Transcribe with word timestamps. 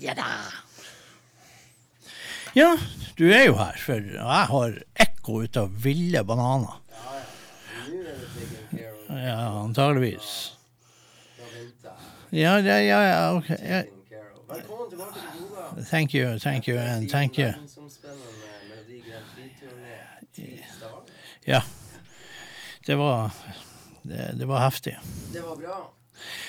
Ja 0.00 0.14
da. 0.14 0.26
Ja, 2.54 2.76
du 3.16 3.24
er 3.32 3.48
jo 3.48 3.56
her, 3.58 3.78
for 3.82 4.04
jeg 4.14 4.44
har 4.50 4.76
ekko 5.02 5.42
ut 5.42 5.56
av 5.58 5.72
ville 5.82 6.22
bananer. 6.26 6.76
Er. 7.10 8.92
Ja, 9.08 9.38
antageligvis. 9.64 10.54
Ja, 12.30 12.58
ja, 12.60 12.78
ja, 12.78 13.00
ja 13.08 13.20
ok. 13.34 13.50
Ja. 13.50 13.82
Velkommen 14.48 14.90
tilbake 14.90 15.18
til 15.18 15.48
Bodø. 15.48 15.84
Thank 15.90 16.14
you, 16.14 16.38
thank 16.38 16.68
you, 16.68 16.78
and 16.78 17.10
thank 17.10 17.38
you. 17.38 17.52
Ja. 21.44 21.62
Det 22.86 22.94
var, 22.96 23.30
det, 24.02 24.32
det 24.38 24.46
var 24.46 24.60
heftig. 24.60 24.98
Det 25.32 25.40
var 25.40 25.56
bra. 25.56 25.78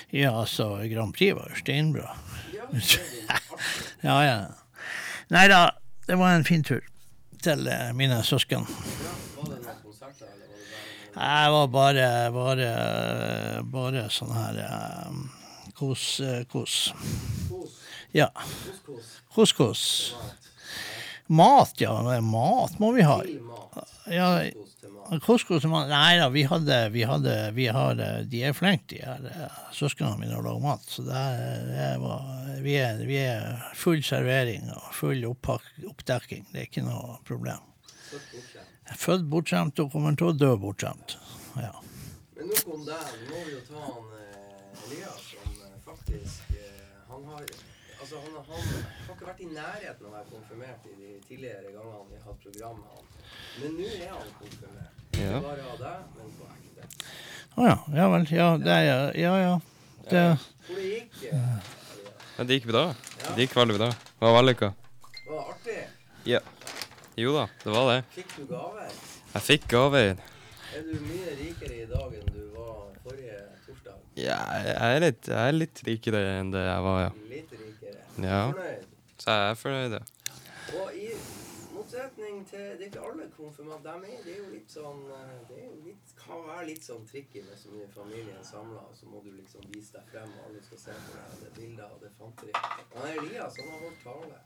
Ja, 0.10 0.40
altså, 0.42 0.78
Grand 0.94 1.14
Prix 1.14 1.36
var 1.36 1.50
jo 1.50 1.60
steinbra. 1.60 2.18
Ja. 4.04 4.16
Ja. 4.24 4.38
Nei 5.30 5.48
da, 5.52 5.60
det 6.08 6.18
var 6.20 6.36
en 6.36 6.46
fin 6.48 6.64
tur 6.64 6.80
til 7.44 7.68
eh, 7.68 7.90
mine 7.96 8.22
søsken. 8.24 8.66
Jeg 11.20 11.52
var 11.52 11.68
bare, 11.74 12.08
bare, 12.32 12.70
bare 13.74 14.06
sånn 14.14 14.32
her 14.36 14.60
eh, 14.64 15.18
kos, 15.76 16.04
eh. 16.24 16.44
Kos. 16.50 16.78
Ja, 18.16 18.30
Kos, 18.34 18.80
kos. 18.86 19.10
kos, 19.36 19.54
kos. 19.58 19.84
Mat. 21.30 21.76
Ja. 21.78 21.94
Mat 22.26 22.80
må 22.82 22.92
vi 22.96 23.06
ha. 23.06 23.20
Ja, 24.10 24.30
Kos 25.26 25.44
til 25.48 25.72
mat. 25.72 25.90
Nei 25.90 26.20
da, 26.20 26.28
vi 26.30 26.44
hadde, 26.46 26.76
vi 26.94 27.02
hadde, 27.10 27.36
vi 27.58 27.66
har, 27.74 27.98
eh, 27.98 28.20
de 28.30 28.44
er 28.46 28.54
flinke, 28.54 28.92
de 28.94 29.00
her 29.02 29.24
eh, 29.26 29.56
søsknene 29.74 30.20
mine, 30.22 30.38
å 30.38 30.44
lage 30.46 30.62
mat. 30.62 30.86
Så 30.86 31.06
det, 31.08 31.24
det 31.70 31.88
var, 32.04 32.28
vi, 32.62 32.76
er, 32.78 33.02
vi 33.10 33.18
er 33.24 33.64
full 33.78 34.04
servering 34.06 34.70
og 34.76 34.92
full 34.94 35.26
opppak, 35.32 35.66
oppdekking. 35.90 36.46
Det 36.52 36.62
er 36.62 36.70
ikke 36.70 36.86
noe 36.86 37.18
problem. 37.26 37.66
Født 38.98 39.26
bortskjemt 39.30 39.82
og 39.82 39.90
kommer 39.94 40.18
til 40.18 40.30
å 40.30 40.38
dø 40.38 40.52
bortskjemt. 40.62 41.18
Ja. 41.58 41.74
Men 42.38 42.54
nok 42.54 42.70
om 42.78 42.86
det. 42.86 43.02
Nå 43.26 43.34
må 43.34 43.48
vi 43.48 43.58
jo 43.58 43.66
ta 43.72 43.82
han 43.88 44.14
eh, 44.20 44.86
Elias, 44.86 45.26
som 45.34 45.82
faktisk 45.90 46.54
Han 47.10 47.26
har 47.34 47.69
Altså, 48.10 48.22
han, 48.26 48.46
han 48.50 48.62
har 49.06 49.14
ikke 49.14 49.26
vært 49.28 49.42
i 49.44 49.48
nærheten 49.54 50.06
av 50.08 50.10
å 50.10 50.14
være 50.16 50.30
konfirmert 50.32 50.86
i 50.90 50.94
de 50.98 51.10
tidligere 51.28 51.74
gangene 51.76 52.08
vi 52.10 52.16
har 52.18 52.24
hatt 52.26 52.40
program 52.42 52.80
med 52.80 52.96
han. 52.96 53.12
Men 53.60 53.76
nå 53.78 53.90
er 53.92 54.08
han 54.16 54.32
konfirmert. 54.40 55.04
Ikke 55.12 55.28
Ja. 55.28 55.42
bare 55.44 55.68
av 55.70 55.76
deg, 55.84 56.08
men 56.16 56.32
på 56.40 56.48
ekte. 56.56 56.88
Å 57.54 57.68
ja. 57.68 57.76
Ja 58.00 58.08
vel. 58.16 58.26
Ja, 58.34 58.48
det 58.64 58.74
er 58.80 58.88
ja, 58.90 59.04
ja. 59.22 59.36
ja. 59.44 59.54
Det, 60.10 60.24
Hvor 60.66 60.82
det 60.82 60.88
gikk 60.90 61.22
eh, 61.30 61.70
Ja, 62.40 62.48
det 62.50 62.58
gikk 62.58 62.68
bra. 62.72 62.84
Det 63.28 63.46
gikk 63.46 63.56
veldig 63.62 63.78
bra. 63.78 63.92
Det 63.94 64.26
var 64.26 64.36
vellykka. 64.40 64.72
Var 65.30 65.38
det 65.38 65.46
artig? 65.54 65.80
Ja. 66.34 66.42
Jo 67.22 67.38
da, 67.38 67.46
det 67.62 67.78
var 67.78 67.88
det. 67.94 68.02
Fikk 68.18 68.36
du 68.40 68.44
gaver? 68.56 69.00
Jeg 69.36 69.48
fikk 69.52 69.70
gaver. 69.70 70.16
Er 70.74 70.86
du 70.90 70.94
mye 71.06 71.38
rikere 71.46 71.84
i 71.84 71.88
dag 71.94 72.18
enn 72.24 72.34
du 72.34 72.42
var 72.58 72.90
forrige 73.06 73.38
torsdag? 73.70 74.02
Ja, 74.18 74.42
jeg 74.66 74.78
er 74.98 75.04
litt, 75.12 75.28
jeg 75.30 75.42
er 75.54 75.60
litt 75.62 75.86
rikere 75.94 76.26
enn 76.40 76.56
det 76.58 76.66
jeg 76.72 76.88
var, 76.90 77.04
ja. 77.06 77.12
Litt 77.30 77.54
rikere. 77.54 77.69
Ja. 78.24 78.44
Så 79.20 79.36
jeg 79.36 79.52
er 79.52 79.60
fornøyd, 79.60 79.98
ja. 80.00 80.04
Og 80.80 80.96
i 80.96 81.10
motsetning 81.74 82.44
til 82.50 82.66
Det 82.78 82.86
er 82.86 82.90
ikke 82.92 83.06
alle 83.10 83.26
konfirmanter. 83.36 84.00
De 84.04 84.12
er, 84.14 84.20
det 84.26 84.34
er 84.36 84.40
jo 84.40 84.50
litt 84.54 84.72
sånn 84.74 85.00
eh, 85.16 85.38
Det 85.50 85.58
er 85.58 85.66
jo 85.66 85.78
litt, 85.88 86.14
kan 86.20 86.44
være 86.48 86.66
litt 86.70 86.86
sånn 86.86 87.06
tricky 87.10 87.42
med 87.48 87.58
så 87.58 87.72
mye 87.74 87.88
familien 87.96 88.44
samla, 88.46 88.84
så 89.00 89.10
må 89.10 89.22
du 89.26 89.32
liksom 89.34 89.66
vise 89.74 89.96
deg 89.98 90.12
frem, 90.14 90.30
og 90.38 90.50
alle 90.50 90.62
skal 90.66 90.82
se 90.84 90.98
på 91.06 91.16
deg, 91.16 91.32
og 91.34 91.40
det 91.42 91.50
er 91.50 91.56
bilder, 91.58 91.88
og 91.96 92.04
det 92.04 92.10
er 92.10 92.18
Men 92.20 93.02
Han 93.02 93.10
Elias, 93.26 93.58
han 93.60 93.72
har 93.74 93.80
holdt 93.86 94.04
tale 94.04 94.38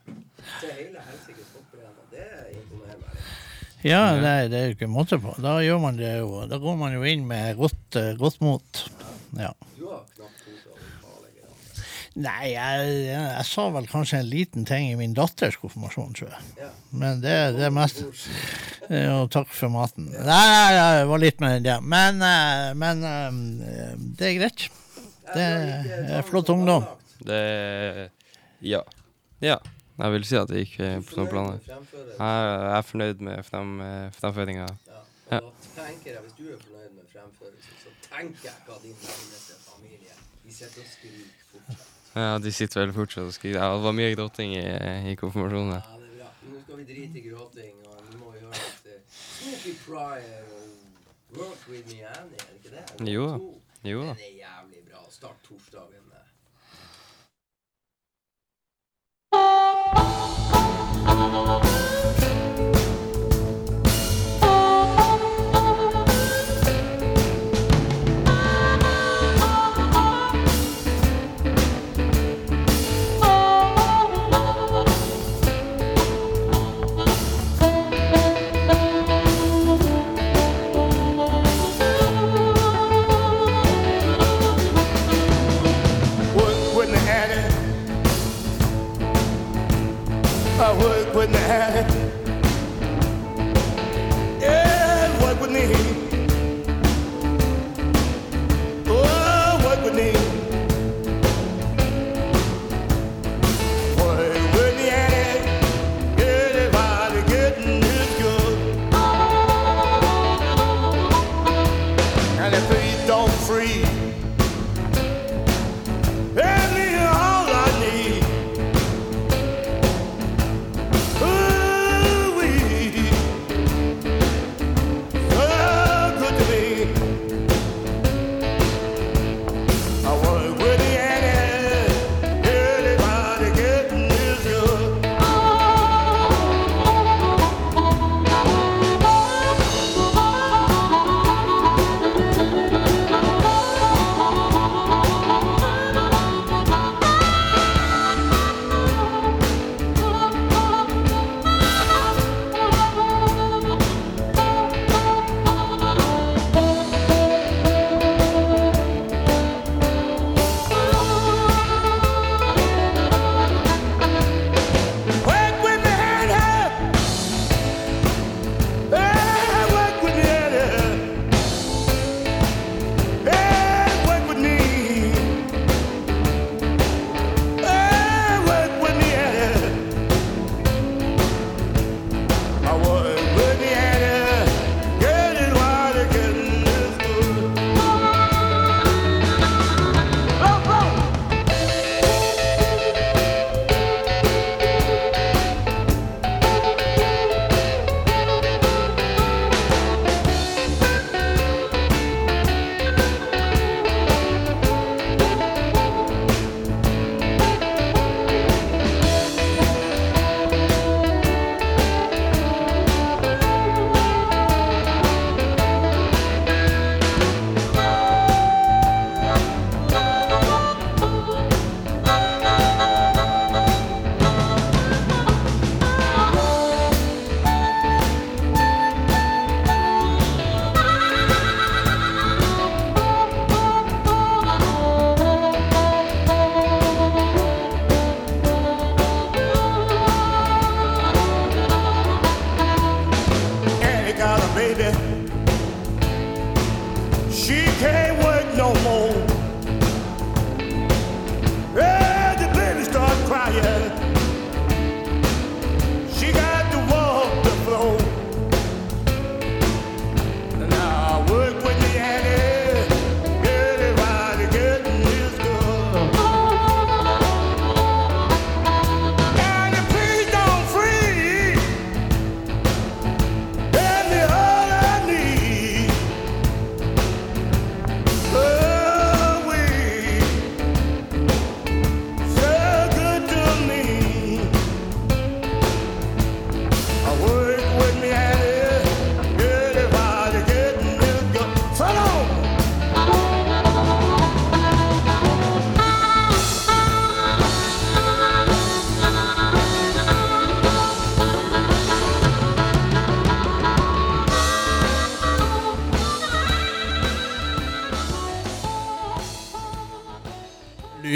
til 0.60 0.72
hele 0.78 1.04
helsikes 1.10 1.52
hopprennet. 1.58 2.06
Det 2.14 2.30
imponerer 2.54 2.98
meg 3.02 3.18
litt. 3.18 3.52
ja, 3.84 4.02
det, 4.16 4.34
det 4.52 4.58
er 4.58 4.66
jo 4.70 4.76
ikke 4.78 4.88
måte 4.90 5.18
på. 5.20 5.34
Da 5.44 5.58
gjør 5.60 5.80
man 5.82 5.98
det 6.00 6.14
jo. 6.22 6.44
Da 6.48 6.58
går 6.62 6.76
man 6.80 6.94
jo 6.96 7.02
inn 7.04 7.26
med 7.28 7.56
godt, 7.60 7.98
eh, 8.00 8.14
godt 8.18 8.40
mot. 8.40 8.84
Ja. 9.36 9.52
Du 9.76 9.84
har 9.90 10.06
knapt 10.14 10.40
tort 10.46 10.70
å 10.70 10.78
holde 10.78 10.96
tale, 11.02 11.28
Geir. 11.36 11.50
Nei, 12.14 12.52
jeg, 12.52 12.90
jeg, 13.08 13.22
jeg 13.34 13.46
sa 13.48 13.64
vel 13.74 13.86
kanskje 13.90 14.20
en 14.20 14.28
liten 14.30 14.66
ting 14.68 14.84
i 14.92 14.94
min 14.98 15.16
datters 15.18 15.56
konfirmasjon, 15.58 16.12
tror 16.14 16.28
jeg. 16.30 16.50
Ja. 16.60 16.68
Men 16.94 17.18
det, 17.24 17.32
det 17.56 17.64
er 17.66 17.72
mest 17.74 18.04
meste. 18.04 19.00
Og 19.16 19.30
takk 19.34 19.50
for 19.50 19.72
maten. 19.74 20.06
Nei, 20.12 20.44
nei, 20.52 20.68
nei, 20.76 20.90
det 21.00 21.08
var 21.10 21.22
litt 21.22 21.42
mer 21.42 21.56
enn 21.58 21.66
det. 21.66 21.76
Men, 21.82 22.22
eh, 22.22 22.70
men 22.78 23.02
eh, 23.08 23.96
det 24.20 24.28
er 24.28 24.36
greit. 24.38 24.66
Det 25.34 25.46
er 26.20 26.26
flott 26.28 26.52
ungdom. 26.54 26.86
Det 27.24 27.40
Ja. 28.62 28.84
Ja. 29.42 29.58
Jeg 29.98 30.10
vil 30.10 30.24
si 30.26 30.36
at 30.38 30.48
det 30.50 30.62
gikk 30.64 30.78
eh, 30.82 30.96
på 31.06 31.18
noen 31.20 31.30
planer. 31.30 31.58
Jeg 31.66 31.82
jeg 32.18 32.70
er 32.78 32.86
fornøyd 32.88 33.20
med 33.26 33.42
frem, 33.46 33.74
eh, 33.82 34.06
fremføringa. 34.20 34.68
Ja, 34.90 35.02
Ja. 35.32 35.40
da 35.40 35.50
tenker 35.80 36.12
jeg, 36.12 36.22
Hvis 36.22 36.38
du 36.38 36.46
er 36.52 36.58
fornøyd 36.62 36.94
med 36.94 37.06
fremførelsen, 37.10 37.74
så 37.82 37.92
tenker 38.06 38.48
jeg 38.50 38.56
hva 38.68 38.78
din 38.82 38.96
nærmeste 39.02 39.58
familie 39.66 40.14
De 40.44 40.52
sitter 40.52 40.82
og 40.82 40.90
skriker 40.94 41.44
fortsatt. 41.50 41.90
Ja, 42.14 42.38
de 42.38 42.52
sitter 42.52 42.84
vel 42.84 42.92
fortsatt 42.94 43.26
og 43.26 43.34
skriver. 43.34 43.58
Ja, 43.58 43.74
det 43.74 43.82
var 43.82 43.94
mye 43.98 44.14
gråting 44.14 44.54
i, 44.54 44.62
i 45.10 45.14
konfirmasjonen. 45.18 45.72
Ja, 45.74 45.80
det 45.98 46.10
er 46.10 46.16
bra. 46.20 46.30
Men 46.42 46.54
Nå 46.54 46.60
skal 46.62 46.78
vi 46.78 46.84
drite 46.92 47.18
i 47.18 47.24
gråting, 47.26 47.74
og 47.90 47.96
vi 48.06 48.20
må 48.20 48.34
gjøre 48.38 48.54
litt 48.54 48.86
uh, 48.86 49.18
Smokey 49.18 49.74
Pryor 49.82 50.46
og 50.54 51.38
Work 51.40 51.66
With 51.70 51.90
Me 51.90 52.06
Annie, 52.06 52.38
er 52.38 52.46
det 52.46 52.60
ikke 52.60 52.76
det? 52.76 52.86
Det 53.00 53.12
Jo 53.16 53.26
da. 53.32 53.36
Jo 53.90 54.06
da. 54.06 54.14
Den 54.14 54.26
er 54.30 54.36
jævlig 54.46 54.80
bra. 54.86 55.06
Start 55.10 55.38
torsdagen 55.48 56.06
med. 56.08 56.22
work 61.34 61.63
I 90.56 90.72
work 90.78 91.14
with 91.14 91.32
the 91.32 91.38
adder. 91.38 91.84
Yeah, 91.90 92.03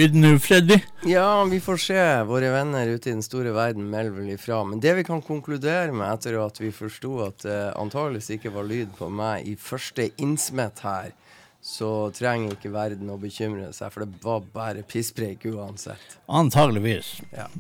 lyd 0.08 0.16
nå, 0.16 0.38
Freddy? 0.38 0.78
Ja, 1.04 1.44
vi 1.44 1.60
får 1.60 1.76
se. 1.76 2.00
Våre 2.24 2.50
venner 2.52 2.86
ute 2.86 3.10
i 3.10 3.12
den 3.12 3.22
store 3.22 3.52
verden 3.52 3.88
melder 3.90 4.14
vel 4.16 4.30
ifra. 4.32 4.62
Men 4.64 4.80
det 4.80 4.94
vi 4.96 5.04
kan 5.04 5.22
konkludere 5.22 5.92
med 5.92 6.08
etter 6.08 6.38
at 6.40 6.60
vi 6.60 6.70
forsto 6.72 7.18
at 7.26 7.44
det 7.44 7.56
uh, 7.74 7.80
antageligvis 7.80 8.30
ikke 8.38 8.52
var 8.54 8.68
lyd 8.68 8.94
på 8.96 9.10
meg 9.12 9.48
i 9.48 9.56
første 9.60 10.08
innsmett 10.16 10.80
her, 10.84 11.12
så 11.60 12.08
trenger 12.14 12.54
ikke 12.56 12.72
verden 12.72 13.10
å 13.12 13.18
bekymre 13.20 13.72
seg, 13.76 13.92
for 13.92 14.06
det 14.06 14.22
var 14.24 14.46
bare 14.54 14.84
pisspreik 14.88 15.44
uansett. 15.50 16.18
Antageligvis. 16.28 17.18
Ja. 17.34 17.50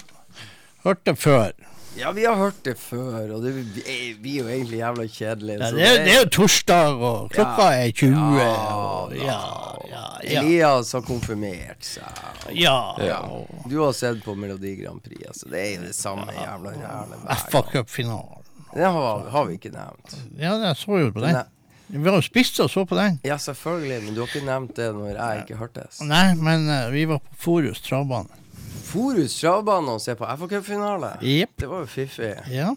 Hørte 0.86 1.16
før. 1.18 1.52
Ja, 1.96 2.12
vi 2.12 2.26
har 2.26 2.36
hørt 2.36 2.58
det 2.62 2.74
før, 2.78 3.32
og 3.34 3.42
det 3.42 3.52
blir 4.22 4.42
jo 4.42 4.48
egentlig 4.48 4.78
jævla 4.78 5.06
kjedelig. 5.08 5.56
Ja, 5.58 5.70
det, 5.70 5.86
er, 5.86 6.04
det, 6.04 6.12
er, 6.12 6.20
jo 6.20 6.28
torsdag, 6.36 7.00
og 7.08 7.30
klokka 7.32 7.68
ja, 7.72 7.86
er 7.86 7.90
20. 7.90 8.16
Og, 8.18 9.14
ja, 9.18 9.38
ja, 9.90 10.04
Elias 10.22 10.92
har 10.94 11.02
konfirmert 11.06 11.88
seg. 11.88 12.24
Ja. 12.54 12.78
Du 13.66 13.80
har 13.82 13.92
sett 13.96 14.22
på 14.24 14.36
Melodi 14.38 14.76
Grand 14.82 15.02
Prix. 15.02 15.24
Altså, 15.26 15.50
det 15.52 15.62
er 15.64 15.70
jo 15.74 15.86
det 15.88 15.94
samme 15.96 16.32
jævla 16.36 16.74
rælet. 16.82 17.46
FA 17.48 17.64
Cup-finalen. 17.72 18.44
Det 18.74 18.84
har, 18.84 19.30
har, 19.30 19.46
vi 19.48 19.56
ikke 19.56 19.72
nevnt. 19.72 20.18
Ja, 20.36 20.52
jeg 20.60 20.76
så 20.76 20.98
jo 21.00 21.12
på 21.14 21.24
den. 21.24 21.38
Vi 21.88 22.04
har 22.04 22.18
jo 22.18 22.24
spist 22.24 22.60
og 22.60 22.68
så 22.70 22.84
på 22.84 22.98
den. 22.98 23.16
Ja, 23.24 23.38
selvfølgelig, 23.40 24.02
men 24.04 24.14
du 24.14 24.20
har 24.20 24.28
ikke 24.28 24.46
nevnt 24.46 24.76
det 24.76 24.90
når 24.92 25.14
jeg 25.14 25.44
ikke 25.46 25.56
hørtes. 25.56 26.02
Nei, 26.04 26.34
men 26.36 26.68
uh, 26.68 26.90
vi 26.92 27.06
var 27.08 27.22
på 27.24 27.38
Forus 27.46 27.80
travbane. 27.80 28.28
Forus 28.88 29.34
travbane 29.40 29.96
og 29.98 30.00
se 30.00 30.14
på 30.16 30.24
FA-cupfinale. 30.24 31.18
Yep. 31.22 31.56
Det 31.60 31.68
var 31.68 31.84
jo 31.84 31.90
fiffig. 31.92 32.30
Ja, 32.52 32.70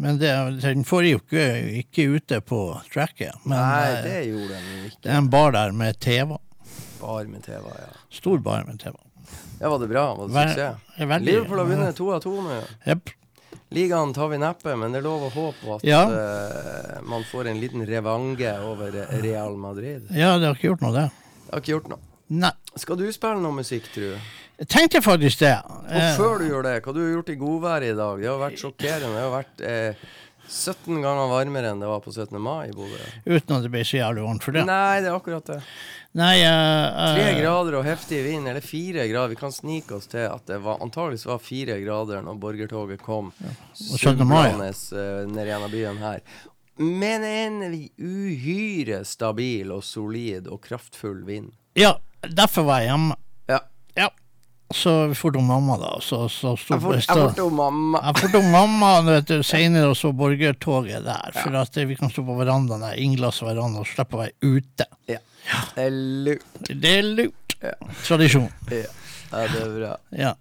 men 0.00 0.20
det, 0.20 0.30
den 0.62 0.84
foregikk 0.86 1.34
jo 1.34 1.42
ikke, 1.42 1.82
ikke 1.82 2.06
ute 2.14 2.40
på 2.46 2.60
tracket. 2.92 3.36
Men, 3.44 3.58
Nei, 3.58 4.00
det 4.06 4.16
gjorde 4.30 4.54
den 4.54 4.86
ikke. 4.88 5.02
Det 5.04 5.12
er 5.12 5.20
en 5.20 5.30
bar 5.32 5.52
der 5.56 5.74
med 5.76 6.00
TV. 6.00 6.38
Bar 7.02 7.28
med 7.28 7.44
TV, 7.44 7.68
ja. 7.74 7.92
Stor 8.14 8.40
bar 8.42 8.64
med 8.68 8.80
TV. 8.80 8.96
Ja, 9.58 9.68
Var 9.68 9.78
det 9.78 9.88
bra? 9.90 10.14
Var 10.14 10.28
det 10.28 10.48
suksess? 10.48 11.24
Liverpool 11.26 11.58
har 11.58 11.70
vunnet 11.72 11.96
to 11.98 12.10
av 12.14 12.22
to 12.24 12.34
nå. 12.42 12.60
Yep. 12.86 13.14
Ligaen 13.74 14.14
tar 14.16 14.30
vi 14.32 14.38
neppe, 14.40 14.76
men 14.80 14.94
det 14.94 15.02
er 15.02 15.04
lov 15.04 15.26
å 15.26 15.32
håpe 15.34 15.74
at 15.76 15.82
ja. 15.84 16.04
uh, 16.08 17.00
man 17.04 17.26
får 17.28 17.50
en 17.50 17.58
liten 17.60 17.84
revange 17.86 18.54
over 18.64 18.94
Real 19.20 19.58
Madrid. 19.60 20.06
Ja, 20.08 20.38
det 20.38 20.48
har 20.48 20.56
ikke 20.56 20.70
gjort 20.70 20.86
noe, 20.86 20.94
det. 20.94 21.08
Det 21.42 21.52
har 21.52 21.64
ikke 21.66 21.74
gjort 21.74 21.90
noe. 21.92 22.00
Nei. 22.28 22.54
Skal 22.78 22.98
du 23.00 23.08
spille 23.14 23.42
noe 23.42 23.56
musikk, 23.60 23.90
tru? 23.94 24.14
Jeg 24.58 24.70
tenkte 24.72 25.02
faktisk 25.04 25.42
det. 25.44 25.56
Og 25.70 25.90
eh, 25.94 26.14
før 26.18 26.40
du 26.40 26.48
gjør 26.48 26.64
det, 26.66 26.78
hva 26.82 26.94
du 26.94 27.02
har 27.04 27.12
gjort 27.16 27.28
i 27.30 27.36
godværet 27.38 27.92
i 27.92 27.98
dag? 27.98 28.22
Det 28.22 28.30
har 28.30 28.40
vært 28.40 28.62
sjokkerende. 28.62 29.12
Det 29.14 29.22
har 29.22 29.34
vært 29.36 29.62
eh, 29.68 30.08
17 30.48 31.02
ganger 31.04 31.28
varmere 31.30 31.70
enn 31.70 31.82
det 31.82 31.90
var 31.90 32.00
på 32.02 32.10
17. 32.10 32.40
mai 32.40 32.70
i 32.70 32.74
Bodø. 32.74 32.98
Uten 33.28 33.54
at 33.58 33.64
det 33.66 33.70
blir 33.72 33.86
så 33.86 34.00
jævlig 34.00 34.24
varmt 34.24 34.46
for 34.46 34.56
det? 34.56 34.64
Nei, 34.66 35.00
det 35.04 35.10
er 35.10 35.18
akkurat 35.18 35.50
det. 35.50 35.60
Nei, 36.18 36.34
uh, 36.40 37.14
Tre 37.14 37.26
grader 37.36 37.76
og 37.78 37.84
heftig 37.86 38.22
vind, 38.24 38.48
eller 38.48 38.64
fire 38.64 39.04
grader. 39.10 39.34
Vi 39.34 39.38
kan 39.38 39.52
snike 39.54 39.98
oss 39.98 40.08
til 40.10 40.24
at 40.24 40.48
det 40.48 40.58
var, 40.64 40.80
antageligvis 40.82 41.26
var 41.28 41.42
fire 41.44 41.76
grader 41.84 42.24
når 42.24 42.40
borgertoget 42.40 43.04
kom. 43.04 43.30
Ja. 43.44 43.54
Sublende 43.76 44.72
uh, 44.72 45.28
ned 45.28 45.52
gjennom 45.52 45.74
byen 45.74 46.00
her. 46.02 46.24
Men 46.78 47.26
en 47.26 47.62
uhyre 47.98 49.02
stabil 49.06 49.70
og 49.74 49.84
solid 49.84 50.48
og 50.48 50.62
kraftfull 50.64 51.24
vind. 51.28 51.52
Ja, 51.78 51.98
derfor 52.22 52.66
var 52.68 52.82
jeg 52.82 52.92
hjemme. 52.92 53.16
Ja. 53.48 53.60
ja. 53.96 54.08
Så 54.74 54.94
vi 55.08 55.30
dro 55.32 55.40
mamma, 55.40 55.78
da. 55.80 55.94
Så, 56.04 56.26
så 56.28 56.54
jeg 56.56 56.82
fortok 56.82 57.52
mamma. 57.52 58.02
Jeg 58.10 58.22
fortok 58.24 58.48
mamma 58.52 58.92
vet 59.06 59.30
du, 59.30 59.42
senere, 59.46 59.92
og 59.92 59.96
så 59.96 60.12
borgertoget 60.12 61.06
der. 61.06 61.32
For 61.38 61.54
ja. 61.54 61.64
at 61.64 61.80
vi 61.88 61.96
kan 61.98 62.12
stå 62.12 62.24
på 62.26 62.36
verandaen 62.40 62.84
der, 62.84 63.00
innglass 63.00 63.42
veranda, 63.42 63.84
og 63.84 63.88
slippe 63.88 64.18
å 64.18 64.24
være 64.26 64.36
ute. 64.44 64.88
Ja. 65.08 65.22
Det 65.74 65.88
er 65.88 65.98
lurt. 66.28 66.64
Det 66.68 66.96
er 66.98 67.06
lurt. 67.06 67.58
Tradisjon. 68.04 68.50
Ja. 68.70 68.86
Ja, 69.28 69.44
det 69.44 69.60
er 69.60 69.72
bra. 69.74 69.94
Ja. 70.16 70.32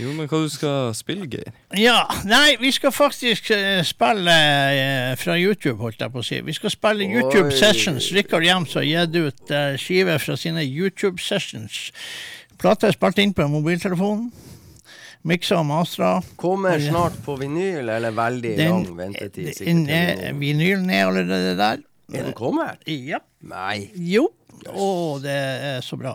Jo, 0.00 0.12
men 0.16 0.28
hva 0.28 0.38
du 0.40 0.48
skal 0.48 0.94
spille, 0.96 1.26
Geir? 1.28 1.52
Ja, 1.76 2.06
nei, 2.24 2.56
vi 2.60 2.70
skal 2.72 2.94
faktisk 2.96 3.50
uh, 3.52 3.82
spille 3.84 4.36
uh, 4.36 5.12
fra 5.20 5.36
YouTube, 5.36 5.76
holdt 5.82 6.00
jeg 6.00 6.14
på 6.14 6.22
å 6.22 6.26
si. 6.26 6.40
Vi 6.46 6.54
skal 6.56 6.72
spille 6.72 7.04
Oi. 7.04 7.10
YouTube 7.12 7.52
Sessions. 7.52 8.08
Rikard 8.16 8.46
Jems 8.48 8.72
har 8.78 8.86
gitt 8.88 9.18
ut 9.18 9.52
uh, 9.52 9.74
skive 9.80 10.16
fra 10.22 10.38
sine 10.40 10.64
YouTube 10.64 11.20
Sessions. 11.20 11.90
Plata 12.62 12.88
er 12.88 12.96
spilt 12.96 13.20
inn 13.20 13.36
på 13.36 13.48
mobiltelefonen. 13.52 14.30
Miksa 15.28 15.60
og 15.60 15.68
mastra. 15.68 16.16
Kommer 16.40 16.80
snart 16.82 17.20
på 17.22 17.36
vinyl, 17.38 17.86
eller 17.86 18.14
veldig 18.16 18.56
den, 18.58 18.72
lang 18.72 18.96
ventetid? 18.98 19.52
Den, 19.62 19.84
vinylen 20.40 20.90
er 20.90 21.04
allerede 21.06 21.52
der. 21.60 21.84
Er 22.12 22.26
den 22.26 22.34
kommet? 22.36 22.82
Ja. 22.88 23.20
Nei. 23.46 23.90
Jo. 23.94 24.26
Å, 24.70 24.88
det 25.22 25.38
er 25.72 25.80
så 25.84 25.98
bra. 25.98 26.12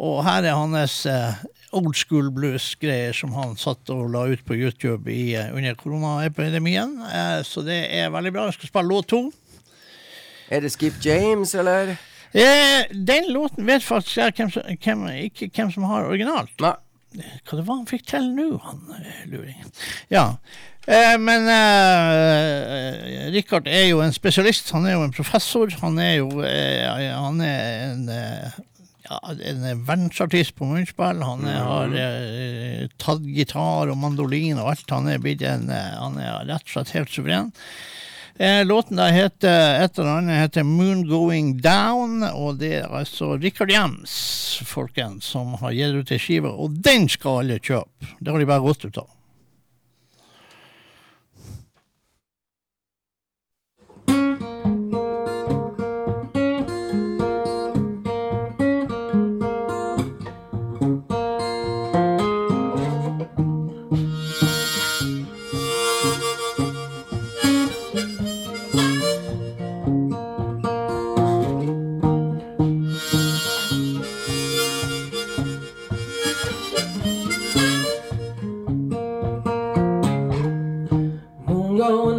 Og 0.00 0.22
her 0.26 0.46
er 0.48 0.56
hans 0.56 1.02
uh, 1.10 1.42
old 1.76 1.96
school 1.98 2.30
blues-greier 2.34 3.16
som 3.16 3.34
han 3.36 3.56
satt 3.60 3.92
og 3.92 4.08
la 4.14 4.24
ut 4.32 4.44
på 4.48 4.56
YouTube 4.56 5.12
i, 5.12 5.34
uh, 5.36 5.52
under 5.56 5.76
koronaepidemien. 5.80 6.96
Uh, 7.04 7.40
så 7.46 7.64
det 7.66 7.82
er 7.92 8.12
veldig 8.14 8.32
bra. 8.34 8.46
Jeg 8.48 8.60
skal 8.60 8.72
spille 8.72 8.92
låt 8.92 9.12
to. 9.12 9.26
Er 10.52 10.64
det 10.64 10.72
Skip 10.74 10.98
James, 11.04 11.54
eller? 11.54 11.94
Eh, 12.32 12.86
den 12.90 13.32
låten 13.32 13.66
vet 13.68 13.84
faktisk 13.84 14.16
jeg 14.16 14.34
hvem 14.36 14.50
som, 14.52 14.64
hvem, 14.84 15.04
ikke 15.28 15.50
hvem 15.52 15.70
som 15.72 15.84
har 15.88 16.08
originalt. 16.08 16.54
Nei. 16.64 16.74
Hva 17.44 17.58
det 17.58 17.64
var 17.66 17.76
han 17.76 17.88
fikk 17.90 18.06
til 18.08 18.30
nå, 18.32 18.46
han 18.64 18.94
eh, 18.96 19.24
luringen. 19.28 19.72
Ja. 20.12 20.30
Eh, 20.86 21.14
men 21.22 21.46
eh, 21.46 23.30
Richard 23.30 23.68
er 23.70 23.86
jo 23.92 24.02
en 24.02 24.14
spesialist. 24.14 24.72
Han 24.74 24.88
er 24.88 24.96
jo 24.96 25.06
en 25.06 25.14
professor. 25.14 25.70
Han 25.84 25.98
er 26.02 26.16
jo 26.18 26.42
eh, 26.42 27.06
han 27.14 27.38
er 27.46 27.92
en, 27.92 28.02
eh, 28.10 28.58
ja, 29.06 29.20
en 29.52 29.86
verdensartist 29.86 30.56
på 30.58 30.66
munnspill. 30.66 31.22
Han 31.22 31.46
er, 31.46 31.60
har 31.62 31.94
eh, 31.94 32.84
tatt 32.98 33.22
gitar 33.30 33.94
og 33.94 33.98
mandolin 34.02 34.58
og 34.58 34.74
alt. 34.74 34.90
Han 34.90 35.10
er 35.12 35.22
en 35.22 35.70
Han 35.70 36.18
er 36.18 36.46
rett 36.50 36.66
og 36.66 36.74
slett 36.74 36.96
helt 36.98 37.14
suveren. 37.14 37.52
Eh, 38.42 38.64
låten 38.64 38.96
der 38.96 39.12
heter 39.12 39.84
et 39.84 39.98
eller 39.98 40.16
annet 40.18 40.40
heter 40.40 40.64
'Moon 40.64 41.06
Going 41.06 41.60
Down', 41.60 42.24
og 42.32 42.58
det 42.58 42.74
er 42.80 42.88
altså 42.88 43.36
Richard 43.36 43.70
Jems, 43.70 44.62
folkens, 44.64 45.24
som 45.24 45.54
har 45.60 45.70
gitt 45.70 45.94
ut 45.94 46.10
ei 46.10 46.18
skive, 46.18 46.48
og 46.48 46.82
den 46.82 47.08
skal 47.08 47.44
alle 47.44 47.60
kjøpe. 47.60 48.08
Det 48.18 48.32
har 48.32 48.38
de 48.40 48.46
bare 48.46 48.64
gått 48.64 48.84
ut 48.84 48.98
av. 48.98 49.10
go 81.82 82.11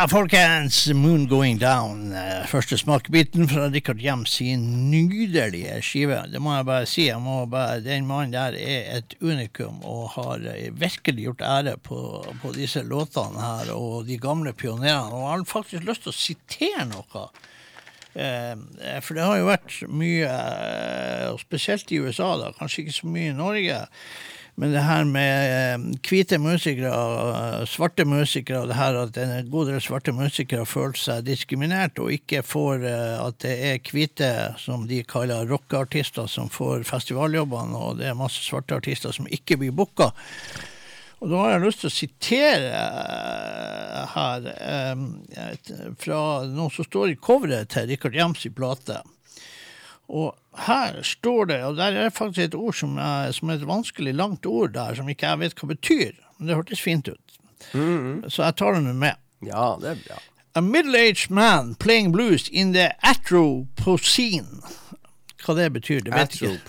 Ja 0.00 0.06
folkens. 0.08 0.86
Moon 0.96 1.26
Going 1.28 1.58
Down. 1.60 2.12
eh, 2.12 2.46
Første 2.48 2.78
smakebiten 2.78 3.48
fra 3.48 3.66
Richard 3.68 3.98
Hjem 4.00 4.22
sin 4.26 4.62
nydelige 4.90 5.74
skive. 5.84 6.22
Det 6.32 6.40
må 6.40 6.54
jeg 6.54 6.64
bare 6.64 6.86
si. 6.88 7.02
Jeg 7.10 7.20
må 7.20 7.44
bare, 7.44 7.82
den 7.84 8.06
mannen 8.08 8.32
der 8.32 8.56
er 8.56 8.96
et 8.96 9.12
unikum 9.20 9.84
og 9.84 10.08
har 10.14 10.40
eh, 10.54 10.70
virkelig 10.72 11.26
gjort 11.26 11.44
ære 11.44 11.76
på, 11.84 12.00
på 12.40 12.54
disse 12.56 12.80
låtene 12.80 13.44
her 13.44 13.74
og 13.74 14.08
de 14.08 14.16
gamle 14.16 14.54
pionerene. 14.56 15.12
Og 15.12 15.20
jeg 15.20 15.36
har 15.36 15.46
faktisk 15.52 15.84
lyst 15.84 16.08
til 16.08 16.14
å 16.14 16.20
sitere 16.22 16.88
noe. 16.94 17.28
Eh, 18.16 18.56
for 19.04 19.20
det 19.20 19.28
har 19.28 19.36
jo 19.36 19.52
vært 19.52 19.80
mye, 19.84 20.32
eh, 20.32 21.28
spesielt 21.44 21.92
i 21.92 22.00
USA, 22.00 22.38
da, 22.40 22.54
kanskje 22.56 22.86
ikke 22.86 23.00
så 23.02 23.12
mye 23.18 23.34
i 23.34 23.40
Norge. 23.44 23.82
Men 24.58 24.74
det 24.74 24.82
her 24.84 25.04
med 25.08 25.52
eh, 25.54 25.84
hvite 26.04 26.38
musikere 26.42 26.90
og 26.90 27.68
svarte 27.70 28.04
musikere, 28.08 28.62
og 28.62 28.70
det 28.70 28.78
her 28.78 28.98
at 29.02 29.20
en 29.22 29.50
god 29.52 29.70
del 29.70 29.82
svarte 29.84 30.12
musikere 30.16 30.66
føler 30.68 30.98
seg 30.98 31.28
diskriminert 31.28 32.00
og 32.02 32.12
ikke 32.14 32.42
får 32.46 32.84
eh, 32.88 33.14
at 33.20 33.38
det 33.44 33.54
er 33.70 33.92
hvite, 33.92 34.32
som 34.60 34.88
de 34.90 35.02
kaller 35.08 35.48
rockeartister, 35.48 36.28
som 36.28 36.50
får 36.52 36.84
festivaljobbene, 36.88 37.78
og 37.78 38.02
det 38.02 38.10
er 38.10 38.18
masse 38.18 38.42
svarte 38.44 38.76
artister 38.76 39.14
som 39.16 39.30
ikke 39.30 39.60
blir 39.62 39.74
booka. 39.76 40.10
Og 41.20 41.28
da 41.28 41.40
har 41.42 41.50
jeg 41.52 41.64
lyst 41.66 41.82
til 41.82 41.90
å 41.90 41.92
sitere 41.92 42.68
eh, 42.80 44.12
her 44.14 44.46
eh, 44.54 45.64
fra 46.00 46.20
noe 46.48 46.72
som 46.72 46.86
står 46.86 47.12
i 47.12 47.18
coveret 47.20 47.72
til 47.74 47.90
Richard 47.92 48.16
Jems 48.16 48.46
i 48.48 48.52
plate. 48.56 49.02
Og 50.10 50.32
her 50.66 50.96
står 51.06 51.44
det, 51.52 51.58
og 51.64 51.76
der 51.78 51.94
er 52.04 52.10
faktisk 52.10 52.48
et 52.48 52.54
ord 52.58 52.74
som 52.74 52.96
er, 52.98 53.30
som 53.36 53.50
er 53.52 53.60
et 53.60 53.66
vanskelig 53.68 54.14
langt 54.18 54.46
ord 54.50 54.72
der, 54.74 54.96
som 54.98 55.08
ikke 55.08 55.28
jeg 55.28 55.38
vet 55.44 55.54
hva 55.60 55.68
betyr. 55.70 56.16
Men 56.38 56.48
det 56.50 56.56
hørtes 56.58 56.82
fint 56.82 57.06
ut. 57.12 57.36
Så 58.32 58.42
jeg 58.42 58.56
tar 58.58 58.74
det 58.74 58.82
nå 58.88 58.96
med. 58.98 59.20
Ja, 59.46 59.76
det 59.80 59.92
er 59.94 60.02
bra. 60.08 60.18
A 60.58 60.60
middle-aged 60.66 61.30
man 61.30 61.76
playing 61.78 62.10
blues 62.12 62.48
in 62.48 62.72
the 62.74 62.88
Atropocene. 63.06 64.60
Hva 65.40 65.54
det 65.56 65.70
betyr, 65.72 66.00
det 66.04 66.12
vet 66.12 66.34
jeg 66.36 66.50
ikke. 66.58 66.64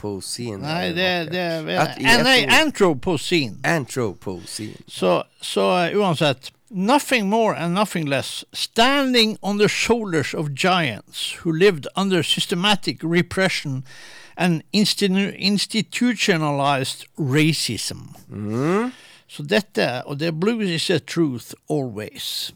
Nei, 0.64 0.92
det, 0.96 1.08
det 1.34 1.48
vet 1.66 1.98
jeg. 1.98 2.06
Eh, 2.06 2.22
Nei, 2.24 2.36
etro- 2.46 2.60
Anthropocene. 2.62 3.58
Anthropocene. 3.68 4.78
Så, 4.88 5.18
så 5.44 5.66
uh, 5.90 5.98
uansett 6.00 6.52
Nothing 6.74 7.30
more 7.30 7.54
and 7.54 7.74
nothing 7.74 8.06
less. 8.06 8.46
Standing 8.54 9.38
on 9.42 9.58
the 9.58 9.68
shoulders 9.68 10.34
of 10.34 10.54
giants 10.54 11.34
who 11.44 11.52
lived 11.52 11.88
under 11.96 12.24
systematic 12.24 13.04
repression 13.04 13.84
and 14.38 14.64
institu 14.74 15.36
institutionalized 15.38 17.06
racism. 17.18 18.16
Så 19.28 19.44
dette, 19.44 20.04
og 20.06 20.20
det 20.20 20.40
blues 20.40 20.70
is 20.70 20.90
a 20.90 21.00
truth 21.00 21.54
always. 21.70 22.54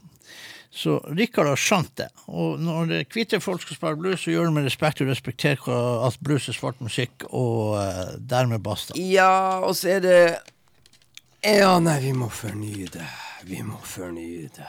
Så 0.76 0.98
Rikard 1.08 1.48
har 1.48 1.60
skjønt 1.60 1.94
det. 1.98 2.10
Og 2.28 2.60
når 2.60 2.90
det 2.90 3.06
hvite 3.14 3.40
folk 3.40 3.62
skal 3.64 3.78
spille 3.78 4.00
blues, 4.00 4.26
så 4.26 4.34
gjør 4.34 4.50
det 4.50 4.56
med 4.58 4.66
respekt 4.68 5.02
og 5.02 5.08
respekterer 5.08 6.08
at 6.08 6.18
blues 6.24 6.50
er 6.52 6.58
svart 6.58 6.82
musikk, 6.84 7.24
og 7.30 7.78
uh, 7.80 8.16
dermed 8.20 8.60
basta. 8.64 8.98
Ja, 9.00 9.64
og 9.64 9.76
så 9.80 9.96
er 9.96 10.04
det 10.04 10.20
Ja, 11.46 11.76
nei, 11.80 12.00
vi 12.02 12.14
må 12.18 12.30
fornye 12.34 12.88
det. 12.90 13.06
Vi 13.46 13.62
må 13.64 13.78
fornye 13.86 14.50
det. 14.56 14.66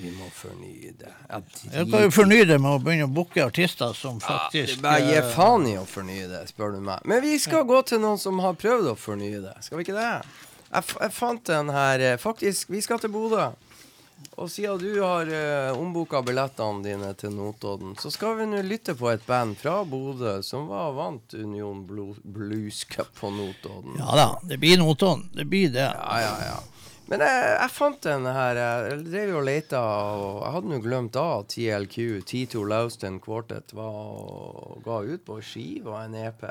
Vi 0.00 0.10
må 0.14 0.28
fornye 0.32 0.92
det. 0.96 1.10
Ja, 1.28 1.40
Jeg 1.72 1.88
kan 1.90 2.04
jo 2.06 2.10
fornye 2.14 2.44
det 2.48 2.56
med 2.62 2.70
å 2.70 2.78
begynne 2.80 3.08
å 3.08 3.12
booke 3.12 3.42
artister 3.44 3.90
som 3.98 4.20
faktisk 4.22 4.78
ja, 4.78 4.82
bare 4.84 5.00
gi 5.08 5.16
eh, 5.18 5.32
faen 5.34 5.66
i 5.68 5.74
å 5.76 5.82
fornye 5.90 6.28
det, 6.30 6.44
spør 6.52 6.76
du 6.76 6.84
meg. 6.86 7.02
Men 7.10 7.20
vi 7.24 7.34
skal 7.42 7.66
gå 7.68 7.82
til 7.90 8.00
noen 8.00 8.20
som 8.22 8.38
har 8.44 8.54
prøvd 8.60 8.92
å 8.92 8.94
fornye 8.96 9.42
det. 9.42 9.56
Skal 9.66 9.80
vi 9.80 9.84
ikke 9.88 9.98
det? 9.98 10.12
Jeg, 10.70 10.86
jeg 11.02 11.12
fant 11.18 11.50
den 11.50 11.74
her 11.74 12.06
eh, 12.12 12.16
Faktisk, 12.22 12.70
vi 12.72 12.80
skal 12.86 13.02
til 13.02 13.12
Bodø. 13.12 13.50
Og 14.40 14.48
siden 14.48 14.78
du 14.80 15.02
har 15.04 15.28
uh, 15.28 15.76
omboka 15.76 16.22
billettene 16.24 16.80
dine 16.84 17.10
til 17.20 17.34
Notodden, 17.36 17.92
så 18.00 18.08
skal 18.12 18.38
vi 18.38 18.46
nå 18.48 18.62
lytte 18.64 18.94
på 18.96 19.10
et 19.12 19.26
band 19.26 19.58
fra 19.60 19.82
Bodø 19.84 20.38
som 20.46 20.70
var 20.70 20.94
vant 20.96 21.34
Union 21.36 21.82
Blu 21.84 22.14
Blues 22.24 22.86
Cup 22.88 23.12
på 23.20 23.28
Notodden. 23.34 23.98
Ja 24.00 24.16
da, 24.16 24.28
det 24.48 24.56
blir 24.62 24.80
Notodden. 24.80 25.28
Det 25.36 25.44
blir 25.44 25.68
det. 25.74 25.90
Ja, 25.92 26.20
ja, 26.24 26.32
ja. 26.48 26.58
Men 27.10 27.24
jeg, 27.26 27.38
jeg 27.58 27.74
fant 27.74 28.04
den 28.06 28.26
her 28.30 28.58
Jeg 28.62 28.98
drev 29.10 29.32
jo 29.32 29.38
og 29.42 29.46
leita, 29.48 29.78
og 30.16 30.40
jeg 30.40 30.54
hadde 30.56 30.72
nå 30.72 30.80
glemt 30.84 31.20
av 31.20 31.44
TLQ, 31.50 31.96
T2 32.32 32.64
Louston 32.70 33.20
Quartet, 33.20 33.74
var 33.76 33.96
og 34.00 34.80
ga 34.86 35.02
ut 35.04 35.24
på 35.26 35.40
skive 35.44 35.90
og 35.90 36.00
en 36.00 36.16
EP. 36.22 36.46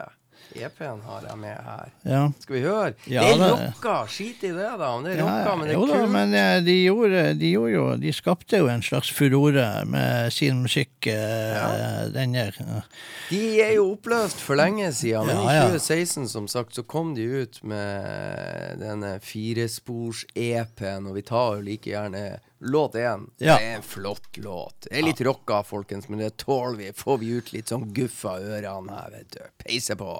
EP-en 0.55 1.01
har 1.05 1.25
jeg 1.29 1.37
med 1.37 1.57
her. 1.65 1.89
Ja. 2.09 2.21
Skal 2.41 2.55
vi 2.55 2.61
høre? 2.63 2.93
Ja, 3.05 3.21
det 3.27 3.45
er 3.45 3.51
rocka! 3.67 3.95
Skit 4.09 4.43
i 4.47 4.51
det, 4.55 4.69
da. 4.81 4.87
Om 4.95 5.03
det 5.05 5.13
er 5.13 5.19
Ja, 5.21 5.27
rocka, 5.27 5.55
men 5.59 5.67
det 5.69 5.75
er 5.75 5.79
jo 5.79 5.85
da, 5.91 5.99
men 6.09 6.33
eh, 6.33 6.55
de 6.65 6.75
gjorde, 6.87 7.21
de 7.37 7.51
gjorde 7.53 7.73
jo 7.75 7.83
De 8.01 8.13
skapte 8.17 8.57
jo 8.63 8.69
en 8.71 8.81
slags 8.85 9.11
furore 9.13 9.67
med 9.85 10.33
sin 10.33 10.63
musikk, 10.65 11.05
ja. 11.11 12.07
den 12.15 12.33
der. 12.33 12.57
eh. 12.65 12.81
De 13.29 13.43
er 13.61 13.75
jo 13.77 13.91
oppløst 13.93 14.41
for 14.41 14.57
lenge 14.57 14.89
siden, 14.93 15.27
men 15.29 15.37
Ja, 15.45 15.53
ja. 15.53 15.67
i 15.69 15.77
2016 15.77 16.27
som 16.33 16.47
sagt, 16.49 16.75
så 16.75 16.83
kom 16.83 17.13
de 17.15 17.27
ut 17.43 17.61
med 17.63 18.79
denne 18.81 19.19
firespors-EP-en, 19.21 21.07
og 21.09 21.15
vi 21.19 21.21
tar 21.27 21.57
jo 21.59 21.65
like 21.65 21.89
gjerne 21.91 22.39
låt 22.59 22.95
én. 22.95 23.29
Ja. 23.37 23.57
Det 23.57 23.65
er 23.65 23.75
en 23.75 23.83
flott 23.83 24.37
låt. 24.37 24.87
Det 24.89 24.97
er 24.97 25.07
litt 25.07 25.21
rocka, 25.21 25.63
folkens, 25.63 26.09
men 26.09 26.19
det 26.19 26.37
tåler 26.37 26.77
vi. 26.77 26.91
Får 26.93 27.17
vi 27.17 27.31
ut 27.39 27.53
litt 27.53 27.71
sånn 27.71 27.89
guffa 27.93 28.39
ørene 28.39 28.99
her, 28.99 29.15
vet 29.15 29.31
du. 29.37 29.41
Peise 29.63 29.95
på. 29.99 30.11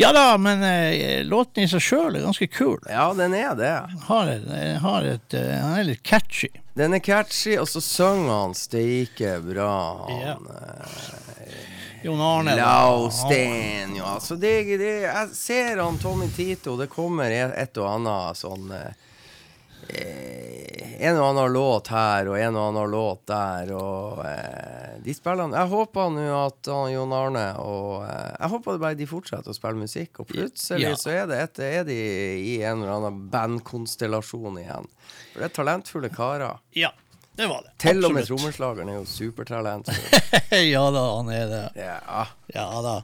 Ja 0.00 0.12
da, 0.16 0.38
men 0.38 0.62
eh, 0.62 1.24
låten 1.24 1.66
i 1.66 1.68
seg 1.68 1.82
sjøl 1.84 2.14
er 2.16 2.22
ganske 2.24 2.46
kul. 2.48 2.78
Ja, 2.88 3.10
den 3.12 3.34
er 3.36 3.52
det. 3.58 3.74
Har 4.06 4.30
et, 4.32 4.46
har 4.80 5.04
et, 5.04 5.34
eh, 5.36 5.50
den 5.50 5.74
er 5.76 5.84
litt 5.90 6.00
catchy. 6.02 6.48
Den 6.72 6.96
er 6.96 7.02
catchy, 7.04 7.58
og 7.60 7.68
så 7.68 7.82
synger 7.84 8.30
han 8.32 8.56
steike 8.56 9.34
bra. 9.44 9.74
Ja. 10.08 10.38
Han, 10.38 10.48
eh, 10.56 11.60
Jon 12.06 12.20
Arne. 12.24 12.56
Laustein, 12.56 13.92
ja. 13.98 14.16
Så 14.24 14.40
det, 14.40 14.54
det, 14.80 14.94
jeg 15.04 15.28
ser 15.36 15.84
han 15.84 16.00
Tommy 16.00 16.30
Tito, 16.32 16.78
det 16.80 16.88
kommer 16.88 17.28
et 17.36 17.76
og 17.76 17.90
annet 17.98 18.40
sånn 18.40 18.72
eh, 18.72 18.96
En 21.00 21.16
og 21.16 21.30
annen 21.30 21.52
låt 21.54 21.88
her 21.88 22.28
og 22.28 22.36
en 22.36 22.56
og 22.60 22.66
annen 22.70 22.90
låt 22.92 23.22
der, 23.30 23.70
og 23.72 24.18
eh, 24.28 24.98
de 25.00 25.14
spiller 25.16 25.54
Jeg 25.56 25.70
håper 25.72 26.10
nå 26.12 26.26
at 26.42 26.68
han, 26.68 26.90
Jon 26.92 27.14
Arne 27.16 27.44
og 27.62 28.02
eh, 28.04 28.34
Jeg 28.36 28.50
håper 28.52 28.80
bare 28.82 28.98
de 28.98 29.06
fortsetter 29.08 29.48
å 29.48 29.56
spille 29.56 29.80
musikk, 29.80 30.20
og 30.20 30.28
plutselig 30.28 30.90
Ja. 30.90 30.96
så 31.00 31.14
er, 31.14 31.22
det 31.30 31.38
et, 31.46 31.62
er 31.64 31.86
de 31.88 31.96
i 31.96 32.58
en 32.60 32.82
eller 32.82 32.98
annen 32.98 33.22
bandkonstellasjon 33.32 34.60
igjen. 34.60 34.90
For 35.32 35.40
det 35.40 35.48
er 35.48 35.54
talentfulle 35.56 36.10
karer. 36.12 36.60
Ja, 36.76 36.92
det 37.38 37.48
var 37.48 37.64
det. 37.64 37.72
Til 37.80 38.04
og 38.04 38.12
med 38.18 38.28
trommeslageren 38.28 38.92
er 38.92 39.00
jo 39.00 39.06
supertalentfull. 39.08 40.20
ja 40.74 40.84
da, 40.92 41.06
han 41.16 41.32
er 41.32 41.48
det. 41.54 41.64
Ja. 41.80 42.26
Ja 42.52 42.68
da. 42.84 42.98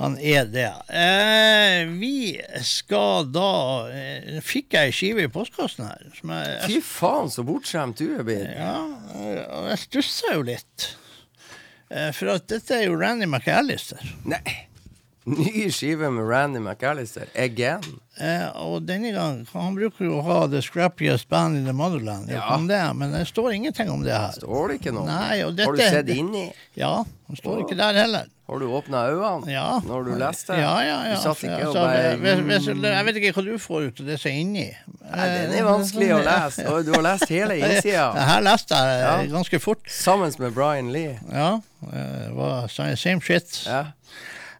Han 0.00 0.16
er 0.18 0.44
det. 0.50 0.72
Eh, 0.90 1.84
vi 2.00 2.40
skal 2.66 3.28
da 3.30 3.86
eh, 3.94 4.40
Fikk 4.42 4.74
jeg 4.74 4.90
ei 4.90 4.94
skive 4.96 5.22
i 5.28 5.30
postkassen 5.30 5.86
her? 5.86 6.02
Som 6.18 6.32
jeg, 6.34 6.56
Fy 6.66 6.80
faen, 6.82 7.30
så 7.30 7.44
bortskjemt 7.46 8.00
du 8.02 8.08
er 8.18 8.26
blitt. 8.26 8.48
ja, 8.58 8.74
og 9.54 9.68
jeg 9.70 9.78
stussa 9.86 10.34
jo 10.34 10.42
litt. 10.50 10.88
Eh, 11.94 12.10
for 12.16 12.32
at 12.34 12.48
dette 12.50 12.74
er 12.80 12.88
jo 12.88 12.98
Randy 12.98 13.28
McAllister. 13.30 14.02
Nei. 14.26 14.42
Ny 15.30 15.70
skive 15.72 16.10
med 16.12 16.26
Randy 16.28 16.58
McAllister. 16.60 17.30
Again. 17.38 17.80
Eh, 18.20 18.50
og 18.60 18.82
denne 18.84 19.08
gang 19.14 19.38
Han 19.54 19.72
bruker 19.78 20.04
jo 20.04 20.18
å 20.18 20.24
ha 20.26 20.40
The 20.52 20.60
Scrappiest 20.62 21.30
Band 21.32 21.56
in 21.56 21.64
the 21.70 21.72
Motherland, 21.72 22.28
Ja. 22.34 22.42
om 22.58 22.66
det, 22.68 22.82
men 22.98 23.14
det 23.14 23.22
står 23.30 23.54
ingenting 23.54 23.88
om 23.94 24.02
det 24.04 24.12
her. 24.12 24.34
Står 24.42 24.68
det 24.74 24.80
ikke 24.82 24.92
noe? 24.98 25.06
Nei, 25.08 25.38
og 25.46 25.54
Har 25.58 25.72
du 25.72 25.78
dette- 25.78 25.90
sett 26.02 26.10
inni? 26.12 26.48
Ja, 26.76 27.04
det 27.30 27.38
står 27.40 27.62
ikke 27.64 27.76
der 27.78 27.94
heller. 28.02 28.26
Har 28.44 28.58
du 28.60 28.66
åpna 28.76 29.06
øynene 29.08 29.48
Ja. 29.52 29.80
når 29.88 30.04
du 30.04 30.10
leste? 30.20 30.52
Ja, 30.52 30.74
ja, 30.84 30.96
ja. 31.08 31.14
Du 31.16 31.20
satt 31.22 31.40
ikke 31.46 31.68
og 31.70 31.74
bare 31.74 31.96
jeg 31.96 33.04
vet 33.06 33.16
ikke 33.16 33.32
hva 33.38 33.44
du 33.46 33.54
får 33.58 33.86
ut 33.88 34.00
av 34.02 34.06
det 34.10 34.18
som 34.20 34.30
er 34.30 34.40
inni. 34.42 34.66
Nei, 35.00 35.28
Den 35.38 35.52
er 35.58 35.64
vanskelig 35.64 36.10
å 36.12 36.20
lese. 36.26 36.66
Og 36.68 36.84
du 36.84 36.92
har 36.92 37.02
lest 37.06 37.28
hele 37.32 37.56
innsida. 37.56 38.10
Her 38.12 38.44
leste 38.50 38.74
jeg 38.76 39.00
Ja. 39.00 39.14
ganske 39.32 39.60
fort. 39.64 39.88
Sammen 39.88 40.32
med 40.38 40.52
Brian 40.54 40.92
Lee. 40.92 41.18
Ja. 41.32 41.60
Det 41.80 42.34
var 42.36 42.68
same 42.68 43.20
shit. 43.24 43.62
Ja. 43.66 43.86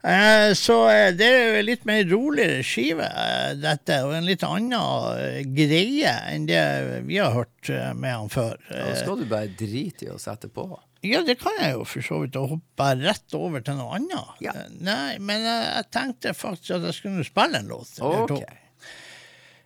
Eh, 0.04 0.52
Så 0.54 0.88
eh, 0.92 1.12
det 1.16 1.28
er 1.28 1.44
jo 1.52 1.60
en 1.60 1.64
litt 1.66 1.84
mer 1.88 2.02
roligere 2.08 2.62
skive, 2.64 3.04
eh, 3.04 3.54
dette, 3.56 4.02
og 4.04 4.12
en 4.14 4.24
litt 4.28 4.42
annen 4.44 4.72
eh, 4.72 5.42
greie 5.44 6.12
enn 6.32 6.44
det 6.48 7.04
vi 7.06 7.16
har 7.20 7.32
hørt 7.32 7.70
eh, 7.72 7.92
med 7.96 8.12
han 8.12 8.28
før. 8.28 8.56
Eh, 8.70 8.94
skal 9.00 9.16
du 9.16 9.24
bare 9.30 9.48
drite 9.48 10.04
i 10.08 10.10
å 10.12 10.18
sette 10.20 10.48
på. 10.52 10.66
Ja, 11.04 11.20
det 11.26 11.36
kan 11.40 11.52
jeg 11.60 11.74
jo 11.74 11.84
for 11.88 12.04
så 12.06 12.18
vidt, 12.22 12.36
og 12.40 12.54
hoppe 12.54 12.90
rett 13.02 13.36
over 13.36 13.60
til 13.64 13.76
noe 13.76 13.98
annet. 13.98 14.42
Ja. 14.44 14.54
Nei, 14.72 15.18
men 15.20 15.44
jeg 15.44 15.86
tenkte 15.92 16.32
faktisk 16.36 16.78
at 16.78 16.86
jeg 16.88 16.96
skulle 16.96 17.26
spille 17.28 17.60
en 17.60 17.68
låt. 17.72 17.92
Okay. 18.00 18.60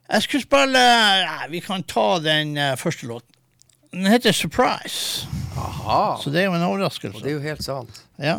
Jeg 0.08 0.24
skulle 0.24 0.44
spille 0.44 0.80
ja, 0.80 1.38
Vi 1.52 1.60
kan 1.60 1.84
ta 1.84 2.06
den 2.24 2.56
eh, 2.56 2.74
første 2.80 3.06
låten. 3.06 3.34
Den 3.92 4.06
heter 4.10 4.32
Surprise, 4.36 5.26
Aha. 5.56 6.18
så 6.20 6.30
det 6.30 6.42
er 6.42 6.50
jo 6.50 6.56
en 6.58 6.64
overraskelse. 6.66 7.16
Og 7.16 7.24
det 7.24 7.30
er 7.30 7.38
jo 7.38 7.44
helt 7.46 7.64
sant. 7.64 8.02
Ja. 8.20 8.36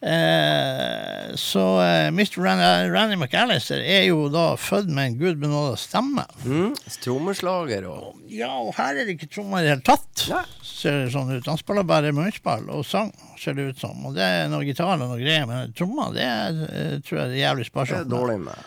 Eh, 0.00 1.34
så 1.36 1.64
eh, 1.84 2.06
Mr. 2.08 2.38
Randy, 2.40 2.90
Randy 2.94 3.16
McAllister 3.20 3.82
er 3.84 4.06
jo 4.08 4.30
da 4.32 4.54
født 4.56 4.88
med 4.88 5.10
en 5.10 5.18
gudbenåda 5.20 5.74
stemme. 5.76 6.24
Mm. 6.46 6.70
Trommeslager 7.04 7.84
og 7.90 8.14
Ja, 8.32 8.48
og 8.62 8.72
her 8.78 8.96
er 8.96 9.04
det 9.04 9.18
ikke 9.18 9.28
trommer 9.34 9.60
i 9.60 9.66
det 9.68 9.74
hele 9.74 9.84
tatt, 9.84 10.24
Nei. 10.32 10.42
ser 10.64 11.02
det 11.04 11.12
sånn 11.12 11.34
ut. 11.34 11.50
Han 11.52 11.60
spiller 11.60 11.84
bare 11.88 12.14
munnspill 12.16 12.70
og 12.72 12.86
sang, 12.88 13.12
ser 13.40 13.58
det 13.58 13.68
ut 13.74 13.82
som. 13.82 14.00
Og 14.08 14.16
det 14.16 14.24
er 14.24 14.48
noe 14.52 14.64
gitar 14.64 14.94
og 14.96 15.04
noe 15.04 15.20
greier, 15.20 15.44
men 15.50 15.74
trommer, 15.76 16.14
det 16.16 16.24
er, 16.24 16.62
eh, 16.70 16.96
tror 17.04 17.20
jeg 17.22 17.34
det 17.34 17.40
er 17.40 17.44
jævlig 17.44 17.68
det 17.74 17.98
er 18.00 18.10
dårlig 18.16 18.38
med. 18.46 18.66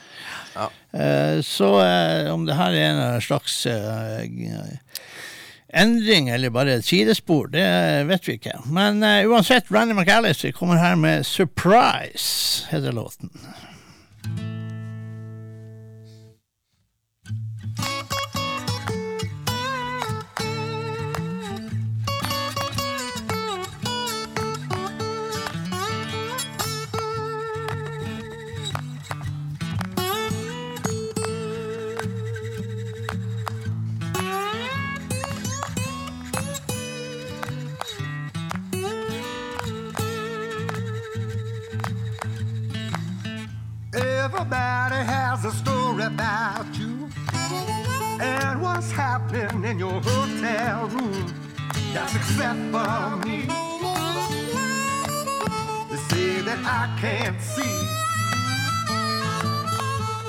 med. 0.54 0.80
Eh, 0.93 1.41
Så 1.41 1.72
eh, 1.82 2.30
om 2.34 2.46
det 2.46 2.60
her 2.62 2.78
er 2.78 2.89
en 2.93 3.22
slags 3.26 3.65
eh, 3.65 4.22
endring 5.73 6.29
eller 6.29 6.53
bare 6.53 6.77
et 6.77 6.86
sidespor, 6.86 7.47
det 7.53 7.65
vet 8.07 8.27
vi 8.27 8.38
ikke. 8.38 8.57
Men 8.65 9.03
uh, 9.03 9.29
uansett, 9.31 9.71
Randy 9.71 9.93
McAllister 9.97 10.51
kommer 10.51 10.77
her 10.81 10.95
med 10.95 11.23
'Surprise', 11.25 12.67
heter 12.71 12.91
låten. 12.91 13.29
Everybody 44.45 45.06
has 45.06 45.45
a 45.45 45.51
story 45.51 46.03
about 46.03 46.65
you 46.77 47.08
and 48.19 48.62
what's 48.62 48.91
happening 48.91 49.63
in 49.63 49.79
your 49.79 50.01
hotel 50.01 50.88
room. 50.89 51.34
That's 51.93 52.13
except 52.13 52.60
for 52.73 53.15
me. 53.25 53.47
They 55.89 55.97
say 56.10 56.41
that 56.41 56.60
I 56.65 56.93
can't 56.99 57.41
see, 57.41 57.88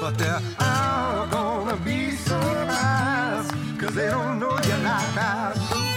but 0.00 0.16
they're 0.16 0.40
all 0.60 1.26
gonna 1.26 1.76
be 1.78 2.12
surprised 2.12 3.52
because 3.74 3.96
they 3.96 4.10
don't 4.10 4.38
know 4.38 4.52
you 4.52 4.76
like 4.84 5.18
I 5.18 5.54
do. 5.72 5.93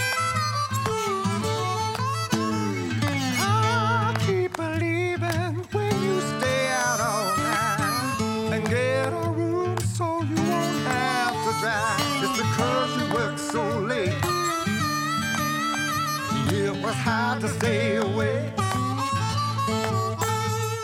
Hard 17.07 17.39
to 17.41 17.47
stay 17.47 17.95
away. 17.95 18.39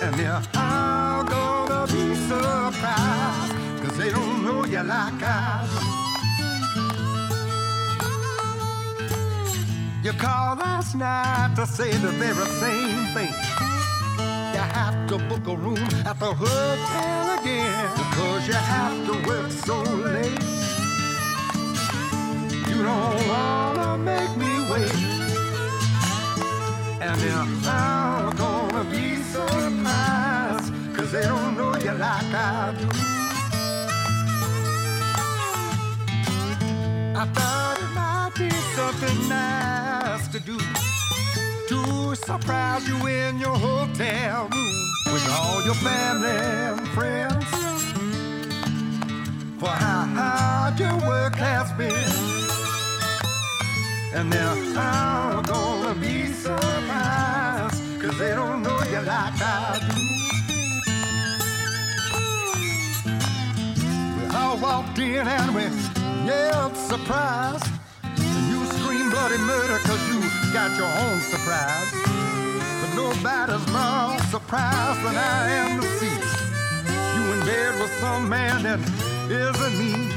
And 0.03 0.13
they're 0.19 0.43
all 0.55 1.23
gonna 1.35 1.85
be 1.95 2.05
surprised 2.29 3.53
because 3.75 3.95
they 3.97 4.09
don't 4.17 4.39
know 4.45 4.59
you 4.73 4.83
like 4.93 5.21
I 5.21 5.67
do. 5.71 5.79
You 10.05 10.13
called 10.23 10.59
last 10.59 10.95
night 10.95 11.51
to 11.57 11.65
say 11.65 11.91
the 12.05 12.13
very 12.23 12.47
same 12.63 13.03
thing. 13.15 13.33
You 14.55 14.63
have 14.79 14.97
to 15.09 15.17
book 15.29 15.45
a 15.53 15.55
room 15.65 15.87
at 16.09 16.17
the 16.19 16.31
hotel 16.43 17.23
again 17.39 17.89
because 18.01 18.41
you 18.47 18.59
have 18.75 18.97
to 19.07 19.13
work 19.27 19.49
so 19.67 19.77
late. 20.15 20.43
You 22.69 22.77
don't 22.89 23.21
wanna 23.31 23.97
make 24.09 24.33
me 24.37 24.51
wait. 24.71 25.22
And 27.05 27.19
they're 27.19 27.71
all 27.73 28.31
gonna 28.31 28.85
be 28.89 29.15
surprised 29.17 30.71
because 30.89 31.11
they 31.11 31.23
don't 31.23 31.57
know 31.57 31.75
you 31.75 31.91
like 31.91 32.33
I 32.33 32.73
do. 32.79 32.87
I 37.21 37.25
thought 37.35 37.77
it 37.83 37.91
might 37.93 38.31
be 38.37 38.49
something 38.77 39.27
nice 39.27 40.29
to 40.29 40.39
do 40.39 40.57
to 41.67 42.15
surprise 42.15 42.87
you 42.87 42.95
in 43.07 43.37
your 43.37 43.57
hotel 43.57 44.47
room 44.47 44.91
with 45.11 45.27
all 45.29 45.61
your 45.65 45.75
family 45.75 46.29
and 46.29 46.87
friends 46.95 47.45
for 49.59 49.67
how 49.67 50.05
hard 50.15 50.79
your 50.79 50.97
work 51.05 51.35
has 51.35 51.69
been. 51.73 52.52
And 54.15 54.31
they're 54.31 54.77
all 54.77 55.41
gonna 55.41 55.95
be 55.95 56.27
surprised 56.27 57.81
cause 57.99 58.17
they 58.19 58.35
don't 58.35 58.61
know 58.61 58.79
you 58.83 59.01
like 59.01 59.41
I 59.41 59.79
do. 59.81 59.95
We 64.19 64.35
all 64.35 64.57
walked 64.57 64.99
in 64.99 65.27
and 65.27 65.55
we 65.55 65.63
yelled 66.27 66.77
surprise. 66.77 67.63
And 68.03 68.49
you 68.51 68.63
screamed 68.77 69.09
bloody 69.09 69.39
murder 69.39 69.79
cause 69.79 70.07
you 70.07 70.21
got 70.53 70.77
your 70.77 70.93
own 71.05 71.19
surprise. 71.19 71.91
But 72.81 72.93
nobody's 72.95 73.65
more 73.73 74.19
surprised 74.29 75.01
than 75.03 75.15
I 75.17 75.49
am 75.49 75.81
to 75.81 75.87
see 75.97 76.17
you 77.15 77.33
in 77.33 77.39
bed 77.47 77.81
with 77.81 77.91
some 77.99 78.29
man 78.29 78.61
that 78.61 78.79
isn't 79.31 79.79
me. 79.79 80.12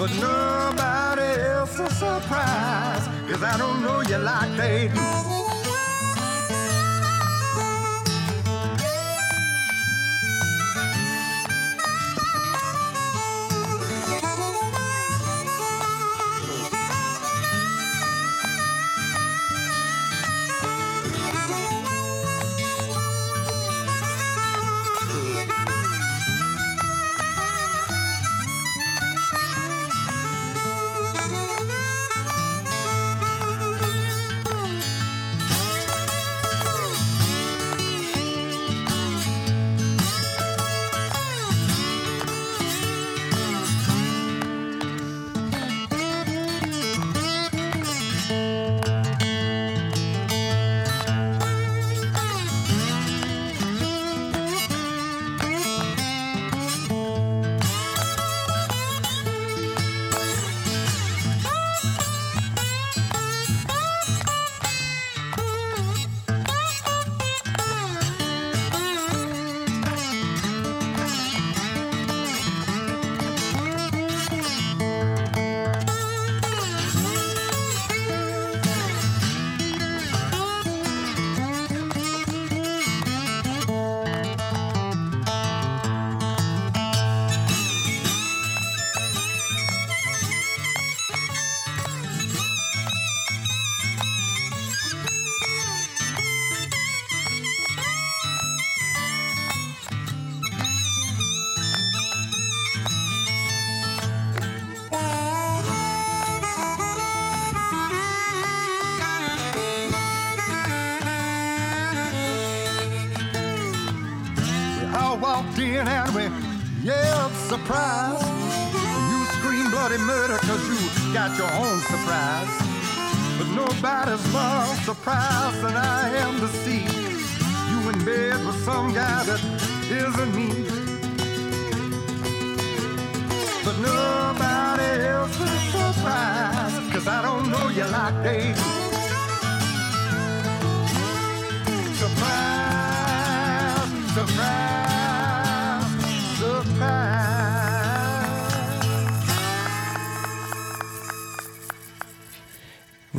But 0.00 0.12
nobody 0.12 1.42
else 1.42 1.78
is 1.78 1.98
surprised, 1.98 3.10
cause 3.28 3.42
I 3.42 3.58
don't 3.58 3.82
know 3.82 4.00
you 4.00 4.16
like 4.16 4.56
they 4.56 4.88
do. 4.88 5.49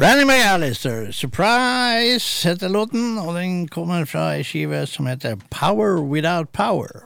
Randy 0.01 0.25
McAllister, 0.25 1.11
'Surprise' 1.11 2.47
heter 2.47 2.69
låten, 2.69 3.17
og 3.17 3.35
den 3.35 3.67
kommer 3.67 4.05
fra 4.05 4.31
ei 4.33 4.43
skive 4.43 4.87
som 4.87 5.05
heter 5.05 5.35
'Power 5.51 6.01
Without 6.01 6.47
Power'. 6.57 7.05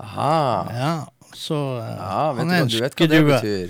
Aha. 0.00 0.72
Ja, 0.72 1.00
så 1.34 1.54
uh, 1.54 1.84
ja, 1.84 2.32
vet 2.32 2.38
han 2.38 2.48
du, 2.48 2.54
er 2.54 2.62
en 2.62 2.68
du 2.68 2.80
vet 2.80 2.96
hva 2.96 3.06
det 3.06 3.24
betyr? 3.24 3.68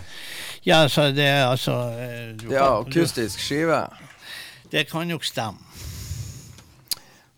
Ja, 0.67 0.89
så 0.89 1.09
det 1.11 1.27
er 1.27 1.47
altså 1.47 1.73
eh, 1.99 2.31
du 2.39 2.55
er 2.55 2.63
akustisk 2.63 3.41
skive. 3.43 3.89
Det 4.73 4.87
kan 4.87 5.07
nok 5.09 5.25
stemme. 5.25 5.59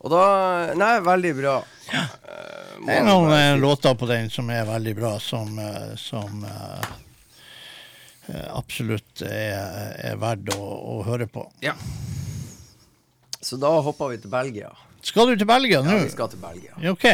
Og 0.00 0.12
da 0.12 0.74
Nei, 0.76 1.00
veldig 1.00 1.34
bra. 1.40 1.56
Ja. 1.94 2.04
Det 2.86 2.92
er 2.92 3.08
noen 3.08 3.32
eh, 3.32 3.56
låter 3.56 3.94
på 3.94 4.06
den 4.06 4.28
som 4.30 4.50
er 4.50 4.68
veldig 4.68 4.94
bra, 5.00 5.16
som, 5.18 5.58
eh, 5.58 5.96
som 5.96 6.44
eh, 6.44 6.76
eh, 6.76 6.94
absolutt 8.50 9.22
er, 9.22 9.94
er 10.10 10.16
verdt 10.20 10.50
å, 10.56 10.60
å 10.96 10.98
høre 11.06 11.26
på. 11.30 11.46
Så 13.46 13.56
da 13.62 13.70
hopper 13.86 14.10
vi 14.14 14.18
til 14.22 14.32
Belgia. 14.32 14.72
Skal 15.06 15.28
du 15.30 15.36
til 15.38 15.46
Belgia 15.46 15.82
nå? 15.86 15.92
Ja, 16.00 16.04
vi 16.08 16.10
skal 16.10 16.30
til 16.32 16.40
Belgia. 16.42 16.72
Ja, 16.82 16.94
OK. 16.96 17.06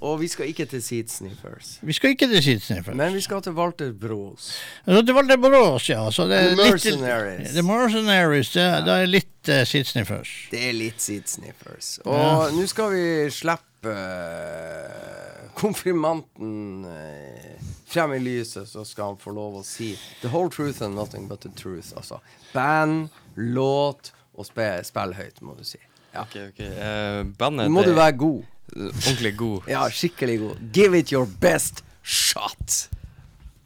Og 0.00 0.14
vi 0.22 0.30
skal 0.32 0.48
ikke 0.48 0.64
til 0.64 0.80
Seat 0.80 1.10
Sniffers. 1.12 1.74
Vi 1.84 1.92
skal 1.92 2.14
ikke 2.14 2.24
til 2.30 2.40
Sidsniffer. 2.40 2.94
Men 2.96 3.12
vi 3.12 3.20
skal 3.20 3.42
til 3.44 3.52
Walter 3.52 3.90
Bros. 3.92 4.46
Ja, 4.86 5.02
til 5.04 5.12
Walter 5.12 5.36
Brås, 5.36 5.90
ja. 5.90 6.06
Så 6.10 6.24
det 6.30 6.38
er 6.38 6.48
The 6.48 6.56
litt- 6.56 6.72
Mercenaries. 6.72 7.50
The 7.52 7.64
Mercenaries. 7.68 8.52
Det, 8.54 8.64
det 8.86 8.94
er 9.02 9.10
litt 9.12 9.50
uh, 9.52 9.58
Sidsniffers. 9.68 10.32
Det 10.54 10.62
er 10.70 10.72
litt 10.78 11.04
Seat 11.04 11.28
Sniffers. 11.28 11.90
Og 12.08 12.56
nå 12.56 12.64
skal 12.72 12.94
vi 12.94 13.04
slippe 13.36 13.92
uh, 13.92 15.52
konfirmanten 15.60 16.88
eh, 16.88 17.69
frem 17.90 18.12
i 18.14 18.20
lyset, 18.22 18.68
så 18.70 18.84
skal 18.86 19.12
han 19.12 19.18
få 19.20 19.32
lov 19.34 19.60
å 19.60 19.64
si 19.66 19.92
the 20.22 20.30
whole 20.30 20.50
truth 20.52 20.82
and 20.82 20.94
nothing 20.98 21.26
but 21.28 21.42
the 21.44 21.50
truth. 21.58 21.92
Altså 21.96 22.20
band, 22.54 23.08
låt 23.36 24.12
og 24.38 24.46
spe, 24.46 24.68
spill 24.86 25.14
høyt, 25.18 25.42
må 25.42 25.56
du 25.58 25.64
si. 25.66 25.80
Ja. 26.14 26.24
Ok, 26.24 26.36
ok. 26.48 26.62
Uh, 26.64 27.26
bandet 27.38 27.68
Nå 27.68 27.74
må 27.74 27.84
det 27.86 27.92
du 27.94 27.98
være 27.98 28.16
god. 28.18 28.40
ordentlig 28.76 29.34
god. 29.38 29.66
Ja, 29.74 29.84
skikkelig 29.90 30.38
god. 30.40 30.62
Give 30.74 30.98
it 30.98 31.12
your 31.12 31.26
best 31.42 31.84
shot. 32.02 32.88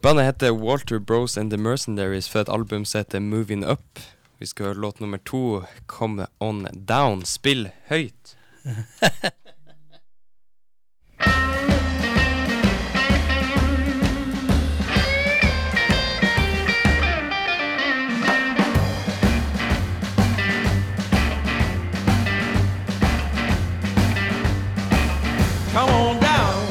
Bandet 0.01 0.25
heter 0.27 0.51
Walter 0.53 0.99
Bros 0.99 1.37
and 1.37 1.49
The 1.53 1.57
Mercenaries 1.57 2.27
for 2.29 2.41
et 2.45 2.49
album 2.49 2.85
som 2.85 3.01
heter 3.01 3.19
Moving 3.23 3.63
Up. 3.65 4.01
Vi 4.37 4.45
skal 4.45 4.65
høre 4.71 4.81
låt 4.83 4.99
nummer 4.99 5.17
to, 5.25 5.63
Come 5.87 6.27
On 6.39 6.65
Down. 6.73 7.23
Spill 7.25 7.69
høyt. 7.89 8.35
Come 25.75 25.89
on 25.89 26.21
down, 26.21 26.67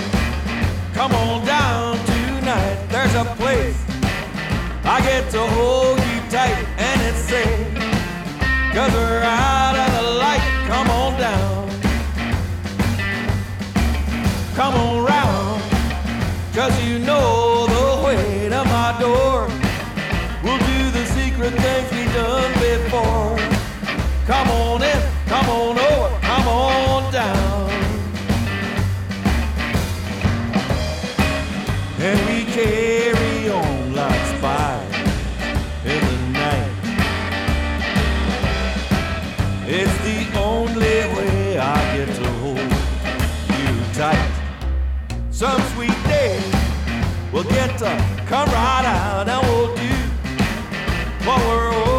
come 0.95 1.13
on 1.13 1.45
down 1.45 1.99
tonight. 2.07 2.87
There's 2.89 3.15
a 3.15 3.27
place 3.37 3.79
I 4.83 4.99
get 5.03 5.31
to 5.33 5.41
hold 5.41 5.99
you 5.99 6.21
tight 6.31 6.65
and 6.79 7.03
it's 7.03 7.19
safe. 7.19 7.75
Cause 8.73 8.91
we're 8.95 9.23
out 9.23 9.44
come 47.85 48.49
right 48.49 48.85
out 48.87 49.29
and 49.29 49.47
we'll 49.47 49.75
do 49.77 49.95
what 51.27 51.39
we're 51.47 51.94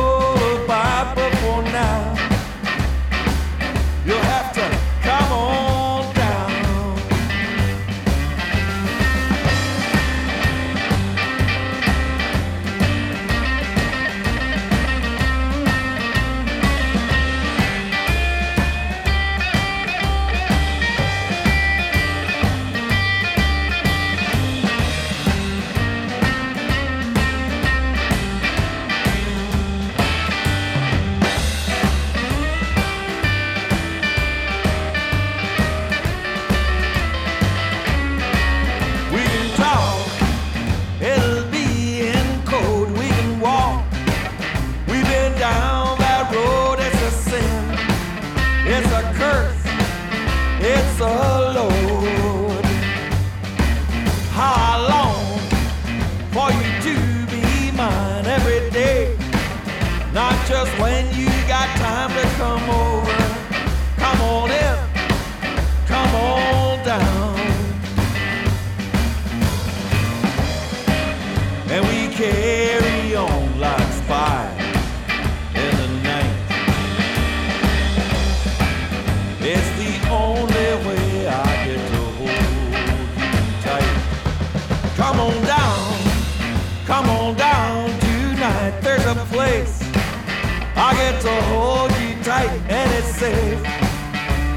hold 91.43 91.91
you 91.99 92.15
tight, 92.23 92.49
and 92.69 92.91
it's 92.93 93.15
safe. 93.15 93.63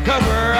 Cause 0.06 0.22
we're 0.26 0.54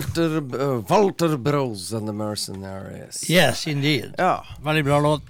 Walter, 0.00 0.36
uh, 0.60 0.80
Walter 0.88 1.36
Bros 1.36 1.92
and 1.92 2.06
the 2.08 2.12
Mercenaries. 2.12 3.30
Yes, 3.30 3.66
indeed. 3.66 4.14
Ja. 4.18 4.46
Veldig 4.62 4.84
bra 4.84 5.00
låt. 5.00 5.22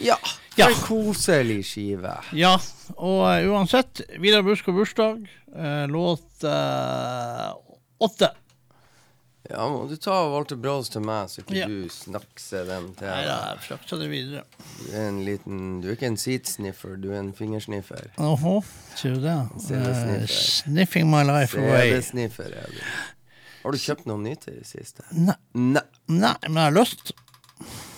ja. 0.00 0.18
Ja. 0.56 0.68
En 0.68 0.74
koselig 0.74 1.62
skive. 1.66 2.16
Ja, 2.32 2.56
og 2.96 3.20
uh, 3.22 3.52
uansett, 3.52 4.00
Vidar 4.18 4.42
Busk 4.42 4.68
og 4.68 4.74
bursdag, 4.80 5.22
uh, 5.56 5.86
låt 5.88 6.44
åtte. 8.00 8.30
Ja, 9.50 9.68
må 9.68 9.86
du 9.88 9.94
ta 9.96 10.16
Walter 10.30 10.56
Bros 10.60 10.90
til 10.92 11.02
meg, 11.06 11.30
så 11.30 11.40
ikke 11.42 11.54
Ja. 11.56 11.66
du 11.70 11.88
snakser 11.90 12.66
dem 12.68 12.90
til 12.98 13.06
Nei 13.08 13.22
jeg 13.24 13.62
frakta 13.64 13.96
det 13.98 14.10
videre. 14.10 14.42
Du 14.82 14.90
er 14.92 15.08
en 15.08 15.22
liten 15.26 15.80
Du 15.80 15.88
er 15.88 15.96
ikke 15.96 16.06
en 16.10 16.16
seat-sniffer, 16.20 16.96
du 17.00 17.08
er 17.12 17.18
en 17.22 17.32
fingersniffer. 17.34 18.10
Åhå, 18.18 18.58
sier 18.98 19.14
du 19.16 19.24
det? 19.24 20.28
Sniffing 20.30 21.08
my 21.10 21.22
life 21.26 21.56
away. 21.58 21.88
CD-sniffer 21.94 22.52
er 22.52 22.68
du. 22.74 22.82
Har 23.62 23.72
du 23.72 23.78
kjøpt 23.78 24.06
noe 24.08 24.18
nytt 24.22 24.46
i 24.48 24.54
det 24.58 24.66
siste? 24.68 25.04
Nei, 25.12 25.34
Nei. 25.54 25.82
nei, 26.08 26.34
men 26.48 26.56
jeg 26.56 26.64
har 26.72 26.76
lyst. 26.78 27.12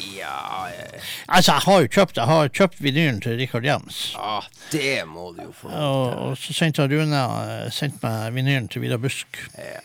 Ja, 0.02 0.66
jeg- 0.72 1.00
Altså, 1.28 1.52
jeg 1.52 1.62
har 1.62 1.80
jo 1.82 1.88
kjøpt 1.88 2.16
Jeg 2.16 2.26
har 2.26 2.48
kjøpt 2.48 2.80
vinylen 2.82 3.20
til 3.22 3.36
Richard 3.38 3.64
Jens. 3.64 4.12
ja, 4.16 4.40
det 4.72 5.06
må 5.06 5.28
du 5.36 5.42
jo 5.44 5.52
få 5.52 5.68
Og, 5.70 6.18
og 6.18 6.36
så 6.36 6.52
sendte 6.52 6.88
Rune 6.90 7.14
eh, 7.14 7.70
sendt 7.70 8.02
meg 8.02 8.32
vinylen 8.34 8.68
til 8.68 8.82
Vidar 8.82 8.98
Busk. 8.98 9.38
Ja, 9.56 9.78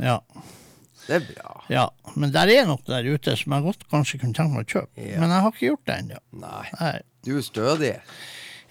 Ja, 0.00 0.18
det 1.08 1.16
er 1.16 1.26
bra. 1.34 1.64
ja. 1.68 1.88
Men 2.16 2.30
der 2.32 2.46
er 2.48 2.64
noe 2.66 2.78
der 2.86 3.02
ute 3.10 3.34
som 3.36 3.52
jeg 3.52 3.62
godt 3.66 3.88
kanskje 3.90 4.20
kunne 4.20 4.34
tenkt 4.34 4.54
meg 4.54 4.66
å 4.66 4.70
kjøpe. 4.70 5.02
Ja. 5.10 5.18
Men 5.18 5.30
jeg 5.34 5.40
har 5.42 5.50
ikke 5.50 5.68
gjort 5.72 5.84
det 5.90 5.98
ennå. 5.98 6.18
Nei, 6.32 6.68
Nei. 6.80 7.00
du 7.24 7.36
er 7.38 7.42
stødig. 7.42 8.00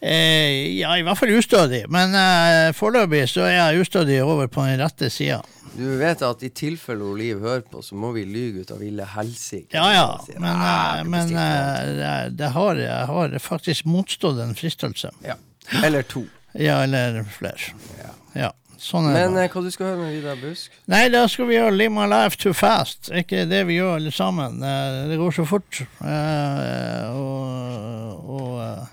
Eh, 0.04 0.76
ja, 0.82 0.92
i 1.00 1.04
hvert 1.08 1.18
fall 1.20 1.32
ustødig. 1.38 1.86
Men 1.94 2.12
eh, 2.20 2.74
foreløpig 2.76 3.24
så 3.32 3.46
er 3.48 3.54
jeg 3.56 3.86
ustødig 3.86 4.18
over 4.24 4.50
på 4.52 4.66
den 4.68 4.82
rette 4.84 5.08
sida. 5.14 5.40
Du 5.74 5.86
vet 5.98 6.20
at 6.22 6.44
i 6.46 6.50
tilfelle 6.54 7.02
Oliv 7.08 7.40
hører 7.42 7.64
på, 7.66 7.80
så 7.82 7.96
må 7.98 8.12
vi 8.14 8.26
lyge 8.30 8.62
ut 8.62 8.72
av 8.76 8.82
ville 8.84 9.08
helsike. 9.10 9.72
Ja 9.74 9.88
ja, 9.96 10.10
men, 10.36 10.50
"Ah, 10.52 11.00
eh, 11.00 11.04
det 11.04 11.10
men 11.10 11.32
eh, 11.34 12.28
det, 12.30 12.50
har, 12.54 12.76
jeg 12.76 13.06
har 13.10 13.38
faktisk 13.40 13.86
motstått 13.90 14.40
en 14.44 14.54
fristelse. 14.56 15.10
ja. 15.26 15.36
Eller 15.84 16.04
to. 16.04 16.26
Ja, 16.54 16.82
eller 16.84 17.24
flere. 17.24 17.72
Ja. 17.98 18.10
Ja, 18.36 18.50
sånn 18.78 19.08
Men. 19.14 19.34
Men 19.34 19.48
hva 19.50 19.62
du 19.64 19.72
skal 19.72 19.86
høre 19.88 19.98
med 20.04 20.14
Vidar 20.18 20.36
Busk? 20.36 20.72
Nei, 20.92 21.08
da 21.10 21.24
skal 21.32 21.48
vi 21.48 21.56
gjøre 21.56 21.72
Live 21.78 21.94
My 21.96 22.06
Life 22.12 22.38
Too 22.38 22.54
Fast. 22.54 23.10
Ikke 23.16 23.46
det 23.50 23.64
vi 23.66 23.80
gjør 23.80 23.96
alle 23.96 24.12
sammen? 24.12 24.60
Eh, 24.62 25.08
Det 25.08 25.18
går 25.18 25.32
så 25.40 25.46
fort. 25.48 25.80
Eh, 26.04 27.08
Og, 27.16 28.30
og 28.30 28.62
eh, 28.62 28.86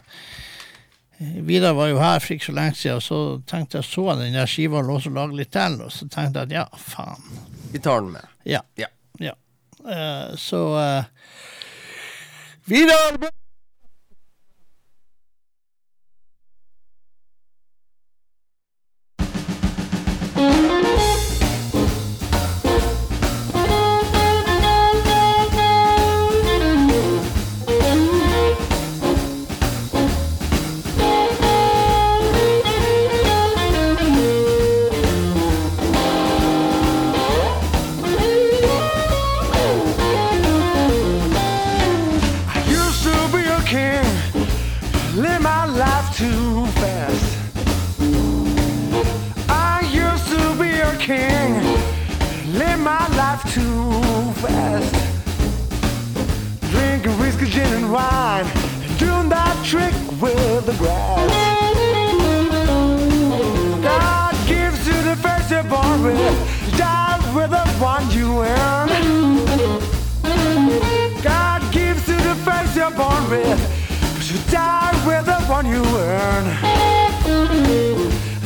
Vidar 1.20 1.74
var 1.76 1.90
jo 1.90 1.98
her 2.00 2.22
for 2.22 2.32
ikke 2.32 2.46
så 2.48 2.52
lenge 2.56 2.74
siden, 2.80 2.96
og 2.96 3.02
så 3.04 3.18
tenkte 3.50 3.76
jeg 3.76 3.84
så 3.90 4.14
den 4.16 4.32
der 4.38 4.48
skiva 4.48 4.80
lå 4.80 4.96
lage 5.12 5.36
litt 5.36 5.52
til, 5.52 5.76
og 5.84 5.92
så 5.92 6.08
tenkte 6.08 6.40
jeg 6.40 6.48
at 6.48 6.54
ja, 6.54 6.64
faen. 6.80 7.42
Vi 7.74 7.78
tar 7.78 8.00
den 8.00 8.14
med. 8.14 8.24
Ja. 8.48 8.62
Ja. 8.80 8.88
ja. 9.20 9.34
Uh, 9.84 10.32
så 10.40 10.62
uh, 10.80 11.04
Vidar! 12.64 13.20
And 57.98 58.98
doing 58.98 59.28
that 59.28 59.56
trick 59.64 59.94
with 60.20 60.66
the 60.66 60.74
grass. 60.74 61.30
God 63.82 64.34
gives 64.46 64.86
you 64.86 64.94
the 65.02 65.16
first 65.16 65.50
born 65.68 66.02
with. 66.02 66.72
You 66.72 66.78
die 66.78 67.18
with 67.34 67.50
the 67.50 67.66
one 67.80 68.10
you 68.10 68.42
earn. 68.42 68.88
God 71.22 71.72
gives 71.72 72.08
you 72.08 72.16
the 72.16 72.34
you're 72.76 72.90
born 72.90 73.28
but 73.28 74.30
you 74.30 74.38
die 74.50 74.92
with 75.06 75.26
the 75.26 75.40
one 75.46 75.66
you 75.66 75.82
earn. 75.84 76.44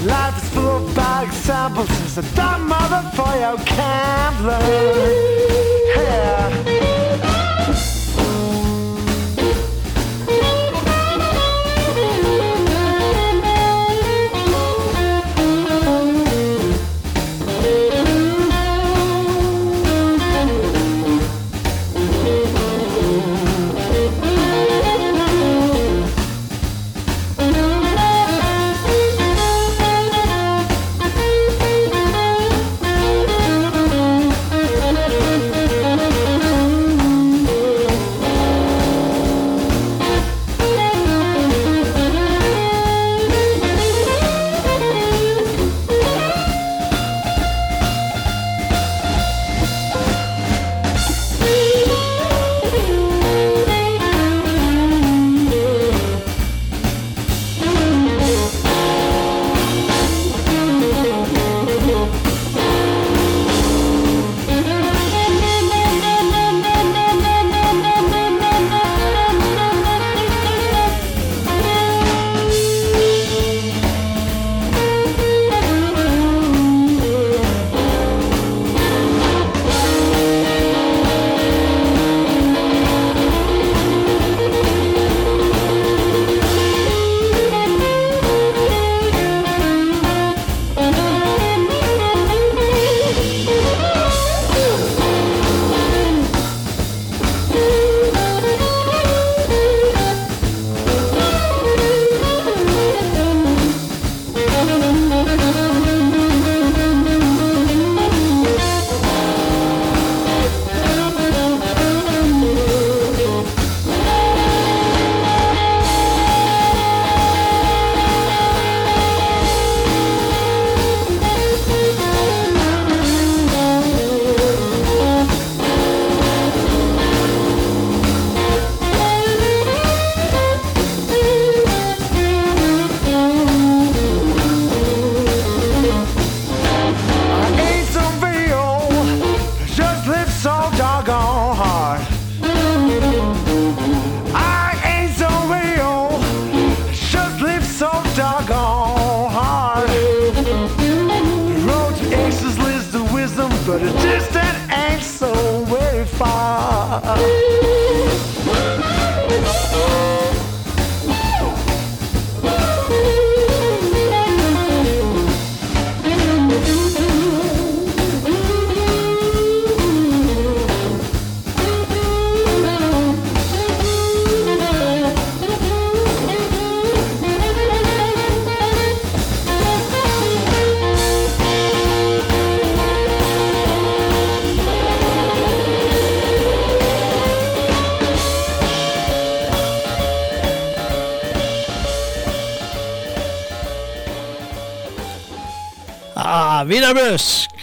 Life 0.07 0.43
is 0.43 0.49
full 0.51 0.69
of 0.69 0.95
bad 0.95 1.29
examples, 1.29 1.91
it's 2.03 2.17
a 2.19 2.35
dumb 2.35 2.69
mother 2.69 3.11
for 3.15 3.35
you 3.35 3.57
can't 3.65 4.41
learn. 4.43 5.15
Yeah. 5.97 6.84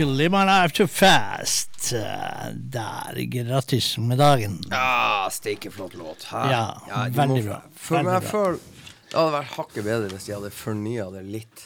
Wienerbusk, 0.01 0.17
live 0.17 0.31
my 0.31 0.45
life 0.45 0.73
too 0.73 0.87
fast. 0.87 1.91
Der, 1.91 3.13
grattis 3.25 3.97
med 3.97 4.17
dagen. 4.17 4.63
Ja, 4.69 5.29
steike 5.31 5.71
flott 5.71 5.93
låt. 5.93 6.27
Ja, 6.31 6.81
du 7.05 7.11
veldig 7.11 7.43
bra. 7.45 7.61
For 7.75 7.95
Veldig 7.97 8.11
meg 8.11 8.29
føler 8.29 8.59
det 9.11 9.17
hadde 9.19 9.31
vært 9.33 9.57
hakket 9.57 9.83
bedre 9.83 10.09
hvis 10.13 10.25
de 10.25 10.33
hadde 10.37 10.49
fornya 10.55 11.09
det 11.11 11.23
litt. 11.27 11.65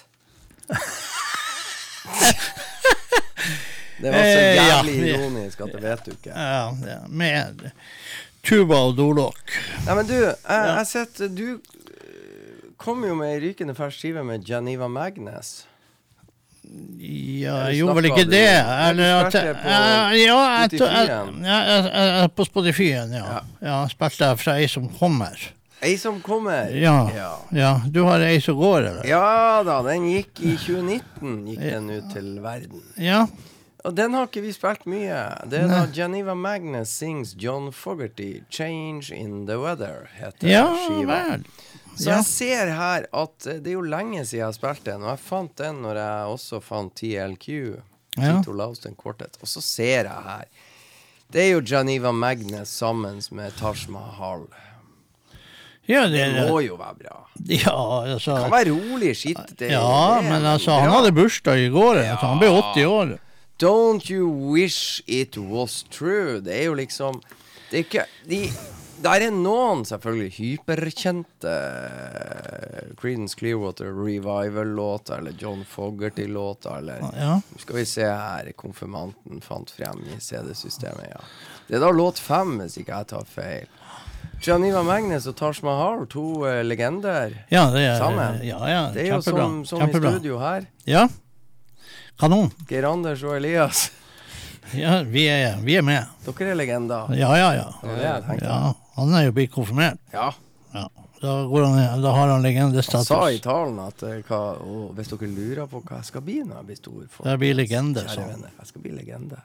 Det 4.02 4.12
var 4.12 4.20
så 4.20 4.40
Eh, 4.46 4.56
ja, 4.56 4.64
jævlig 4.68 4.96
ironisk 5.08 5.62
at 5.64 5.72
det 5.72 5.82
vet 5.86 6.02
du 6.06 6.12
ikke. 6.12 6.34
Ja, 6.36 6.66
ja, 6.84 6.98
med 7.08 7.62
tuba 8.44 8.82
og 8.90 8.98
dolokk. 8.98 9.54
Nei, 9.86 9.96
men 9.96 10.10
du, 10.10 10.18
jeg 10.18 10.66
jeg 10.68 10.90
sett 10.90 11.22
Du 11.32 11.46
eh, 11.54 12.66
kom 12.82 13.06
jo 13.08 13.16
med 13.16 13.38
ei 13.38 13.40
rykende 13.46 13.78
fersk 13.78 14.02
skive 14.04 14.26
med 14.28 14.44
Janiva 14.50 14.90
Magnes. 14.92 15.62
Ja, 17.06 17.56
jeg 17.70 17.76
gjorde 17.82 17.96
vel 18.00 18.06
ikke 18.10 18.26
det. 18.30 18.48
Eller 18.90 19.26
at 19.26 19.34
Ja, 19.34 19.40
jeg- 22.24 22.32
på 22.36 22.44
Spotify-en, 22.46 23.12
ja. 23.14 23.40
Ja. 23.62 23.88
Spilte 23.92 24.26
jeg 24.32 24.40
fra 24.40 24.56
ei 24.58 24.68
som 24.68 24.90
kommer. 24.90 25.36
Ei 25.84 25.98
som 25.98 26.22
kommer. 26.22 26.70
Ja. 26.74 27.10
ja. 27.14 27.32
Ja, 27.54 27.82
Du 27.92 28.04
har 28.06 28.20
ei 28.26 28.40
som 28.42 28.56
går, 28.58 28.78
eller? 28.90 29.06
Ja 29.08 29.62
da, 29.64 29.82
den 29.84 30.08
gikk 30.10 30.40
i 30.42 30.56
2019 30.58 31.46
Gikk 31.52 31.60
den 31.60 31.90
ut 31.92 32.04
til 32.14 32.40
verden. 32.42 32.82
Ja. 32.98 33.28
Og 33.86 33.94
den 33.94 34.14
har 34.18 34.26
ikke 34.26 34.42
vi 34.42 34.52
spilt 34.56 34.86
mye. 34.90 35.20
Det 35.48 35.60
er 35.62 35.68
da 35.70 35.84
Geneva 35.94 36.34
Magnus 36.34 36.90
sings 36.90 37.36
John 37.38 37.70
Fogerty 37.72 38.42
'Change 38.50 39.12
in 39.14 39.46
the 39.46 39.54
Weather', 39.62 40.08
heter 40.18 40.48
Ja 40.50 40.66
skiva. 40.88 41.20
vel. 41.30 41.44
Så 41.96 42.10
Ja. 42.10 42.16
jeg 42.18 42.26
ser 42.26 42.72
her 42.76 43.06
at 43.14 43.48
eh, 43.48 43.60
det 43.64 43.68
er 43.72 43.78
jo 43.78 43.82
lenge 43.82 44.26
siden 44.26 44.40
jeg 44.40 44.46
har 44.46 44.54
spilt 44.58 44.84
den, 44.84 45.04
og 45.04 45.10
jeg 45.14 45.20
fant 45.20 45.56
den 45.58 45.82
når 45.82 45.96
jeg 46.02 46.34
også 46.36 46.62
fant 46.62 46.96
TLQ. 46.96 47.48
Ja. 48.18 48.38
Tito 48.42 48.52
Lauston 48.56 48.96
Quartet. 48.96 49.38
Og 49.42 49.48
så 49.48 49.62
ser 49.62 50.04
jeg 50.08 50.24
her 50.28 50.46
Det 51.32 51.42
er 51.42 51.50
jo 51.56 51.62
Janiva 51.62 52.12
Magnus 52.12 52.70
sammen 52.70 53.20
med 53.32 53.52
Taj 53.58 53.88
Mahal. 53.90 54.46
Ja, 55.88 56.08
Det 56.08 56.18
det, 56.34 56.50
må 56.50 56.60
jo 56.66 56.76
være 56.80 56.96
bra. 57.04 57.18
ja, 57.46 58.06
Det 58.06 58.14
altså 58.16 58.38
kan 58.42 58.52
være 58.52 58.72
rolig 58.74 59.16
skitt. 59.16 59.58
Det, 59.58 59.70
Ja, 59.72 60.20
det 60.22 60.30
men 60.30 60.46
altså, 60.46 60.72
han 60.80 60.90
hadde 60.90 61.12
bursdag 61.12 61.60
i 61.66 61.70
går. 61.70 62.00
Altså, 62.02 62.26
han 62.26 62.40
ble 62.40 62.50
80 62.50 62.86
år. 62.86 63.18
Don't 63.62 64.10
you 64.12 64.28
wish 64.54 65.02
it 65.08 65.38
was 65.38 65.84
true? 65.90 66.42
Det 66.42 66.56
er 66.60 66.66
jo 66.66 66.74
liksom 66.74 67.22
Det 67.72 67.80
er 67.80 67.84
ikke 67.84 68.06
De 68.28 68.40
Der 69.04 69.22
er 69.28 69.34
noen 69.36 69.84
selvfølgelig 69.86 70.32
hyperkjente 70.38 71.52
uh, 71.52 72.94
Creedence 73.00 73.36
Clearwater 73.38 73.92
Revival-låter, 73.92 75.20
eller 75.20 75.36
John 75.40 75.66
Fogerty-låter, 75.70 76.78
eller 76.78 77.04
Ja. 77.18 77.40
Skal 77.60 77.76
vi 77.76 77.86
se 77.86 78.06
her, 78.08 78.52
konfirmanten 78.58 79.42
fant 79.44 79.72
frem 79.72 80.00
i 80.08 80.20
CD-systemet, 80.20 81.10
ja. 81.12 81.20
Det 81.68 81.76
er 81.76 81.84
da 81.84 81.92
låt 81.92 82.20
fem, 82.22 82.58
hvis 82.62 82.78
ikke 82.82 82.96
jeg 82.96 83.08
tar 83.12 83.28
feil. 83.30 83.68
Janiva 84.46 84.82
Magnus 84.84 85.28
og 85.28 85.36
Taj 85.40 85.62
Mahal, 85.64 86.06
to 86.12 86.26
uh, 86.46 86.62
legender. 86.64 87.36
Ja, 87.52 87.68
det 87.74 87.86
er, 87.86 87.98
Sammen. 88.00 88.42
ja, 88.44 88.60
ja, 88.70 88.82
Det 88.94 89.06
er 89.06 89.14
jo 89.16 89.22
som, 89.22 89.62
som 89.66 89.86
i 89.86 89.92
studio 89.94 90.40
her. 90.40 90.66
Ja. 90.88 91.08
Kanon. 92.20 92.52
Geir 92.70 92.88
Anders 92.88 93.24
og 93.28 93.36
Elias. 93.38 93.90
Ja, 94.74 95.02
vi 95.04 95.28
er, 95.30 95.58
vi 95.62 95.76
er 95.78 95.82
med. 95.86 96.06
Dere 96.26 96.50
er 96.52 96.56
legender. 96.58 97.12
Ja, 97.16 97.32
ja, 97.38 97.52
ja. 97.54 97.68
Det 97.82 97.90
var 97.90 97.96
det 98.02 98.08
jeg 98.10 98.24
tenkte. 98.30 98.46
ja. 98.50 98.74
Han 98.96 99.14
er 99.14 99.26
jo 99.28 99.32
blitt 99.36 99.52
konfirmert. 99.54 100.00
Ja. 100.14 100.32
Ja. 100.74 100.88
Da, 101.22 101.34
går 101.50 101.64
han, 101.66 102.02
da 102.04 102.12
har 102.12 102.28
han 102.28 102.30
Han 102.36 102.44
legendestatus. 102.44 103.08
sa 103.08 103.30
i 103.32 103.40
talen 103.40 103.78
at 103.82 104.04
eh, 104.04 104.18
hva, 104.28 104.40
å, 104.62 104.90
hvis 104.98 105.08
dere 105.14 105.30
lurer 105.32 105.68
på 105.72 105.80
hva 105.82 106.00
jeg 106.02 106.10
skal 106.10 106.22
bli 106.26 106.36
når 106.44 106.58
jeg 106.60 106.66
blir 106.70 106.80
stor 106.80 107.06
for, 107.10 107.30
Jeg 107.30 107.40
blir 107.42 107.56
legende, 107.58 108.04
Kjære 108.04 108.22
han. 108.26 108.34
venner, 108.34 108.52
jeg 108.60 108.68
skal 108.72 108.82
bli 108.84 108.92
legende. 108.98 109.40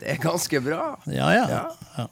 Det 0.00 0.10
er 0.14 0.18
ganske 0.22 0.60
bra. 0.66 0.88
Ja, 1.06 1.28
ja. 1.36 1.44
Ja. 1.48 1.62
ja. 1.98 2.08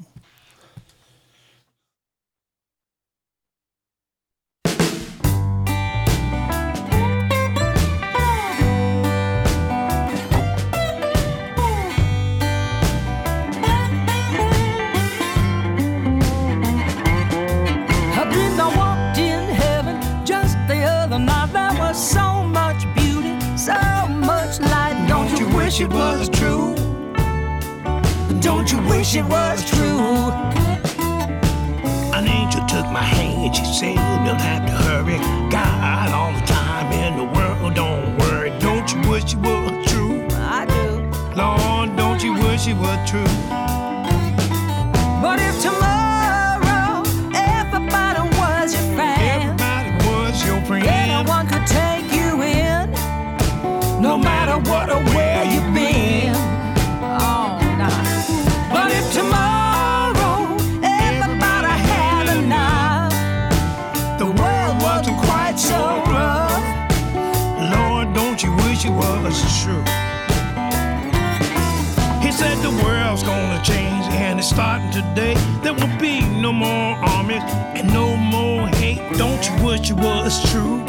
Wish 25.66 25.80
it 25.80 25.90
was 25.90 26.28
true? 26.28 26.76
Don't 28.40 28.70
you 28.70 28.78
wish 28.88 29.16
it 29.16 29.24
was 29.24 29.68
true? 29.68 29.98
An 32.14 32.28
angel 32.28 32.64
took 32.66 32.86
my 32.92 33.02
hand, 33.02 33.56
she 33.56 33.64
said, 33.64 33.96
don't 34.24 34.40
have 34.40 34.64
to 34.64 34.72
hurry. 34.84 35.18
God, 35.50 36.12
all 36.12 36.32
the 36.32 36.46
time 36.46 36.92
in 36.92 37.16
the 37.16 37.24
world, 37.36 37.74
don't 37.74 38.16
worry. 38.16 38.50
Don't 38.60 38.86
you 38.92 39.10
wish 39.10 39.32
it 39.32 39.38
was 39.38 39.90
true? 39.90 40.28
I 40.30 40.66
do. 40.66 40.86
Lord, 41.34 41.96
don't 41.96 42.22
you 42.22 42.34
wish 42.34 42.68
it 42.68 42.76
was 42.76 43.10
true? 43.10 43.32
But 45.20 45.40
if 45.40 45.60
tomorrow 45.62 45.95
and 74.36 74.40
it's 74.44 74.50
starting 74.50 74.90
today. 74.90 75.34
There 75.62 75.72
will 75.72 75.98
be 75.98 76.20
no 76.20 76.52
more 76.52 76.94
armies 77.16 77.42
and 77.74 77.90
no 77.90 78.16
more 78.16 78.68
hate. 78.68 79.00
Don't 79.16 79.42
you 79.48 79.64
wish 79.64 79.90
it 79.90 79.96
was 79.96 80.50
true? 80.50 80.84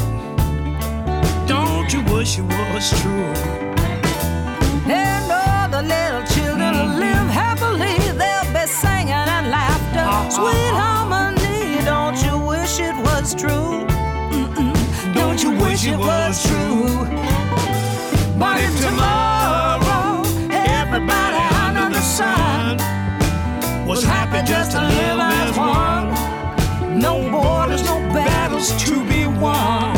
Don't 1.48 1.94
you 1.94 2.02
wish 2.14 2.40
it 2.40 2.44
was 2.44 2.90
true? 3.02 3.32
And 4.92 5.32
all 5.32 5.70
the 5.70 5.82
little 5.82 6.26
children 6.36 6.74
will 6.76 7.00
live 7.00 7.28
happily. 7.42 7.96
They'll 8.20 8.52
be 8.52 8.68
singing 8.68 9.28
and 9.36 9.50
laughter. 9.50 10.00
Uh-huh. 10.00 10.30
Sweet 10.30 10.74
harmony. 10.82 11.86
Don't 11.86 12.20
you 12.26 12.38
wish 12.52 12.82
it 12.82 12.96
was 13.08 13.34
true? 13.34 13.88
Mm-mm. 14.36 14.76
Don't 15.14 15.42
you 15.42 15.52
wish 15.52 15.88
it 15.88 15.98
was 15.98 16.46
true? 16.46 17.06
But 18.38 18.60
if 18.60 18.74
tomorrow 18.82 19.37
happy 24.38 24.52
just 24.52 24.72
to 24.72 24.82
live 24.82 25.20
as 25.20 25.58
one, 25.58 27.00
no 27.00 27.30
borders, 27.32 27.84
no 27.84 28.00
battles 28.14 28.72
to 28.84 29.04
be 29.08 29.28
won. 29.28 29.96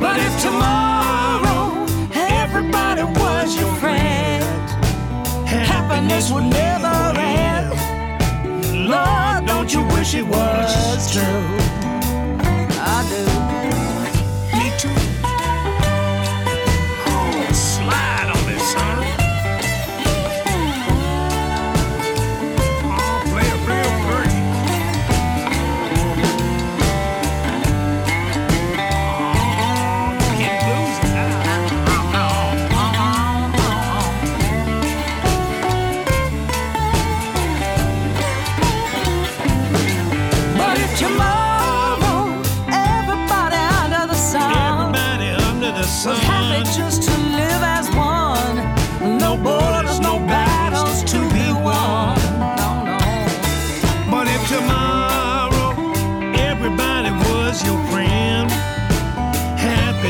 But 0.00 0.16
if 0.20 0.42
tomorrow 0.42 1.86
everybody 2.14 3.02
was 3.02 3.58
your 3.58 3.74
friend, 3.76 4.44
happiness 5.46 6.30
would 6.30 6.44
never 6.44 7.18
end. 7.18 8.88
Lord, 8.88 9.46
don't 9.46 9.72
you 9.74 9.82
wish 9.96 10.14
it 10.14 10.26
was 10.26 11.12
true? 11.12 11.67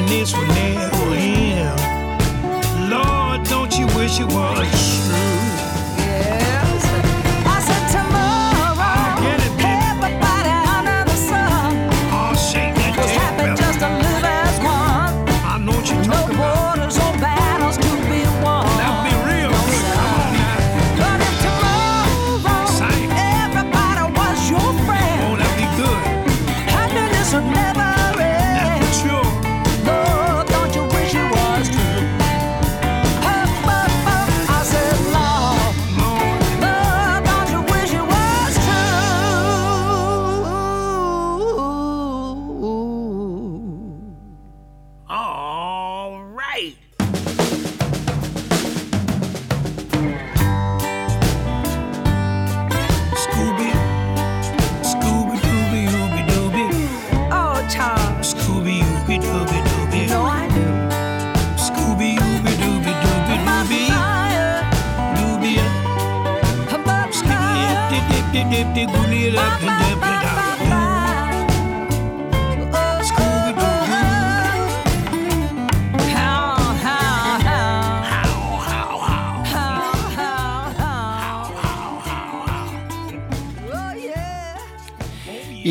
Happiness 0.08 0.34
would 0.34 0.48
never 0.48 1.14
end. 1.14 2.90
Lord, 2.90 3.44
don't 3.44 3.78
you 3.78 3.86
wish 3.88 4.20
it 4.20 4.26
was 4.26 4.87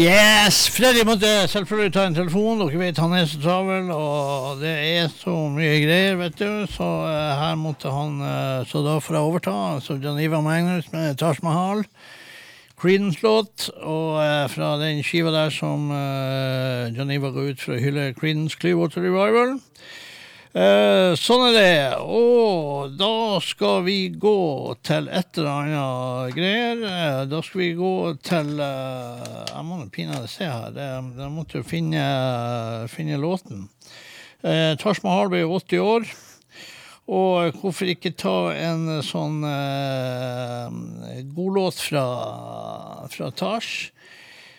Yes! 0.07 0.69
Freddy 0.71 1.01
måtte 1.03 1.27
selvfølgelig 1.51 1.91
ta 1.91 2.05
en 2.07 2.13
telefon. 2.15 2.61
Dere 2.61 2.79
vet 2.79 2.99
han 3.01 3.11
er 3.17 3.25
så 3.27 3.41
travel, 3.43 3.89
og 3.91 4.61
det 4.61 4.71
er 4.71 5.09
så 5.11 5.33
mye 5.51 5.81
greier, 5.83 6.15
vet 6.15 6.37
du. 6.39 6.63
Så 6.71 6.85
uh, 6.85 7.33
her 7.35 7.57
måtte 7.59 7.91
han 7.91 8.21
uh, 8.21 8.63
Så 8.69 8.85
da 8.85 8.93
får 9.03 9.17
jeg 9.17 9.27
overta. 9.27 9.55
Så 9.83 9.97
Janiva 9.99 10.39
Magnus 10.45 10.87
med 10.93 11.17
Taj 11.19 11.41
Mahal. 11.43 11.83
Creedence-låt. 12.79 13.67
Og 13.81 14.21
uh, 14.21 14.47
fra 14.53 14.77
den 14.79 15.03
skiva 15.03 15.33
der 15.35 15.51
som 15.51 15.91
uh, 15.91 16.87
Janiva 16.95 17.33
går 17.35 17.51
ut 17.51 17.65
for 17.65 17.75
å 17.75 17.81
hylle 17.83 18.13
Creedence 18.15 18.55
Clearwater 18.55 19.03
Revival. 19.03 19.57
Eh, 20.55 21.11
sånn 21.19 21.43
er 21.49 21.55
det. 21.57 21.97
Og 21.99 22.93
da 22.97 23.39
skal 23.43 23.81
vi 23.85 23.97
gå 24.15 24.75
til 24.87 25.09
et 25.11 25.39
eller 25.39 25.51
annet 25.51 26.37
greier. 26.37 26.83
Eh, 26.87 27.23
da 27.27 27.41
skal 27.43 27.61
vi 27.61 27.71
gå 27.77 27.95
til 28.25 28.53
eh, 28.63 29.25
Jeg 29.51 29.65
må 29.67 29.81
pinadø 29.91 30.29
se 30.31 30.47
her. 30.47 30.77
Jeg 30.77 31.33
måtte 31.33 31.59
jo 31.59 31.67
finne, 31.67 32.05
finne 32.93 33.19
låten. 33.19 33.67
Eh, 34.43 34.73
Taj 34.79 35.03
Mahal 35.03 35.33
ble 35.33 35.43
80 35.43 35.83
år. 35.83 36.07
Og 37.07 37.59
hvorfor 37.61 37.87
ikke 37.87 38.15
ta 38.19 38.51
en 38.51 38.97
sånn 39.05 39.39
eh, 39.47 41.21
godlåt 41.35 41.79
fra, 41.79 42.07
fra 43.11 43.29
Taj? 43.31 43.91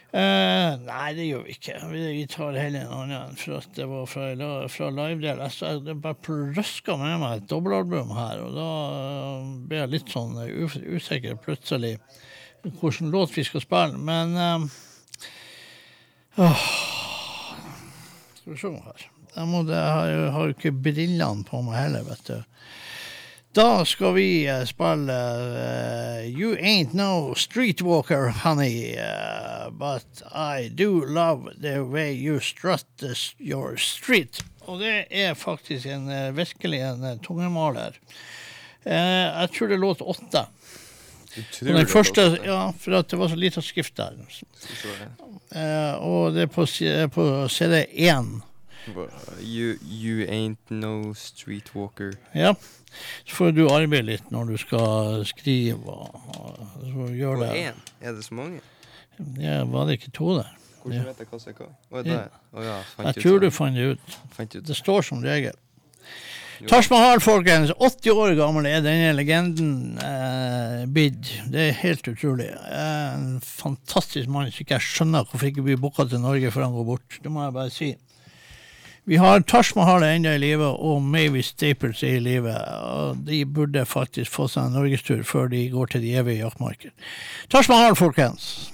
Eh, 0.08 0.70
nei, 0.86 1.08
det 1.12 1.26
gjør 1.26 1.42
vi 1.44 1.54
ikke. 1.58 1.74
Vi, 1.92 2.22
tar 2.32 2.56
heller 2.56 2.86
en 2.86 2.94
annen. 2.96 3.34
For 3.36 3.66
det 3.76 3.88
var 3.90 4.06
fra, 4.08 4.30
fra 4.72 4.88
live-del. 4.94 5.42
Jeg, 5.44 5.82
jeg 5.84 6.00
bare 6.04 6.38
røska 6.56 6.96
med 7.00 7.18
meg 7.20 7.42
et 7.42 7.50
dobbeltalbum 7.50 8.14
her, 8.16 8.40
og 8.46 8.56
da 8.56 8.70
eh, 8.88 9.52
ble 9.68 9.82
jeg 9.82 9.92
litt 9.92 10.14
sånn 10.14 10.38
eh, 10.46 10.78
usikker 10.96 11.36
plutselig 11.44 11.98
hvilken 12.80 13.12
låt 13.12 13.36
vi 13.36 13.44
skal 13.46 13.62
spille. 13.62 14.00
Men 14.00 14.32
uh, 16.38 16.66
Skal 18.40 18.54
vi 18.54 18.58
se 18.64 18.72
her. 18.72 19.08
Jeg, 19.36 19.46
må, 19.46 19.62
jeg 19.68 20.32
har 20.32 20.48
jo 20.48 20.56
ikke 20.56 20.72
brillene 20.72 21.44
på 21.46 21.60
meg 21.66 21.82
heller, 21.82 22.08
vet 22.08 22.32
du. 22.32 22.38
Da 23.58 23.84
skal 23.84 24.14
vi 24.14 24.46
eh, 24.46 24.64
spille 24.64 25.12
uh, 25.12 26.40
You 26.40 26.54
Ain't 26.56 26.92
No 26.94 27.34
Streetwalker, 27.34 28.28
honey, 28.44 28.94
uh, 28.94 29.70
but 29.70 30.22
I 30.30 30.68
do 30.68 31.04
love 31.04 31.50
the 31.60 31.82
way 31.82 32.12
you 32.14 32.38
strut 32.40 32.86
your 33.38 33.76
street. 33.76 34.44
Og 34.60 34.78
det 34.78 35.06
er 35.10 35.34
faktisk 35.34 35.86
en, 35.86 36.06
virkelig 36.36 36.80
en 36.86 37.18
tungemaler. 37.18 37.98
Uh, 38.86 38.92
jeg 38.92 39.50
tror 39.58 39.66
det 39.66 39.78
låt 39.78 40.00
åtte. 40.00 40.46
Den 41.60 41.86
første, 41.86 42.38
ja, 42.44 42.72
for 42.78 43.02
det 43.02 43.18
var 43.18 43.28
så 43.28 43.36
lite 43.36 43.62
skrift 43.62 43.96
der. 43.96 44.14
Uh, 45.50 45.94
og 45.98 46.34
det 46.34 46.46
er 46.46 46.54
på, 46.54 46.66
på 47.10 47.26
CD1. 47.50 48.38
You, 49.42 49.74
you 49.82 50.24
ain't 50.26 50.70
no 50.70 51.12
streetwalker. 51.14 52.14
Ja. 52.34 52.54
Så 53.26 53.34
får 53.36 53.52
du 53.56 53.66
arbeide 53.68 54.06
litt 54.08 54.30
når 54.32 54.52
du 54.52 54.56
skal 54.60 55.24
skrive 55.28 55.76
og, 55.92 56.14
og 56.38 56.58
så 56.86 57.08
gjør 57.12 57.34
Og 57.36 57.42
det. 57.44 57.50
én? 57.68 57.82
Er 58.00 58.12
det 58.16 58.24
så 58.24 58.34
mange? 58.38 58.60
Ja, 59.38 59.64
var 59.68 59.86
det 59.88 59.98
ikke 59.98 60.10
to 60.16 60.36
der? 60.38 60.54
Hvordan 60.82 60.98
Ja. 61.00 61.04
vet 61.10 61.18
jeg 61.18 61.26
hva 61.28 61.40
som 61.42 61.52
er 61.52 61.56
hva? 61.58 61.70
Oh, 61.90 62.06
Ja. 62.06 62.20
oh, 62.54 62.64
ja, 62.64 62.76
fant 62.96 63.06
Jeg 63.08 63.16
ut 63.18 63.22
tror 63.26 63.40
du 63.40 63.50
fant 63.50 63.74
det 63.76 63.88
ut. 63.92 64.18
Fant 64.32 64.54
ut 64.56 64.64
Det 64.66 64.76
står 64.76 65.02
som 65.02 65.22
regel. 65.22 65.52
Taj 66.68 66.88
Mahal, 66.90 67.20
folkens. 67.22 67.70
80 67.78 68.10
år 68.18 68.32
gammel 68.34 68.66
er 68.66 68.80
denne 68.82 69.12
legenden 69.14 69.98
eh, 70.02 70.86
blitt. 70.90 71.28
Det 71.52 71.68
er 71.68 71.72
helt 71.84 72.08
utrolig. 72.10 72.48
En 72.74 73.36
fantastisk 73.44 74.26
mann 74.28 74.50
som 74.50 74.64
ikke 74.64 74.74
jeg 74.74 74.82
skjønner 74.88 75.22
hvorfor 75.28 75.46
ikke 75.52 75.62
blir 75.68 75.76
booka 75.78 76.08
til 76.10 76.18
Norge 76.18 76.50
før 76.50 76.64
han 76.66 76.74
går 76.74 76.84
bort. 76.88 77.18
Det 77.22 77.30
må 77.30 77.44
jeg 77.44 77.54
bare 77.54 77.70
si. 77.70 77.92
Vi 79.08 79.16
har 79.16 79.40
Taj 79.40 79.70
Mahal 79.76 80.02
ennå 80.04 80.34
i 80.36 80.38
live, 80.38 80.64
og 80.64 81.02
Mavis 81.02 81.46
Staples 81.54 82.02
er 82.04 82.18
i 82.18 82.20
live. 82.20 82.52
De 83.24 83.38
burde 83.46 83.86
faktisk 83.88 84.34
få 84.34 84.44
seg 84.52 84.68
en 84.68 84.74
norgestur 84.76 85.22
før 85.24 85.48
de 85.48 85.62
går 85.72 85.94
til 85.94 86.02
de 86.04 86.10
evige 86.20 86.42
jaktmarker. 86.42 86.92
Taj 87.48 87.64
Mahal, 87.72 87.96
folkens. 87.96 88.68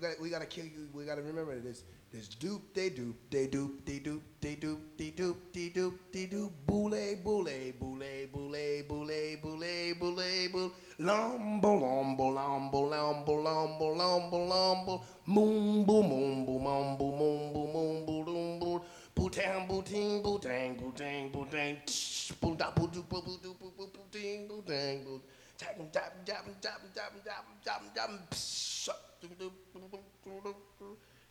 Gotta, 0.00 0.22
we 0.22 0.30
gotta 0.30 0.46
kill 0.46 0.64
you. 0.64 0.88
We 0.94 1.04
gotta 1.04 1.22
remember 1.22 1.54
this. 1.60 1.84
This 2.12 2.26
doop, 2.26 2.74
they 2.74 2.90
doop, 2.90 3.14
they 3.30 3.46
doop, 3.46 3.84
they 3.86 4.00
doop, 4.00 4.20
they 4.40 4.56
doop, 4.56 4.78
they 4.98 5.12
doop, 5.12 5.36
they 5.52 5.70
doop, 5.70 5.94
they 6.12 6.26
doop, 6.26 6.50
boule, 6.66 7.16
boule, 7.22 7.72
boule, 7.78 8.26
boule, 8.32 8.82
boule, 8.88 9.36
boule, 9.40 9.94
boule, 9.94 10.48
boule, 10.50 10.72
lombo, 10.98 11.78
lombo, 11.78 12.32
lombo, 12.34 12.90
lombo, 12.90 13.34
lombo, 13.44 13.94
lombo, 13.94 14.38
lombo, 14.48 15.04
moon, 15.26 15.84
boom, 15.84 16.08
moon, 16.08 16.44
boom, 16.44 16.64
boom, 16.64 18.58
boom. 18.58 18.82
Bootang, 19.14 19.68
booting, 19.68 20.22
bootang, 20.22 20.76
bootang, 20.80 21.30
bootang, 21.30 21.76
tsh, 21.86 22.32
boot, 22.40 22.58
da, 22.58 22.72
boot, 22.72 22.90
doo, 22.92 23.04
boot, 23.04 23.24
boot, 23.24 23.40
doo, 23.40 23.54
boot, 23.54 23.76
boot, 23.76 23.92
booting, 23.94 24.48
bootang, 24.48 25.04
boot. 25.04 25.22
Tap, 25.56 25.76
tap, 25.92 26.24
tap, 26.24 26.44
tap, 26.60 26.80
tap, 26.92 27.12
tap, 27.22 27.44
tap, 27.62 27.82
tap, 27.94 28.10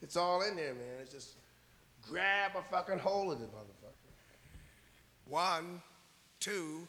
It's 0.01 0.15
all 0.15 0.41
in 0.41 0.55
there, 0.55 0.73
man. 0.73 0.99
It's 1.01 1.11
just 1.11 1.35
grab 2.07 2.51
a 2.55 2.61
fucking 2.71 2.99
hold 2.99 3.33
of 3.33 3.41
it, 3.41 3.49
motherfucker. 3.53 3.93
One, 5.25 5.81
two, 6.39 6.87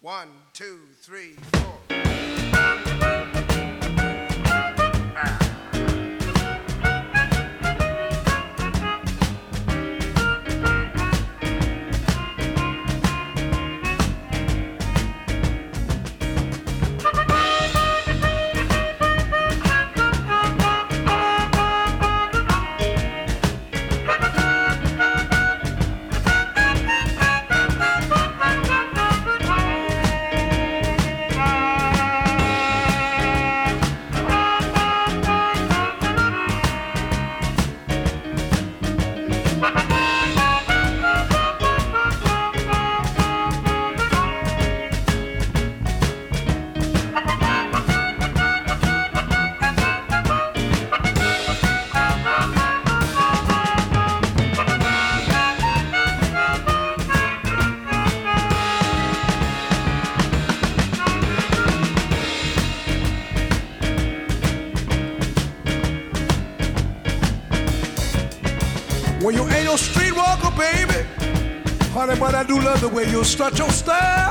one, 0.00 0.28
two, 0.52 0.80
three, 1.00 1.34
four. 1.52 3.33
Way 73.04 73.12
you 73.12 73.24
strut 73.24 73.58
your 73.58 73.70
stuff. 73.70 74.23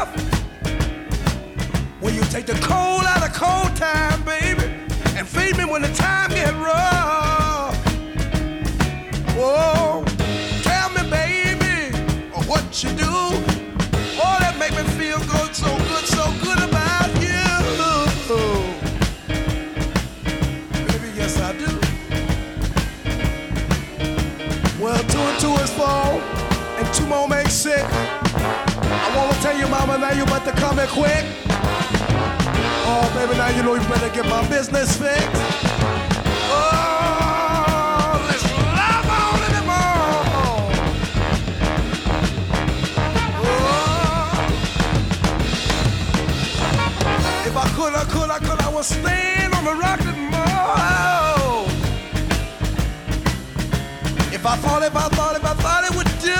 If 54.43 54.49
I 54.49 54.57
thought, 54.57 54.83
if 54.83 54.93
I 54.93 55.07
thought, 55.07 55.35
if 55.37 55.45
I 55.45 55.53
thought 55.53 55.83
it 55.85 55.95
would 55.95 56.11
do 56.19 56.35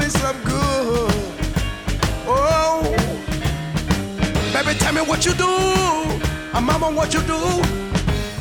me 0.00 0.08
some 0.08 0.38
good. 0.44 1.12
Oh, 2.26 2.80
baby, 4.50 4.72
tell 4.78 4.94
me 4.94 5.02
what 5.02 5.26
you 5.26 5.34
do. 5.34 5.44
Uh, 5.44 6.60
mama, 6.62 6.90
what 6.90 7.12
you 7.12 7.20
do. 7.24 7.36
Uh, 7.36 7.60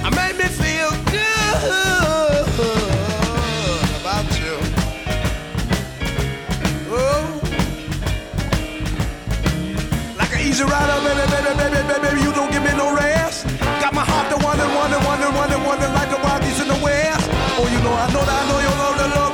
I 0.05 0.09
made 0.15 0.37
me 0.37 0.45
feel 0.45 0.91
good 1.11 2.47
about 3.99 4.29
you. 4.39 4.55
Oh, 6.95 7.27
like 10.17 10.31
an 10.31 10.39
easy 10.47 10.63
rider, 10.63 10.95
baby, 11.03 11.27
baby, 11.29 11.51
baby, 11.59 11.75
baby, 11.75 12.07
baby, 12.07 12.21
you 12.21 12.31
don't 12.31 12.51
give 12.53 12.63
me 12.63 12.71
no 12.77 12.95
rest. 12.95 13.47
Got 13.81 13.93
my 13.93 14.05
heart 14.05 14.29
to 14.31 14.37
wonder, 14.45 14.65
wonder, 14.79 14.99
wonder, 15.05 15.29
wonder, 15.37 15.59
wonder, 15.67 15.89
like 15.89 16.09
the 16.09 16.15
wild 16.23 16.41
you 17.71 17.79
know, 17.81 17.93
I 17.93 18.11
know 18.11 18.23
that 18.25 18.41
I 18.41 18.47
know 18.49 18.59
you 18.59 18.73
love 18.81 18.97
the 18.97 19.07
love. 19.15 19.32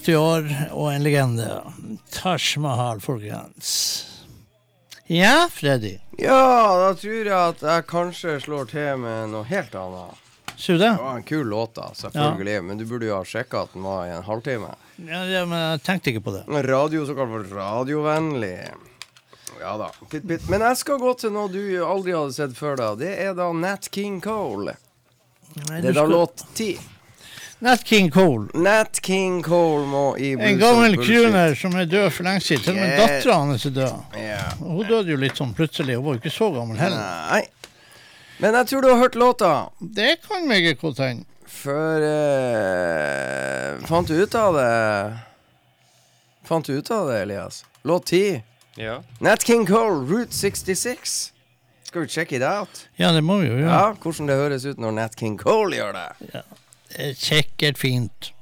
80 0.00 0.16
år, 0.16 0.46
og 0.72 0.92
en 0.94 1.02
legende. 1.04 1.46
Taj 2.14 2.56
Mahal, 2.62 3.00
folkens. 3.00 4.06
Ja, 5.10 5.48
Freddy. 5.52 5.98
Ja, 6.18 6.76
da 6.80 6.92
tror 6.96 7.26
jeg 7.26 7.34
at 7.34 7.60
jeg 7.66 7.86
kanskje 7.90 8.36
slår 8.44 8.68
til 8.70 9.00
med 9.02 9.32
noe 9.32 9.44
helt 9.50 9.74
annet. 9.76 10.16
Du 10.60 10.74
det? 10.76 10.78
Det 10.92 11.00
var 11.00 11.16
en 11.16 11.24
kul 11.24 11.46
låt, 11.48 11.74
da, 11.76 11.88
selvfølgelig, 11.96 12.62
men 12.68 12.78
du 12.80 12.84
burde 12.88 13.08
jo 13.08 13.16
ha 13.16 13.24
sjekka 13.26 13.62
at 13.64 13.72
den 13.74 13.84
var 13.84 14.04
i 14.06 14.12
en 14.14 14.24
halvtime. 14.26 14.70
Ja, 15.00 15.22
ja, 15.24 15.42
men 15.48 15.56
jeg 15.58 15.82
tenkte 15.86 16.12
ikke 16.12 16.22
på 16.26 16.34
det. 16.36 16.42
Radio, 16.68 17.04
såkalt 17.08 17.48
radiovennlig. 17.52 18.54
Ja 19.60 19.74
da. 19.80 19.88
Pitt, 20.12 20.24
pitt. 20.28 20.46
Men 20.52 20.62
jeg 20.64 20.76
skal 20.80 21.00
gå 21.00 21.12
til 21.20 21.32
noe 21.34 21.48
du 21.52 21.60
aldri 21.84 22.12
hadde 22.16 22.36
sett 22.36 22.56
før, 22.56 22.76
da. 22.80 22.90
Det 23.00 23.12
er 23.24 23.34
da 23.36 23.50
Nat 23.56 23.88
King 23.92 24.20
Cole. 24.24 24.76
Nei, 25.66 25.80
Det 25.80 25.90
er 25.90 25.96
da 25.96 26.04
skal- 26.04 26.14
låt 26.16 26.44
ti. 26.56 26.70
Nat 27.60 27.84
King 27.84 28.10
Cole. 28.10 28.48
Nat 28.54 29.00
King 29.04 29.42
Cole 29.44 29.84
må 29.86 30.04
i 30.16 30.30
En 30.32 30.58
gammel 30.58 30.96
crooner 30.96 31.54
som 31.58 31.74
er 31.76 31.84
død 31.90 32.06
for 32.16 32.24
lenge 32.24 32.40
siden. 32.40 32.62
Til 32.64 32.72
og 32.72 32.76
med 32.80 32.88
Yeah. 32.88 33.00
dattera 33.08 33.34
hans 33.44 33.66
er 33.66 33.70
død. 33.76 34.16
Yeah. 34.16 34.52
Hun 34.58 34.86
døde 34.88 35.10
jo 35.12 35.16
litt 35.20 35.36
sånn 35.36 35.52
plutselig. 35.54 35.96
Hun 35.98 36.04
var 36.06 36.14
jo 36.16 36.20
ikke 36.22 36.32
så 36.32 36.48
gammel 36.54 36.78
heller. 36.80 37.02
Nei. 37.30 37.42
Men 38.40 38.54
jeg 38.54 38.66
tror 38.70 38.80
du 38.80 38.88
har 38.88 38.96
hørt 39.02 39.14
låta. 39.20 39.50
Det 39.80 40.16
kan 40.26 40.48
meget 40.48 40.80
godt 40.80 40.98
hende. 41.04 41.24
Før 41.50 42.00
uh, 42.06 43.86
Fant 43.86 44.08
du 44.08 44.14
ut 44.22 44.34
av 44.34 44.54
det? 44.56 45.18
Fant 46.48 46.64
du 46.66 46.78
ut 46.78 46.90
av 46.90 47.08
det, 47.10 47.18
Elias? 47.26 47.64
Låt 47.84 48.06
10. 48.06 48.40
Ja. 48.80 49.02
Nat 49.20 49.44
King 49.44 49.66
Cole, 49.66 50.06
Route 50.08 50.32
66. 50.32 51.32
Skal 51.84 52.06
vi 52.06 52.08
sjekke 52.08 52.38
det 52.40 52.48
out? 52.48 52.86
Ja, 52.96 53.12
det 53.12 53.20
må 53.26 53.36
vi 53.42 53.50
jo 53.50 53.58
gjøre. 53.58 53.68
Ja. 53.68 53.92
Hvordan 54.00 54.30
det 54.30 54.36
høres 54.40 54.64
ut 54.64 54.78
når 54.80 54.96
Nat 54.96 55.16
King 55.18 55.36
Cole 55.36 55.76
gjør 55.76 55.92
det. 55.98 56.08
Det 56.32 56.42
er 56.94 57.14
Sikkert 57.14 57.78
fint. 57.78 58.34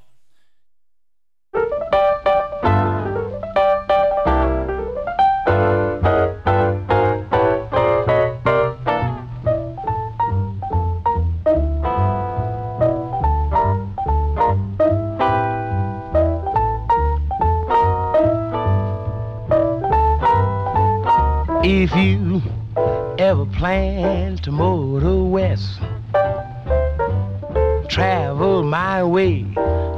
If 21.65 21.95
you 21.95 22.43
ever 23.19 23.45
plan 23.47 24.37
to 24.39 24.51
motor 24.51 25.23
west, 25.25 25.81
travel 27.99 28.63
my 28.63 29.03
way, 29.03 29.45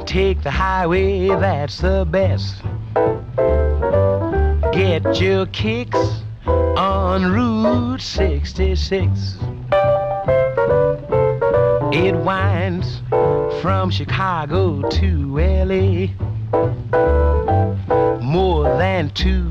take 0.07 0.43
the 0.43 0.51
highway, 0.51 1.29
that's 1.29 1.83
the 1.83 2.07
best. 2.11 2.63
Get 4.73 5.21
your 5.21 5.45
kicks 5.45 6.23
on 6.47 7.31
Route 7.31 8.01
66. 8.01 9.37
It 11.93 12.17
winds 12.17 13.03
from 13.61 13.91
Chicago 13.91 14.89
to 14.89 15.39
LA. 15.39 16.07
More 18.23 18.79
than 18.79 19.11
two 19.11 19.51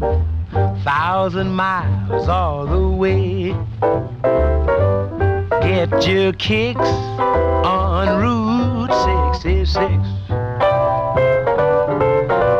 thousand 0.84 1.52
miles 1.52 2.28
all 2.28 2.66
the 2.66 2.88
way. 2.88 3.56
Get 5.62 6.08
your 6.08 6.34
kicks 6.34 6.90
66. 9.42 9.80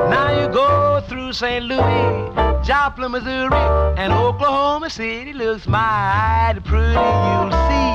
Now 0.10 0.40
you 0.40 0.48
go 0.48 1.04
through 1.10 1.34
St. 1.34 1.66
Louis, 1.66 2.66
Joplin, 2.66 3.12
Missouri, 3.12 3.54
and 3.98 4.14
Oklahoma 4.14 4.90
City 4.90 5.34
looks 5.34 5.68
mighty 5.68 6.62
pretty. 6.62 6.94
You'll 6.94 7.52
see 7.68 7.92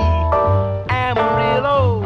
Amarillo. 0.92 2.02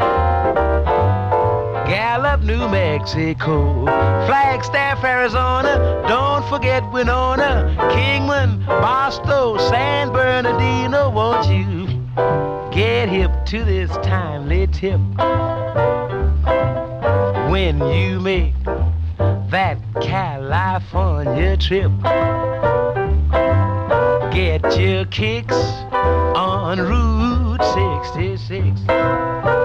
Gallup, 1.88 2.42
New 2.42 2.68
Mexico, 2.68 3.84
Flagstaff, 4.26 5.02
Arizona. 5.02 6.04
Don't 6.06 6.48
forget 6.48 6.88
Winona, 6.92 7.74
Kingman, 7.90 8.64
Boston, 8.66 9.58
San 9.68 10.12
Bernardino. 10.12 11.10
Won't 11.10 11.48
you 11.48 11.88
get 12.70 13.08
hip 13.08 13.32
to 13.46 13.64
this 13.64 13.90
timely 14.04 14.68
tip 14.68 15.00
when 17.58 17.80
you 17.90 18.20
make 18.20 18.54
that 19.50 19.78
California 20.00 21.56
trip? 21.56 21.90
Get 24.32 24.78
your 24.78 25.04
kicks 25.06 25.56
on 26.36 26.78
Route 26.78 27.64
66. 28.14 29.57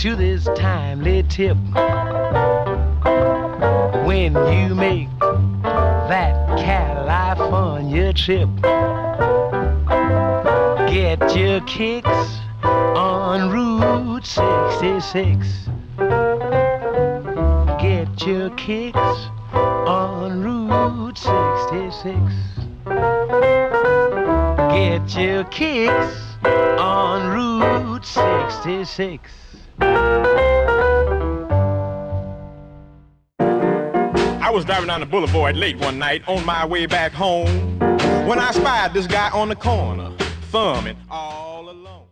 To 0.00 0.16
this 0.16 0.44
timely 0.56 1.22
tip. 1.24 1.58
When 4.06 4.32
you 4.34 4.74
make 4.74 5.10
that 5.20 6.58
California 6.58 8.10
trip, 8.14 8.48
get 10.88 11.36
your 11.36 11.60
kicks 11.66 12.38
on 12.62 13.50
Route 13.50 14.24
66. 14.24 15.68
Get 17.78 18.26
your 18.26 18.48
kicks 18.56 18.96
on 19.52 20.42
Route 20.42 21.18
66. 21.18 22.16
Get 24.72 25.14
your 25.22 25.44
kicks 25.44 26.16
on 26.42 27.28
Route 27.28 28.06
66. 28.06 29.39
Down 34.90 35.00
the 35.00 35.06
boulevard 35.06 35.56
late 35.56 35.78
one 35.78 35.98
night 35.98 36.20
on 36.26 36.44
my 36.44 36.66
way 36.66 36.84
back 36.84 37.12
home 37.12 37.78
when 38.26 38.40
I 38.40 38.50
spied 38.50 38.92
this 38.92 39.06
guy 39.06 39.30
on 39.30 39.48
the 39.48 39.54
corner, 39.54 40.10
thumbing 40.50 40.96
all 41.08 41.70
alone. 41.70 42.08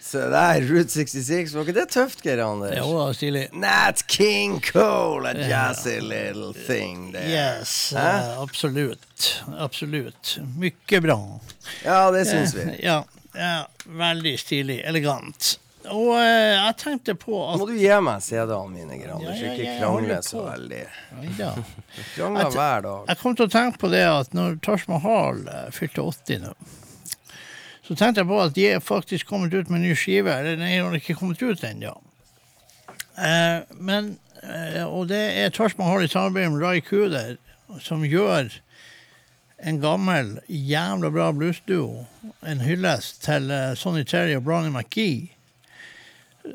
Se 0.00 0.18
der, 0.18 0.62
Route 0.62 0.90
66. 0.90 1.54
Var 1.54 1.60
ikke 1.60 1.74
det 1.76 1.84
tøft, 1.94 2.22
Geir 2.22 2.42
Anders? 2.42 2.74
Jo, 2.74 2.88
det 2.88 2.96
var 2.96 3.12
stilig. 3.12 3.44
Nat 3.52 4.02
King 4.08 4.58
Cole, 4.72 5.30
a 5.30 5.34
jazzy 5.46 6.00
little 6.00 6.50
thing 6.66 7.12
there. 7.12 7.30
Yes, 7.30 7.92
Hæ? 7.94 8.02
eh, 8.02 8.42
absolutt. 8.42 9.44
Absolutt. 9.58 10.38
Mye 10.58 11.00
bra. 11.00 11.20
Ja, 11.84 12.10
det 12.10 12.24
syns 12.26 12.56
vi. 12.58 12.66
Ja, 12.82 13.04
ja, 13.34 13.54
veldig 13.86 14.34
stilig. 14.42 14.80
Elegant. 14.84 15.60
Og 15.88 16.10
eh, 16.18 16.52
jeg 16.58 16.74
tenkte 16.82 17.14
på 17.16 17.32
Nå 17.32 17.46
at 17.54 17.60
må 17.62 17.66
du 17.70 17.76
gi 17.80 17.92
meg 18.04 18.20
CD-ene 18.24 18.68
mine, 18.74 18.98
Granders. 19.00 19.38
Ja, 19.40 19.46
Ja, 19.46 19.54
ja, 19.54 19.54
Ikke 19.54 19.78
krangle 19.80 20.18
så 20.26 20.42
veldig. 20.44 20.82
ja. 21.38 21.52
Krangler 22.16 22.50
hver 22.52 22.84
dag. 22.84 23.08
Jeg 23.08 23.20
kom 23.22 23.36
til 23.38 23.46
å 23.48 23.52
tenke 23.54 23.80
på 23.80 23.90
det 23.94 24.04
at 24.04 24.36
når 24.36 24.58
Taj 24.66 24.84
Mahal 24.92 25.40
eh, 25.48 25.70
fylte 25.72 26.04
80 26.04 26.44
nå, 26.44 26.52
så 27.88 27.96
tenkte 27.96 28.20
jeg 28.22 28.28
på 28.28 28.42
at 28.44 28.54
de 28.54 28.66
er 28.74 28.84
faktisk 28.84 29.26
kommet 29.32 29.54
ut 29.56 29.70
med 29.72 29.80
en 29.80 29.88
ny 29.88 29.96
skive. 29.98 30.30
Eller 30.30 30.60
den 30.60 30.68
har 30.68 30.94
ikke 31.00 31.16
kommet 31.18 31.40
ut 31.42 31.64
ennå. 31.66 31.96
Eh, 33.18 33.64
men 33.80 34.12
eh, 34.44 34.84
Og 34.84 35.08
det 35.10 35.24
er 35.40 35.50
Taj 35.56 35.72
Mahal 35.80 36.04
i 36.04 36.12
samarbeid 36.12 36.52
med 36.52 36.62
Rai 36.62 36.80
Kuder, 36.84 37.38
som 37.82 38.04
gjør 38.04 38.52
en 39.60 39.80
gammel, 39.80 40.36
jævla 40.48 41.10
bra 41.12 41.32
bluesduo. 41.36 42.06
En 42.46 42.62
hyllest 42.64 43.24
til 43.26 43.50
eh, 43.50 43.72
Sonny 43.76 44.04
Terry 44.04 44.36
og 44.38 44.44
Brownie 44.46 44.70
McGee. 44.72 45.32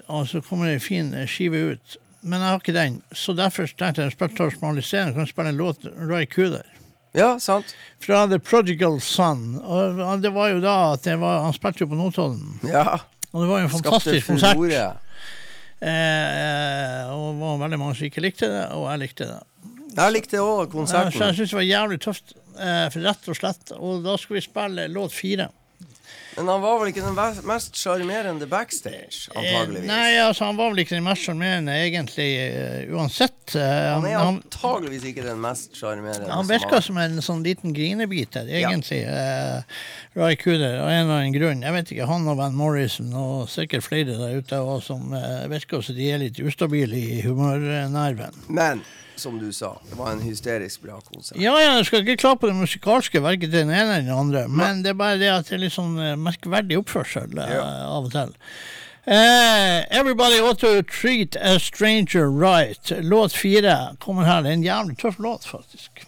Og 0.08 0.28
så 0.30 0.42
kommer 0.42 0.70
det 0.70 0.80
en 0.80 0.84
fin 0.84 1.14
eh, 1.14 1.28
skive 1.30 1.62
ut. 1.74 1.98
Men 2.26 2.42
jeg 2.42 2.50
har 2.50 2.62
ikke 2.64 2.74
den, 2.74 3.02
så 3.14 3.36
derfor 3.38 3.70
tenkte 3.70 4.02
jeg 4.02 4.14
å 4.14 4.16
spille 4.16 4.38
Tors 4.38 4.56
Mahal. 4.62 4.82
Kan 5.14 5.28
spille 5.30 5.52
en 5.54 5.60
låt 5.60 5.86
Roy 5.94 6.26
Kuder. 6.26 6.66
Ja, 7.16 7.36
sant? 7.40 7.76
Fra 8.04 8.26
The 8.28 8.40
Prodigal 8.44 8.98
Son. 9.02 9.56
Og 9.62 10.22
det 10.24 10.32
var 10.36 10.50
jo 10.52 10.62
da 10.64 10.76
at 10.96 11.06
det 11.06 11.16
var, 11.22 11.46
Han 11.46 11.54
spilte 11.56 11.86
jo 11.86 11.92
på 11.94 12.00
Notodden. 12.00 12.58
Ja. 12.68 13.00
Og 13.32 13.44
det 13.44 13.50
var 13.50 13.62
jo 13.62 13.68
en 13.68 13.74
fantastisk 13.76 14.32
konsert. 14.32 14.58
Eh, 15.86 17.02
og 17.12 17.26
det 17.36 17.42
var 17.42 17.62
veldig 17.62 17.80
mange 17.80 17.98
som 18.00 18.08
ikke 18.08 18.24
likte 18.24 18.50
det, 18.50 18.64
og 18.74 18.88
jeg 18.90 19.04
likte 19.04 19.28
det. 19.30 19.42
Jeg 19.96 20.12
likte 20.16 20.42
òg 20.44 20.72
konserten. 20.74 21.14
så 21.16 21.30
jeg 21.30 21.38
syns 21.40 21.54
det 21.54 21.60
var 21.60 21.68
jævlig 21.68 22.00
tøft, 22.04 22.34
eh, 22.58 22.88
for 22.92 23.06
rett 23.06 23.30
og 23.32 23.38
slett. 23.38 23.76
Og 23.78 24.04
da 24.04 24.18
skal 24.20 24.40
vi 24.40 24.44
spille 24.44 24.88
låt 24.92 25.16
fire. 25.16 25.50
Men 26.36 26.48
han 26.52 26.62
var 26.62 26.80
vel 26.82 26.90
ikke 26.92 27.04
den 27.06 27.16
mest 27.48 27.78
sjarmerende 27.80 28.48
backstage, 28.52 29.30
antageligvis. 29.32 29.86
Eh, 29.86 29.88
nei, 29.88 30.18
altså 30.20 30.46
han 30.50 30.58
var 30.60 30.74
vel 30.74 30.82
ikke 30.84 30.96
den 30.98 31.06
mest 31.06 31.24
sjarmerende 31.24 31.76
egentlig 31.80 32.28
eh, 32.42 32.90
uansett. 32.92 33.56
Eh, 33.56 33.86
Han 33.94 34.08
er 34.10 34.18
han, 34.20 34.42
antageligvis 34.44 35.06
ikke 35.12 35.24
den 35.24 35.40
mest 35.44 35.78
sjarmerende. 35.80 36.28
han 36.28 36.44
som 36.44 36.52
virka 36.52 36.82
som 36.84 36.98
en 37.00 37.22
sånn 37.24 37.44
liten 37.46 37.72
grinebiter, 37.78 38.50
Ja. 38.52 38.68
egentlig. 38.68 39.04
Eh, 39.08 39.62
Ray 40.20 40.36
Cooder, 40.36 40.82
av 40.82 40.90
en 40.90 41.06
eller 41.06 41.22
annen 41.22 41.34
grunn. 41.38 41.62
Jeg 41.64 41.74
vet 41.78 41.92
ikke, 41.96 42.10
han 42.12 42.28
og 42.28 42.38
Van 42.38 42.56
Morrison 42.56 43.14
og 43.16 43.48
sikkert 43.52 43.84
flere 43.88 44.16
der 44.20 44.38
ute 44.42 44.60
også, 44.60 44.86
som 44.92 45.14
uh, 45.16 45.48
virker 45.52 45.82
som 45.84 45.96
de 45.96 46.12
er 46.12 46.20
litt 46.22 46.40
ustabile 46.44 46.96
i 47.00 47.22
humørnerven. 47.26 48.36
Men 48.48 48.84
som 49.20 49.38
du 49.39 49.51
sa, 49.55 49.74
det 49.89 49.97
var 49.99 50.13
en 50.13 50.24
hysterisk 50.24 50.86
bra 50.86 50.99
konsert. 51.01 51.38
Ja, 51.41 51.55
ja, 51.61 51.76
jeg 51.80 51.89
skal 51.89 52.03
ikke 52.03 52.22
klage 52.24 52.41
på 52.43 52.49
det 52.51 52.55
musikalske, 52.59 53.22
verken 53.24 53.51
til 53.51 53.61
den 53.63 53.74
ene 53.74 53.99
eller 53.99 54.07
den 54.07 54.18
andre, 54.18 54.47
men 54.47 54.82
det 54.86 54.93
er 54.93 54.99
bare 54.99 55.20
det 55.22 55.32
at 55.34 55.49
det 55.49 55.59
er 55.59 55.63
litt 55.66 55.76
sånn 55.76 55.99
eh, 56.01 56.18
merkverdig 56.20 56.80
oppførsel 56.82 57.38
eh, 57.43 57.59
av 57.59 58.09
og 58.09 58.11
til. 58.16 58.36
Uh, 59.05 59.86
everybody 59.93 60.39
ought 60.41 60.57
to 60.57 60.82
treat 60.82 61.36
a 61.39 61.59
stranger 61.59 62.28
right. 62.28 62.91
Låt 63.03 63.34
fire 63.38 63.95
kommer 63.99 64.26
her. 64.26 64.41
Det 64.41 64.49
er 64.49 64.57
en 64.57 64.63
jævlig 64.66 64.97
tøff 64.97 65.20
låt, 65.22 65.45
faktisk. 65.45 66.07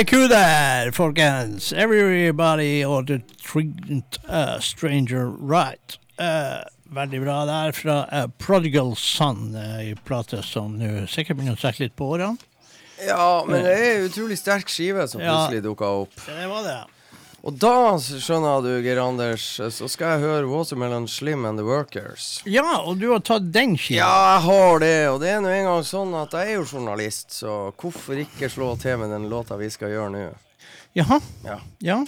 Raikou 0.00 0.28
der, 0.28 0.92
folkens. 0.92 1.72
Everybody 1.72 2.82
ought 2.86 3.06
to 3.08 3.18
treat 3.42 4.18
a 4.28 4.58
stranger 4.62 5.28
right. 5.28 5.98
Uh, 6.18 6.62
veldig 6.88 7.20
bra 7.20 7.42
der 7.44 7.74
fra 7.76 7.96
uh, 8.08 8.22
Prodigal 8.40 8.94
Son, 8.96 9.50
ei 9.60 9.92
plate 10.08 10.40
som 10.46 10.78
nå 10.80 11.02
sikkert 11.04 11.36
begynner 11.36 11.58
å 11.58 11.60
trekke 11.60 11.84
litt 11.84 11.96
på 12.00 12.08
årene. 12.14 12.40
Ja, 13.04 13.44
men 13.44 13.60
det 13.66 13.74
er 13.76 13.84
en 13.98 14.08
utrolig 14.08 14.40
sterk 14.40 14.72
skive 14.72 15.04
som 15.04 15.20
Ja. 15.20 15.34
plutselig 15.34 15.66
dukka 15.68 15.92
opp. 16.06 16.16
Det 16.24 16.48
var 16.48 16.64
det. 16.64 16.78
Og 17.40 17.54
da, 17.56 17.96
skjønner 17.96 18.60
du, 18.60 18.68
Geir 18.84 18.98
Anders, 19.00 19.44
så 19.72 19.86
skal 19.88 20.10
jeg 20.18 20.24
høre 20.26 20.48
Watermelon 20.50 21.06
Slim 21.08 21.46
and 21.48 21.56
The 21.56 21.64
Workers. 21.64 22.42
Ja, 22.44 22.66
og 22.84 22.98
du 23.00 23.06
har 23.14 23.22
tatt 23.24 23.46
den 23.54 23.78
skiva. 23.80 24.02
Ja, 24.02 24.34
jeg 24.34 24.42
har 24.44 24.82
det, 24.82 24.92
og 25.08 25.20
det 25.22 25.30
er 25.32 25.40
nå 25.40 25.48
engang 25.54 25.80
sånn 25.88 26.12
at 26.20 26.36
jeg 26.36 26.52
er 26.52 26.58
jo 26.58 26.66
journalist, 26.68 27.32
så 27.40 27.54
hvorfor 27.80 28.20
ikke 28.20 28.50
slå 28.52 28.74
til 28.82 28.98
med 29.00 29.14
den 29.14 29.30
låta 29.32 29.56
vi 29.60 29.70
skal 29.72 29.94
gjøre 29.94 30.10
nå? 30.18 30.26
Jaha. 31.00 31.20
Ja. 31.46 31.56
Ja. 31.80 31.98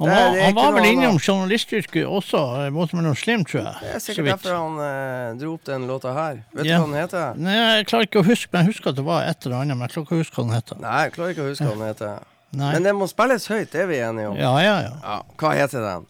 Han 0.00 0.08
var, 0.08 0.16
det 0.32 0.38
det 0.40 0.44
han 0.48 0.54
var 0.56 0.70
vel 0.72 0.86
innom 0.94 1.18
journalistyrket 1.20 2.06
også, 2.08 2.38
eh, 2.64 2.70
Watermelon 2.72 3.14
Slim, 3.20 3.42
tror 3.44 3.60
jeg. 3.66 3.74
Det 3.84 3.90
er 3.94 4.00
sikkert 4.00 4.30
derfor 4.32 4.56
han 4.56 4.78
eh, 4.80 5.34
dro 5.42 5.52
opp 5.58 5.66
den 5.68 5.84
låta 5.86 6.14
her. 6.16 6.38
Vet 6.56 6.66
Ja. 6.66 6.78
du 6.80 6.86
hva 6.86 6.90
den 6.90 6.98
heter? 7.02 7.34
Nei, 7.36 7.54
jeg 7.76 7.86
klarer 7.92 8.08
ikke 8.08 8.22
å 8.24 8.26
huske, 8.26 8.48
men 8.56 8.64
jeg 8.64 8.72
husker 8.74 8.90
at 8.90 8.96
det 8.98 9.04
var 9.06 9.28
et 9.28 9.44
eller 9.46 9.60
annet. 9.60 9.76
Men 9.76 9.86
jeg 9.86 9.94
klarer 9.94 10.06
ikke 10.08 10.16
å 10.18 10.22
huske 10.24 10.34
hva 10.40 10.46
den 10.48 10.56
heter. 10.56 10.80
Nei, 10.82 10.98
jeg 11.04 11.12
klarer 11.18 11.34
ikke 11.36 11.44
å 11.44 11.50
huske 11.52 11.68
hva 11.68 11.76
den 11.76 11.86
heter. 11.92 12.28
Nei. 12.50 12.72
Men 12.72 12.84
den 12.84 12.96
må 12.98 13.06
spilles 13.06 13.46
høyt, 13.46 13.70
det 13.72 13.80
er 13.84 13.86
vi 13.86 14.00
enige 14.02 14.28
om. 14.32 14.36
Ja, 14.36 14.54
ja, 14.58 14.76
ja. 14.88 14.94
Ja, 15.04 15.20
Hva 15.38 15.52
heter 15.54 15.84
den? 15.86 16.06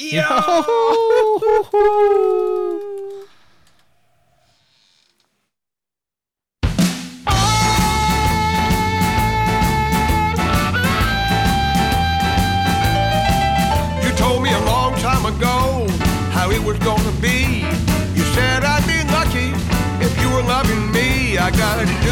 Ja! 0.00 0.30
You 14.04 14.10
told 14.16 14.42
me 14.42 14.50
a 14.52 14.60
long 14.72 14.94
time 14.96 15.24
ago 15.26 15.86
how 16.36 16.50
it 16.50 16.62
was 16.62 16.78
gonna 16.80 17.12
be. 17.20 17.64
You 18.18 18.24
said 18.36 18.64
I'd 18.64 18.84
be 18.86 18.98
lucky 19.18 19.48
if 20.04 20.12
you 20.20 20.28
were 20.34 20.42
loving 20.42 20.90
me. 20.92 21.38
I 21.38 21.50
got 21.50 21.78
news 21.84 22.03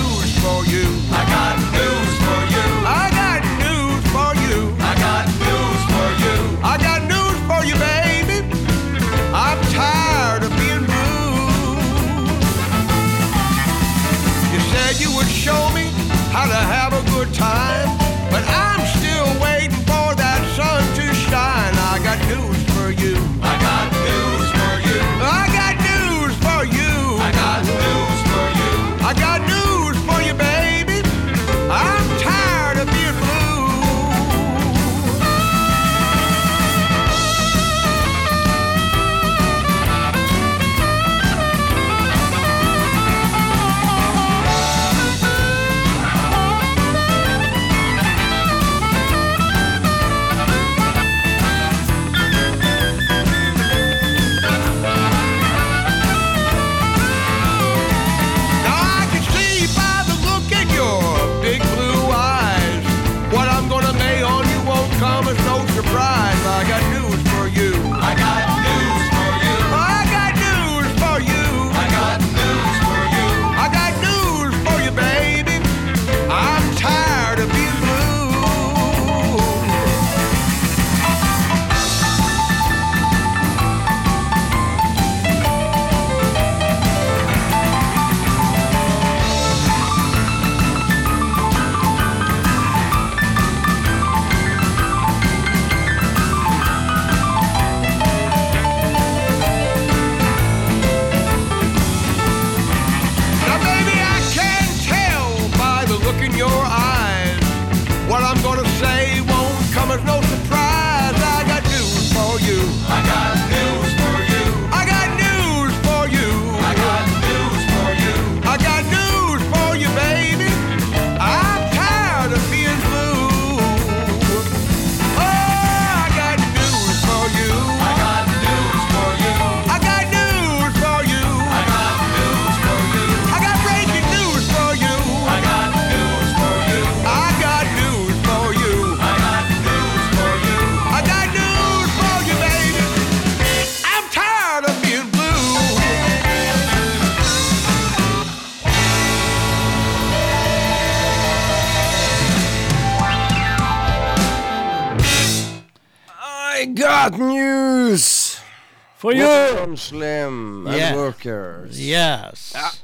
Workers. 161.62 161.78
Yes. 161.78 162.82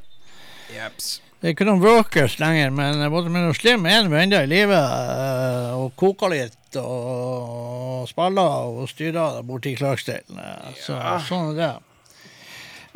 Jeps. 0.74 1.08
Det 1.38 1.46
er 1.46 1.54
ikke 1.54 1.66
noen 1.68 1.82
workers 1.82 2.38
lenger, 2.40 2.72
men 2.74 2.98
både 3.12 3.30
med 3.30 3.44
noe 3.46 3.54
Slim 3.54 3.84
er 3.86 4.06
nå 4.08 4.16
ennå 4.18 4.40
i 4.42 4.48
live 4.50 4.74
eh, 4.74 5.74
og 5.78 5.92
koker 5.98 6.32
litt 6.32 6.78
og 6.80 8.08
spiller 8.10 8.72
og 8.72 8.88
styrer 8.90 9.38
borti 9.46 9.46
borte 9.46 9.70
i 9.70 9.76
Clarksdale. 9.78 10.34
Eh, 10.34 10.72
Så 10.82 10.96
sånn 11.28 11.52
er 11.52 11.60
det. 11.60 11.70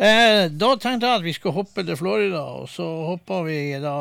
Eh, 0.02 0.48
da 0.58 0.72
tenkte 0.80 1.06
jeg 1.06 1.20
at 1.20 1.22
vi 1.22 1.34
skulle 1.36 1.54
hoppe 1.54 1.84
til 1.86 1.98
Florida, 2.00 2.42
og 2.58 2.66
så 2.72 2.86
hopper 3.12 3.44
vi 3.46 3.60
da 3.78 3.94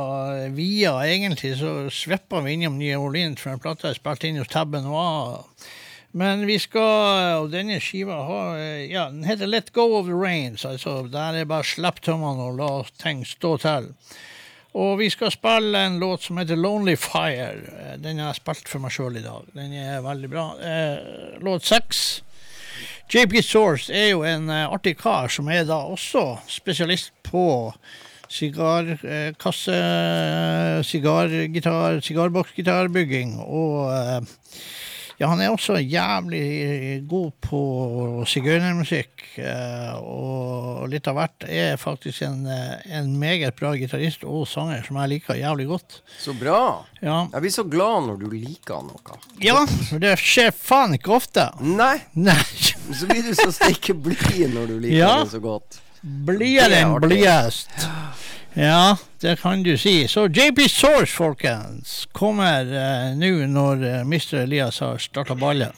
via 0.55 0.95
Egentlig 1.05 1.53
så 1.59 1.75
svippa 1.93 2.41
vi 2.41 2.55
innom 2.57 2.79
New 2.81 2.97
Orleans, 3.05 3.37
for 3.43 3.53
en 3.53 3.61
plate 3.61 3.91
er 3.91 3.99
spilt 3.99 4.25
inn 4.25 4.41
hos 4.41 4.49
Tabben 4.49 4.87
Noir. 4.87 5.43
Men 6.13 6.45
vi 6.47 6.57
skal, 6.59 7.37
og 7.43 7.51
denne 7.53 7.77
skiva 7.79 8.17
har, 8.27 8.57
eh, 8.59 8.91
ja, 8.91 9.05
den 9.09 9.23
heter 9.23 9.47
Let 9.47 9.71
Go 9.73 9.85
of 9.99 10.05
the 10.09 10.15
Rains. 10.17 10.65
Altså, 10.65 11.07
der 11.11 11.37
er 11.39 11.45
bare 11.47 11.63
slipp 11.63 12.01
tømmene 12.03 12.49
og 12.49 12.57
la 12.59 12.71
ting 12.99 13.23
stå 13.27 13.57
til. 13.63 13.87
Og 14.75 14.97
vi 14.99 15.09
skal 15.09 15.31
spille 15.31 15.77
en 15.85 15.99
låt 15.99 16.23
som 16.23 16.37
heter 16.37 16.55
Lonely 16.59 16.95
Fire. 16.95 17.53
Eh, 17.79 17.97
Den 17.97 18.19
har 18.19 18.33
jeg 18.33 18.41
spilt 18.41 18.67
for 18.67 18.79
meg 18.79 18.91
sjøl 18.91 19.17
i 19.17 19.23
dag. 19.23 19.47
Den 19.55 19.73
er 19.73 20.01
veldig 20.03 20.29
bra. 20.29 20.45
Eh, 20.59 21.39
låt 21.39 21.63
seks. 21.65 22.21
JP 23.11 23.41
Source 23.43 23.91
er 23.93 24.09
jo 24.11 24.23
en 24.23 24.49
artig 24.49 24.97
kar 24.97 25.27
som 25.27 25.47
er 25.51 25.65
da 25.67 25.81
også 25.83 26.39
spesialist 26.47 27.11
på 27.23 27.73
sigarkasse, 28.31 29.79
sigargitar, 30.87 31.99
sigarboksgitarbygging 31.99 33.35
og 33.43 34.23
Ja, 35.21 35.27
han 35.29 35.41
er 35.45 35.51
også 35.53 35.75
jævlig 35.77 37.03
god 37.07 37.31
på 37.45 37.59
sigøynermusikk. 38.25 39.21
eh, 39.37 39.93
Og 40.01 40.87
litt 40.89 41.05
av 41.07 41.15
hvert 41.19 41.45
er 41.47 41.77
faktisk 41.77 42.23
en, 42.25 42.39
eh, 42.49 42.81
en 42.97 43.11
meget 43.21 43.53
bra 43.59 43.75
gitarist 43.77 44.23
og 44.25 44.47
sanger 44.49 44.81
som 44.87 44.97
jeg 44.97 45.11
liker 45.13 45.37
jævlig 45.37 45.67
godt. 45.69 45.99
Så 46.19 46.33
bra. 46.39 46.83
Ja, 47.03 47.27
Jeg 47.31 47.41
blir 47.45 47.53
så 47.53 47.63
glad 47.69 48.07
når 48.07 48.17
du 48.19 48.29
liker 48.33 48.81
noe. 48.81 49.19
ja 49.41 49.61
for 49.67 49.99
det 50.01 50.15
skjer 50.19 50.51
faen 50.57 50.97
ikke 50.97 51.13
ofte. 51.15 51.47
Nei, 51.61 51.99
Nei, 52.15 52.41
så 52.97 53.05
blir 53.07 53.21
du 53.21 53.33
så 53.37 53.51
stikke 53.53 53.93
blid 53.93 54.49
når 54.55 54.67
du 54.73 54.79
liker 54.79 54.97
Ja. 54.97 55.23
det 55.23 55.31
så 55.37 55.39
godt. 55.41 55.79
blidere 56.03 56.73
er 56.81 56.85
enn 56.87 56.97
blidest. 57.01 57.69
Ja, 58.53 58.97
det 59.19 59.39
kan 59.39 59.63
du 59.63 59.77
si. 59.77 60.07
Så 60.07 60.27
JP 60.27 60.69
Source, 60.69 61.15
folkens, 61.15 62.07
kommer 62.11 62.65
eh, 62.65 63.15
nå 63.15 63.47
når 63.47 63.83
eh, 63.83 64.01
Mr. 64.03 64.43
Elias 64.43 64.79
har 64.79 64.97
starta 64.97 65.35
ballen. 65.35 65.71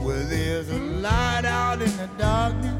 Well, 0.00 0.26
there's 0.30 0.68
a 0.68 0.78
light 0.78 1.44
out 1.44 1.82
in 1.82 1.90
the 1.96 2.08
darkness 2.18 2.73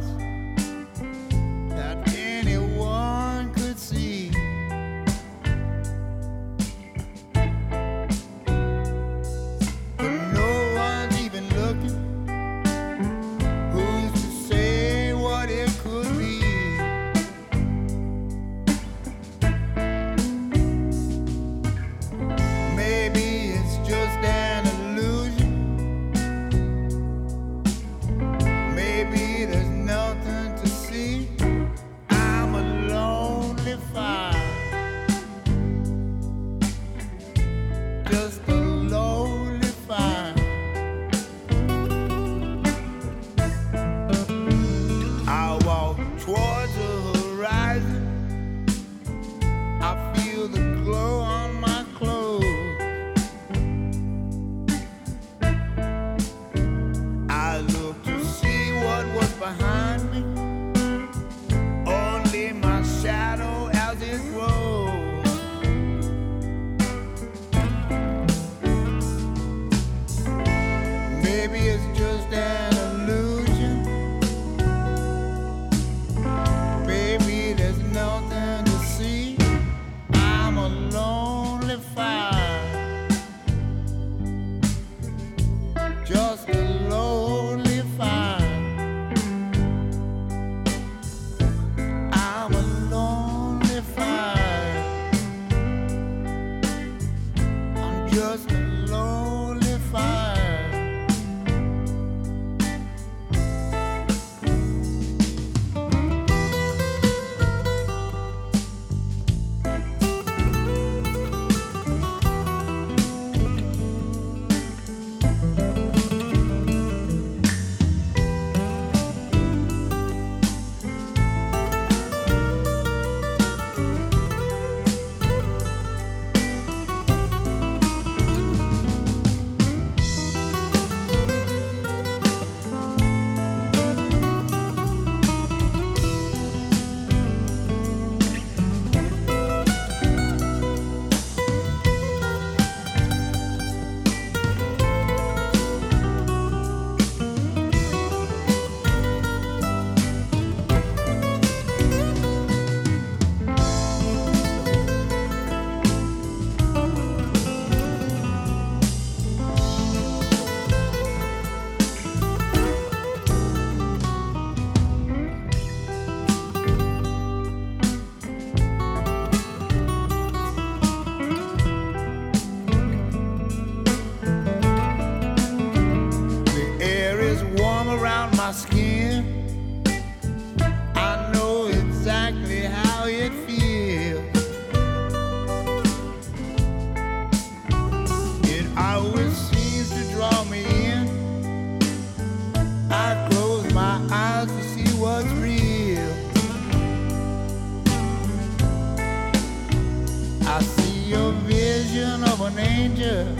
yeah. 203.04 203.33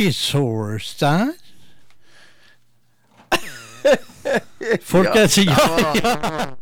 Chippy 0.00 0.12
source, 0.12 0.94
da? 0.98 1.32
Folkens, 4.82 5.38
ja, 5.38 5.56
ja. 6.02 6.46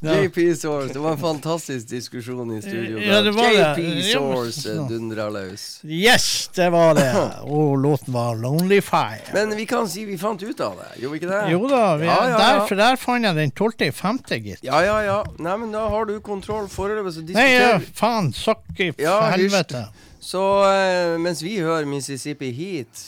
Ja. 0.00 0.14
JP 0.22 0.56
Source, 0.56 0.92
det 0.92 0.98
var 0.98 1.12
en 1.12 1.18
fantastisk 1.18 1.88
diskusjon 1.88 2.56
i 2.58 2.62
studio. 2.62 2.98
Ja, 2.98 3.22
det 3.22 3.30
var. 3.30 3.52
JP 3.52 4.02
Source 4.12 4.72
eh, 4.72 4.88
dundra 4.88 5.28
løs. 5.30 5.80
Yes, 5.84 6.50
det 6.54 6.70
var 6.70 6.94
det. 6.94 7.06
Og 7.42 7.78
låten 7.78 8.12
var 8.12 8.34
'Lonely 8.34 8.80
Fire'. 8.80 9.32
Men 9.32 9.56
vi 9.56 9.66
kan 9.66 9.88
si 9.88 10.04
vi 10.04 10.18
fant 10.18 10.42
ut 10.42 10.60
av 10.60 10.74
det, 10.76 11.00
gjorde 11.02 11.12
vi 11.12 11.22
ikke 11.22 11.30
det? 11.30 11.52
Jo 11.52 11.68
da, 11.68 11.96
vi, 11.96 12.06
Ja, 12.06 12.28
ja, 12.28 12.38
Der, 12.38 12.66
for 12.66 12.74
der 12.74 12.96
fant 12.96 13.24
jeg 13.24 13.36
den 13.36 13.50
12. 13.50 13.72
i 13.78 13.90
femte, 13.92 14.40
gitt. 14.40 14.58
Ja, 14.62 14.82
ja, 14.82 14.98
ja. 15.02 15.22
Nei, 15.38 15.56
men 15.56 15.72
da 15.72 15.86
har 15.88 16.04
du 16.10 16.18
kontroll 16.20 16.66
foreløpig, 16.68 17.14
så 17.14 17.22
Nei, 17.30 17.52
ja, 17.54 17.78
faen, 17.94 18.32
sokk 18.34 18.74
i 18.80 18.90
helvete. 18.98 19.86
Så 20.24 20.40
eh, 20.64 21.18
mens 21.20 21.42
vi 21.44 21.58
hører 21.60 21.84
Mississippi 21.84 22.48
Heat, 22.56 23.02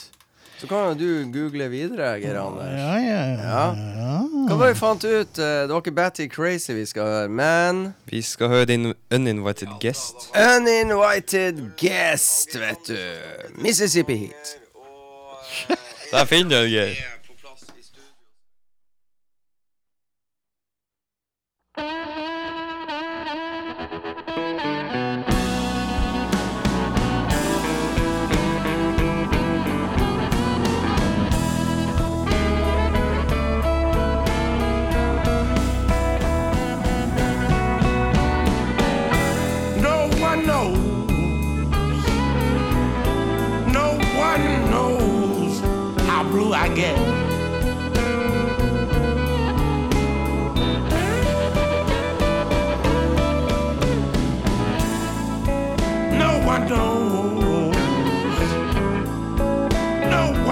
så 0.60 0.66
kan 0.68 0.90
jo 0.90 0.94
du 1.00 1.32
google 1.32 1.66
videre, 1.72 2.14
Geir 2.20 2.36
Anders. 2.40 2.70
Ja, 2.76 2.92
ja, 3.00 3.22
ja. 3.32 3.64
Ja. 3.96 4.12
Hva 4.48 4.56
var 4.56 4.66
det 4.70 4.74
vi 4.76 4.78
fant 4.80 5.04
ut? 5.04 5.38
Eh, 5.40 5.62
Det 5.66 5.72
var 5.72 5.80
ikke 5.82 5.94
Batty 5.96 6.26
Crazy 6.32 6.72
vi 6.76 6.84
skal 6.86 7.02
høre, 7.08 7.28
men 7.28 7.94
Vi 8.10 8.22
skal 8.22 8.48
høre 8.52 8.64
din 8.68 8.92
uninvited 9.14 9.68
guest. 9.80 10.28
Uninvited 10.36 11.60
Guest, 11.80 12.56
vet 12.60 12.88
du. 12.88 12.96
Mississippi 13.64 14.16
Heat. 14.16 14.56
Der 16.12 16.24
finner 16.24 16.50
du 16.50 16.56
den, 16.62 16.70
Geir. 16.70 17.15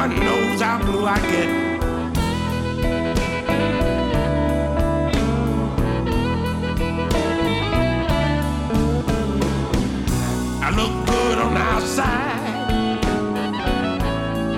No 0.04 0.10
one 0.10 0.20
knows 0.20 0.60
how 0.60 0.78
blue 0.84 1.06
I 1.06 1.18
get. 1.18 1.48
I 10.62 10.70
look 10.76 11.06
good 11.06 11.38
on 11.38 11.54
the 11.54 11.60
outside, 11.60 13.00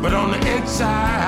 but 0.02 0.12
on 0.14 0.32
the 0.32 0.56
inside, 0.56 1.26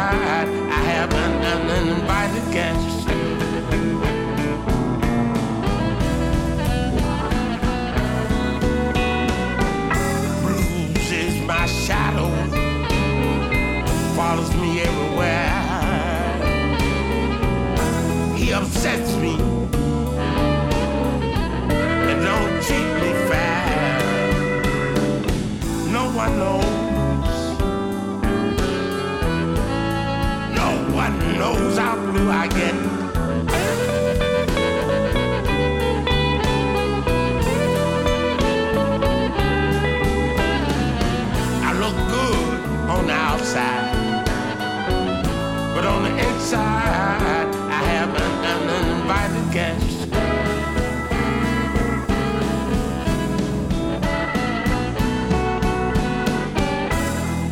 blue 32.19 32.31
I 32.31 32.49
get. 32.49 32.75
I 41.65 41.73
look 41.83 41.97
good 42.15 42.49
on 42.91 43.07
the 43.07 43.13
outside, 43.13 44.25
but 45.75 45.85
on 45.85 46.03
the 46.03 46.15
inside, 46.29 47.49
I 47.79 47.83
have 47.93 48.11
an, 48.25 48.35
uninvited 48.53 49.53
guest. 49.53 49.99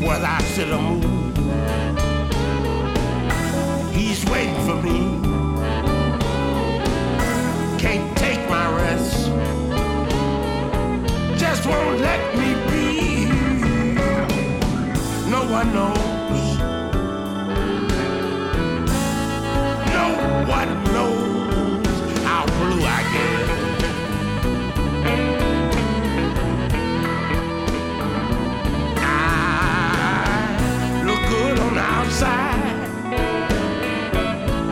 whether 0.07 0.27
I 0.27 0.41
sit 0.55 0.71
or 0.71 0.96
Can't 7.87 8.19
take 8.19 8.43
my 8.49 8.67
rest. 8.75 9.31
Just 11.39 11.65
won't 11.67 12.01
let 12.01 12.21
me 12.37 12.49
be. 12.69 13.27
No 15.31 15.41
one 15.59 15.73
knows. 15.73 16.59
No 19.97 20.07
one 20.57 20.71
knows 20.95 21.87
how 22.25 22.43
blue 22.57 22.83
I 22.97 23.01
get. 23.15 23.47
I 28.99 29.07
look 31.07 31.23
good 31.31 31.57
on 31.61 31.73
the 31.75 31.87
outside, 31.99 32.79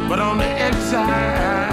but 0.09 0.19
on 0.19 0.39
the 0.39 0.51
inside, 0.67 1.64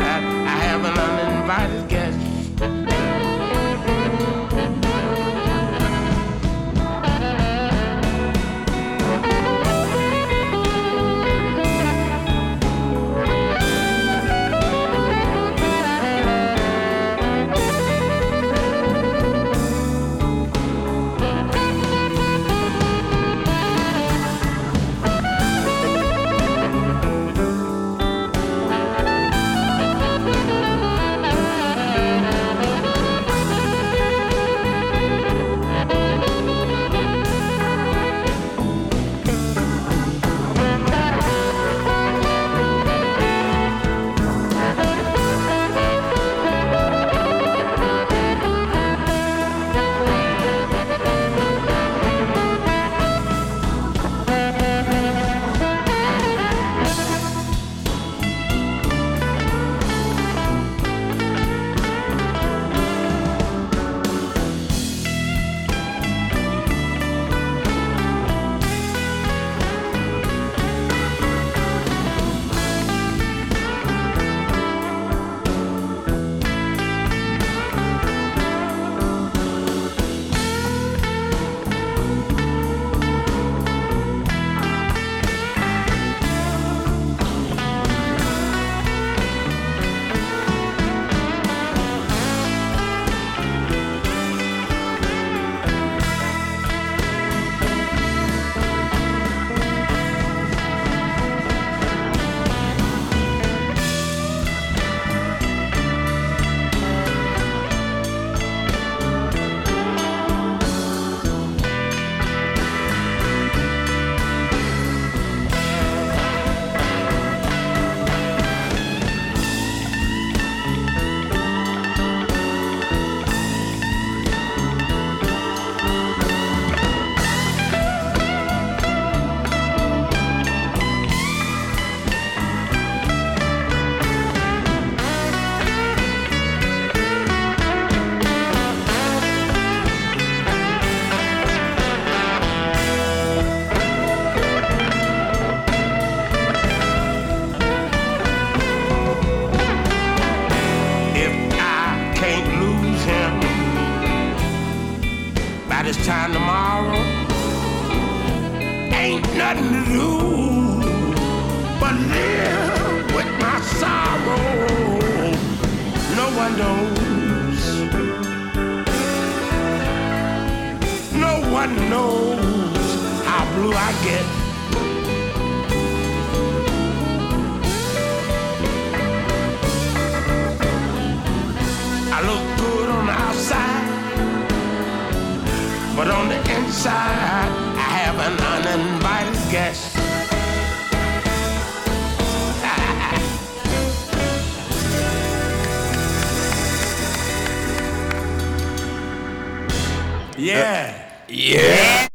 yeah. 200.41 200.93
Yeah! 201.29 202.07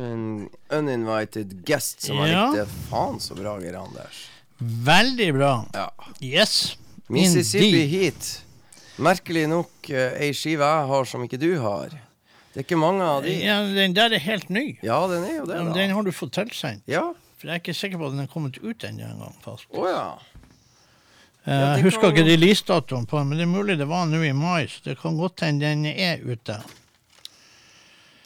En 0.00 0.48
uninvited 0.72 1.64
guest 1.66 2.00
som 2.02 2.16
har 2.22 2.28
Ja. 2.28 2.44
likt 2.50 2.62
det 2.62 2.68
faen 2.90 3.18
så 3.20 3.34
bra, 3.36 3.58
Geir 3.60 3.74
Anders. 3.76 4.28
Veldig 4.58 5.34
bra. 5.34 5.66
Ja. 5.74 5.90
Yes. 6.20 6.76
Mississippi 7.08 7.66
Indeed. 7.66 7.88
Heat. 7.90 8.42
Merkelig 9.00 9.48
nok 9.48 9.90
eh, 9.90 10.14
ei 10.20 10.32
skive 10.36 10.64
jeg 10.64 10.86
har 10.92 11.04
som 11.08 11.22
ikke 11.24 11.38
du 11.40 11.50
har. 11.60 11.88
Det 12.52 12.62
er 12.62 12.64
ikke 12.66 12.78
mange 12.80 13.02
av 13.06 13.22
de. 13.24 13.34
Ja, 13.44 13.60
den 13.64 13.94
der 13.96 14.12
er 14.12 14.18
helt 14.22 14.48
ny. 14.50 14.78
Ja, 14.82 15.00
den 15.08 15.24
er 15.24 15.36
jo 15.36 15.44
det, 15.46 15.56
da. 15.56 15.72
Den 15.76 15.90
har 15.96 16.02
du 16.02 16.12
fått 16.12 16.32
tilsendt. 16.36 16.82
Ja. 16.90 17.12
For 17.38 17.48
jeg 17.48 17.54
er 17.56 17.62
ikke 17.62 17.74
sikker 17.76 18.00
på 18.00 18.06
at 18.10 18.16
den 18.16 18.24
er 18.24 18.30
kommet 18.32 18.58
ut 18.60 18.84
ennå 18.84 19.06
engang. 19.06 19.36
Å 19.46 19.86
ja. 19.88 20.02
Eh, 21.50 21.60
Jeg 21.76 21.82
husker 21.88 22.00
kan- 22.06 22.12
ikke 22.14 22.28
releasedatoen 22.30 23.06
på 23.10 23.18
den, 23.18 23.28
men 23.28 23.38
det 23.38 23.44
er 23.48 23.50
mulig 23.50 23.78
det 23.78 23.88
var 23.90 24.06
nå 24.06 24.20
i 24.22 24.32
mai, 24.32 24.66
så 24.70 24.82
det 24.84 24.98
kan 25.00 25.16
godt 25.18 25.40
hende 25.40 25.60
den 25.66 25.86
er 25.86 26.20
ute. 26.22 26.60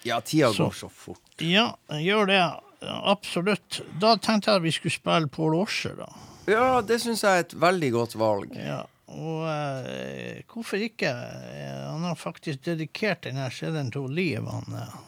Ja, 0.05 0.21
tida 0.21 0.51
Så. 0.53 0.65
går 0.69 0.73
så 0.77 0.91
fort. 0.93 1.21
Ja, 1.41 1.71
gjør 1.89 2.27
det. 2.29 2.43
Absolutt. 2.85 3.81
Da 3.99 4.17
tenkte 4.17 4.51
jeg 4.51 4.57
at 4.57 4.63
vi 4.67 4.71
skulle 4.77 4.93
spille 4.93 5.29
Paul 5.33 5.55
Osher, 5.57 5.95
da. 5.97 6.09
Ja, 6.47 6.81
det 6.85 6.99
syns 7.01 7.23
jeg 7.25 7.39
er 7.39 7.47
et 7.47 7.55
veldig 7.57 7.91
godt 7.95 8.15
valg. 8.21 8.53
Ja, 8.61 8.83
og 9.09 9.47
eh, 9.49 10.43
hvorfor 10.53 10.77
ikke? 10.85 11.09
Eh, 11.09 11.81
han 11.89 12.03
har 12.05 12.15
faktisk 12.21 12.61
dedikert 12.67 13.23
denne 13.25 13.49
CD-en 13.51 13.91
til 13.91 14.11
Liv, 14.13 14.45
han 14.45 14.77
eh. 14.83 14.99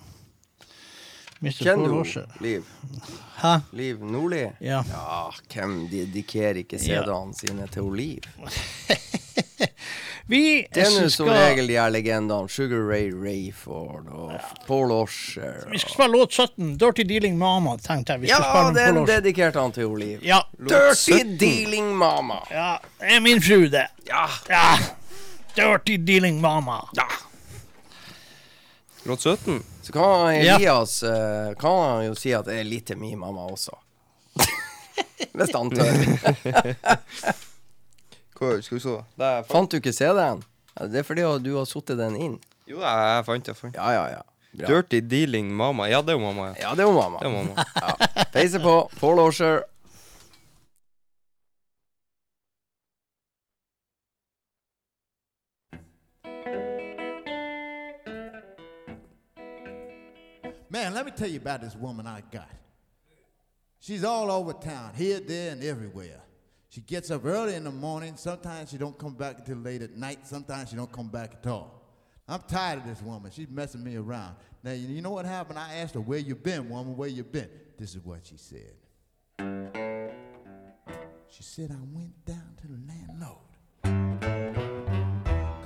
Kjenner 1.42 1.88
du 1.88 2.22
Liv? 2.40 2.64
Hæ? 3.36 3.60
Liv 3.72 3.98
Nordli? 4.04 4.46
Ja. 4.60 4.82
ja. 4.88 5.30
Hvem 5.52 5.88
dedikerer 5.90 6.56
ikke 6.62 6.76
Ja. 6.80 7.02
CD-ene 7.02 7.34
sine 7.36 7.66
til 7.68 7.82
Liv? 7.92 8.20
Vi 10.28 10.66
Det 10.74 10.82
er 10.82 10.90
nå 10.90 11.08
som 11.08 11.26
skal- 11.28 11.36
regel 11.38 11.68
de 11.68 11.74
her 11.78 11.88
legendene. 11.90 12.48
Sugar 12.50 12.80
Ray 12.90 13.12
Rayford 13.14 14.08
og 14.10 14.32
Paul 14.66 14.90
Osher. 14.92 15.68
Vi 15.70 15.78
skal 15.78 15.92
spille 15.92 16.12
låt 16.18 16.32
17, 16.32 16.76
'Dirty 16.78 17.02
Dealing 17.06 17.38
Mama'. 17.38 17.76
tenkte 17.78 18.12
jeg 18.12 18.20
vi 18.20 18.26
skal 18.26 18.42
Ja, 18.42 18.72
den 18.86 18.94
Paul 18.94 19.06
dedikerte 19.06 19.60
han 19.60 19.72
til 19.72 19.84
Oliv. 19.86 20.18
Ja. 20.22 20.40
Dirty 20.58 21.22
Dealing 21.40 21.94
Mama. 21.96 22.34
Ja, 22.50 22.76
det 23.00 23.16
er 23.16 23.20
min 23.20 23.42
fru, 23.42 23.68
det. 23.70 23.86
Ja. 24.08 24.26
ja. 24.48 24.76
Dirty 25.56 25.92
Dealing 26.06 26.40
Mama. 26.40 26.80
Ja. 26.96 27.06
Låt 29.04 29.20
17. 29.20 29.62
Så 29.86 29.92
kan 29.94 30.34
Elias 30.34 30.98
Ja. 31.06 31.12
Eh, 31.14 31.54
Kan 31.60 31.76
han 31.82 32.04
jo 32.08 32.14
si 32.18 32.32
at 32.34 32.46
det 32.48 32.58
er 32.60 32.66
litt 32.66 32.86
til 32.90 32.98
min 32.98 33.18
mamma 33.22 33.46
også. 33.46 33.76
Hvis 35.36 35.52
han 35.54 35.70
tør. 35.70 35.92
Hvor 38.36 38.60
skal 38.60 38.76
vi 38.76 38.82
se? 38.82 38.96
Der 39.16 39.42
Fant 39.48 39.70
du 39.72 39.78
ikke 39.78 39.92
CD-en? 39.96 40.42
Det 40.76 41.00
er 41.00 41.06
fordi 41.08 41.24
du 41.44 41.52
har 41.56 41.68
satt 41.68 41.94
den 41.96 42.16
inn. 42.20 42.34
Jo, 42.68 42.82
jeg 42.82 43.22
fant 43.24 43.46
det. 43.46 43.54
jeg 43.54 43.60
fant 43.62 43.72
det. 43.72 43.80
Ja, 43.80 43.92
ja, 43.94 44.18
ja. 44.18 44.22
Bra. 44.56 44.68
Dirty 44.70 45.00
Dealing 45.04 45.48
Mama. 45.52 45.86
Ja, 45.88 46.00
det 46.04 46.14
er 46.14 46.18
jo 46.18 46.24
mamma. 46.24 46.50
Ja. 46.56 46.70
Ja, 46.70 46.74
det 46.76 46.84
er 46.84 46.88
jo 46.90 46.94
mamma. 46.96 47.18
Det 47.20 47.28
er 47.28 47.34
mamma. 47.34 47.64
Ja. 47.76 48.24
Peiser 48.32 48.62
på. 48.64 48.74
Paul 49.00 49.20
Osher. 49.20 49.62
Man, 60.68 60.94
let 60.94 61.06
me 61.06 61.12
tell 61.12 61.28
you 61.28 61.38
about 61.38 61.60
this 61.60 61.76
woman 61.76 62.06
I 62.06 62.22
got. 62.30 62.50
She's 63.78 64.04
all 64.04 64.30
over 64.30 64.52
town, 64.52 64.92
here, 64.96 65.20
there, 65.20 65.52
and 65.52 65.62
everywhere. 65.62 66.20
She 66.68 66.80
gets 66.80 67.10
up 67.10 67.24
early 67.24 67.54
in 67.54 67.64
the 67.64 67.70
morning. 67.70 68.16
Sometimes 68.16 68.70
she 68.70 68.78
don't 68.78 68.98
come 68.98 69.14
back 69.14 69.38
until 69.38 69.58
late 69.58 69.82
at 69.82 69.96
night. 69.96 70.26
Sometimes 70.26 70.70
she 70.70 70.76
don't 70.76 70.90
come 70.90 71.08
back 71.08 71.34
at 71.34 71.46
all. 71.46 71.82
I'm 72.28 72.42
tired 72.48 72.80
of 72.80 72.86
this 72.86 73.00
woman. 73.00 73.30
She's 73.30 73.48
messing 73.48 73.84
me 73.84 73.96
around. 73.96 74.34
Now, 74.64 74.72
you 74.72 75.00
know 75.00 75.10
what 75.10 75.24
happened? 75.24 75.58
I 75.58 75.74
asked 75.74 75.94
her, 75.94 76.00
where 76.00 76.18
you 76.18 76.34
been, 76.34 76.68
woman? 76.68 76.96
Where 76.96 77.08
you 77.08 77.22
been? 77.22 77.48
This 77.78 77.94
is 77.94 78.04
what 78.04 78.26
she 78.26 78.36
said. 78.36 78.72
She 81.28 81.42
said, 81.42 81.70
I 81.70 81.78
went 81.92 82.24
down 82.24 82.56
to 82.60 82.66
the 82.66 82.78
landlord. 82.88 83.36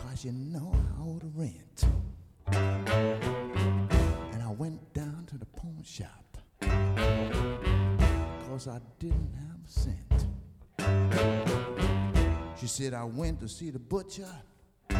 Cause 0.02 0.24
you 0.24 0.32
know 0.32 0.74
I 0.74 1.02
owe 1.02 1.18
the 1.18 1.28
rent. 1.34 1.86
To 5.82 5.88
shop. 5.88 6.36
Cause 8.48 8.68
I 8.68 8.80
didn't 8.98 9.32
have 9.34 9.56
a 9.64 9.68
cent. 9.68 10.26
She 12.58 12.66
said, 12.66 12.94
I 12.94 13.04
went 13.04 13.40
to 13.40 13.48
see 13.48 13.70
the 13.70 13.78
butcher. 13.78 14.28
He 14.90 14.96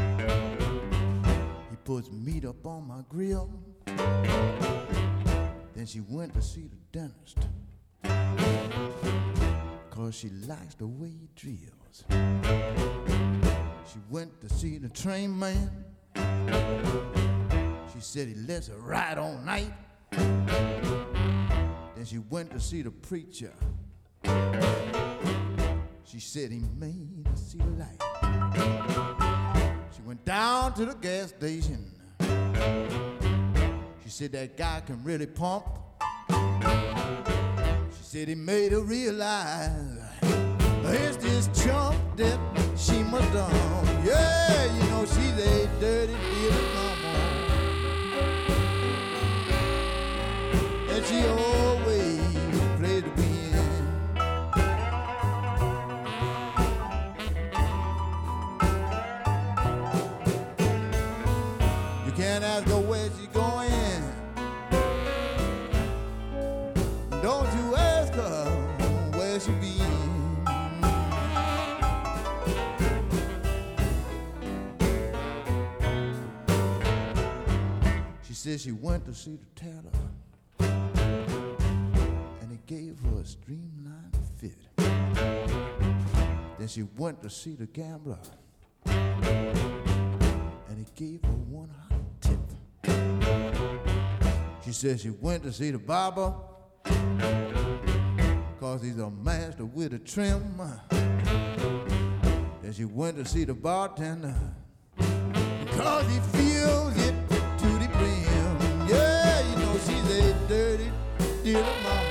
puts 1.85 2.11
meat 2.11 2.45
up 2.45 2.67
on 2.67 2.87
my 2.89 3.03
grill. 3.09 3.51
Then 5.75 5.87
she 5.87 6.01
went 6.01 6.35
to 6.35 6.43
see 6.43 6.69
the 6.69 6.77
dentist. 6.93 7.39
Cause 9.91 10.15
she 10.15 10.31
likes 10.47 10.75
the 10.77 10.87
way 10.87 11.09
he 11.11 11.29
drills. 11.35 12.05
She 13.93 13.99
went 14.09 14.41
to 14.41 14.49
see 14.49 14.79
the 14.79 14.89
train 14.89 15.39
man. 15.39 15.71
She 17.93 18.01
said 18.01 18.29
he 18.29 18.35
lets 18.35 18.69
her 18.69 18.79
ride 18.79 19.19
all 19.19 19.37
night. 19.39 19.73
Then 20.11 22.05
she 22.05 22.19
went 22.19 22.51
to 22.51 22.61
see 22.61 22.83
the 22.83 22.91
preacher. 22.91 23.53
She 26.05 26.19
said 26.19 26.51
he 26.51 26.63
made 26.79 27.27
her 27.27 27.37
see 27.37 27.59
the 27.59 27.71
light. 27.79 28.01
She 29.95 30.03
went 30.03 30.25
down 30.25 30.75
to 30.75 30.85
the 30.87 30.95
gas 30.95 31.29
station. 31.29 31.93
She 34.03 34.11
said 34.11 34.33
that 34.33 34.57
guy 34.57 34.83
can 34.85 35.03
really 35.05 35.27
pump. 35.27 35.67
She 36.29 38.03
said 38.03 38.29
he 38.29 38.35
made 38.35 38.73
her 38.73 38.81
realize 38.81 39.99
it's 40.85 41.17
this 41.19 41.49
chump 41.65 41.97
that 42.17 42.39
she 42.77 43.03
must 43.05 43.33
dump. 43.33 43.53
Yeah, 44.05 44.65
you 44.75 44.91
know 44.91 45.05
she's 45.05 45.39
a 45.39 45.69
dirty 45.79 46.13
dealing 46.13 46.90
she 51.11 51.27
always 51.27 52.21
plays 52.79 53.03
to 53.03 53.11
win. 53.17 53.53
You 62.07 62.13
can't 62.13 62.45
ask 62.45 62.69
her 62.69 62.81
where 62.81 63.09
she's 63.19 63.27
going. 63.29 64.05
Don't 67.23 67.53
you 67.57 67.75
ask 67.75 68.13
her 68.13 68.45
where 69.19 69.41
she 69.41 69.51
been. 69.51 70.47
She 78.23 78.35
said 78.35 78.61
she 78.61 78.71
went 78.71 79.05
to 79.07 79.15
see 79.15 79.37
the 79.37 79.61
tailor, 79.61 79.91
gave 82.71 82.97
her 83.01 83.21
a 83.21 83.25
streamlined 83.25 84.17
fit. 84.39 84.55
Then 86.57 86.69
she 86.69 86.85
went 86.97 87.21
to 87.21 87.29
see 87.29 87.57
the 87.57 87.67
gambler, 87.67 88.21
and 88.85 90.79
he 90.79 90.87
gave 90.95 91.21
her 91.25 91.35
one 91.49 91.69
hot 91.69 91.99
tip. 92.21 92.39
She 94.65 94.71
said 94.71 95.01
she 95.01 95.11
went 95.11 95.43
to 95.43 95.53
see 95.53 95.73
the 95.73 95.81
barber, 95.81 96.33
cause 98.61 98.83
he's 98.85 98.99
a 98.99 99.11
master 99.11 99.65
with 99.65 99.93
a 99.93 99.99
trim. 99.99 100.57
Then 102.63 102.73
she 102.73 102.85
went 102.85 103.17
to 103.17 103.25
see 103.25 103.43
the 103.43 103.55
bartender, 103.55 104.37
Cause 104.97 106.07
he 106.07 106.21
feels 106.39 106.97
it 106.99 107.15
to 107.29 107.67
the 107.67 107.89
brim. 107.99 108.89
Yeah, 108.89 109.41
you 109.51 109.57
know 109.57 109.77
she's 109.85 110.21
a 110.21 110.33
dirty, 110.47 110.93
dirty 111.43 111.55
mama. 111.83 112.10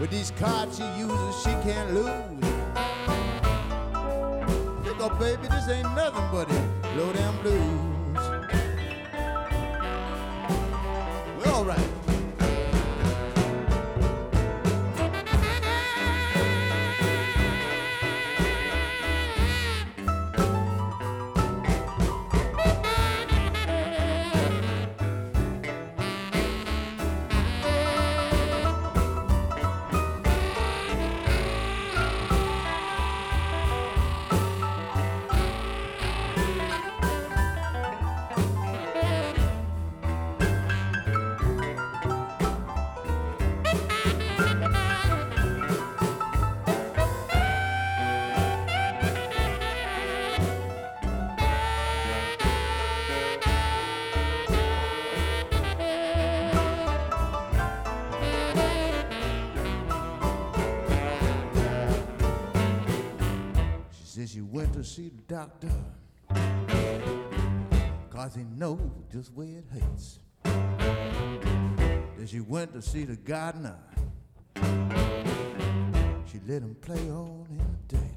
With 0.00 0.10
these 0.10 0.30
cards 0.38 0.76
she 0.76 0.84
uses, 0.96 1.42
she 1.42 1.50
can't 1.64 1.92
lose. 1.94 2.06
Think 4.84 5.00
oh 5.00 5.16
baby, 5.18 5.48
this 5.48 5.68
ain't 5.68 5.92
nothing 5.96 6.28
but 6.30 6.48
a 6.48 6.62
low 6.96 7.12
down 7.12 7.42
blues. 7.42 7.94
Well, 11.44 11.54
all 11.54 11.64
right. 11.64 11.93
See 64.94 65.08
the 65.08 65.22
doctor. 65.34 65.72
Cause 68.10 68.36
he 68.36 68.44
knows 68.44 68.78
just 69.12 69.32
where 69.32 69.48
it 69.48 69.64
hurts. 69.72 70.20
Then 70.44 72.26
she 72.28 72.38
went 72.38 72.72
to 72.74 72.80
see 72.80 73.04
the 73.04 73.16
gardener. 73.16 73.76
She 76.30 76.38
let 76.46 76.62
him 76.62 76.76
play 76.80 77.10
all 77.10 77.44
in 77.50 77.58
the 77.58 77.96
dirt. 77.96 78.14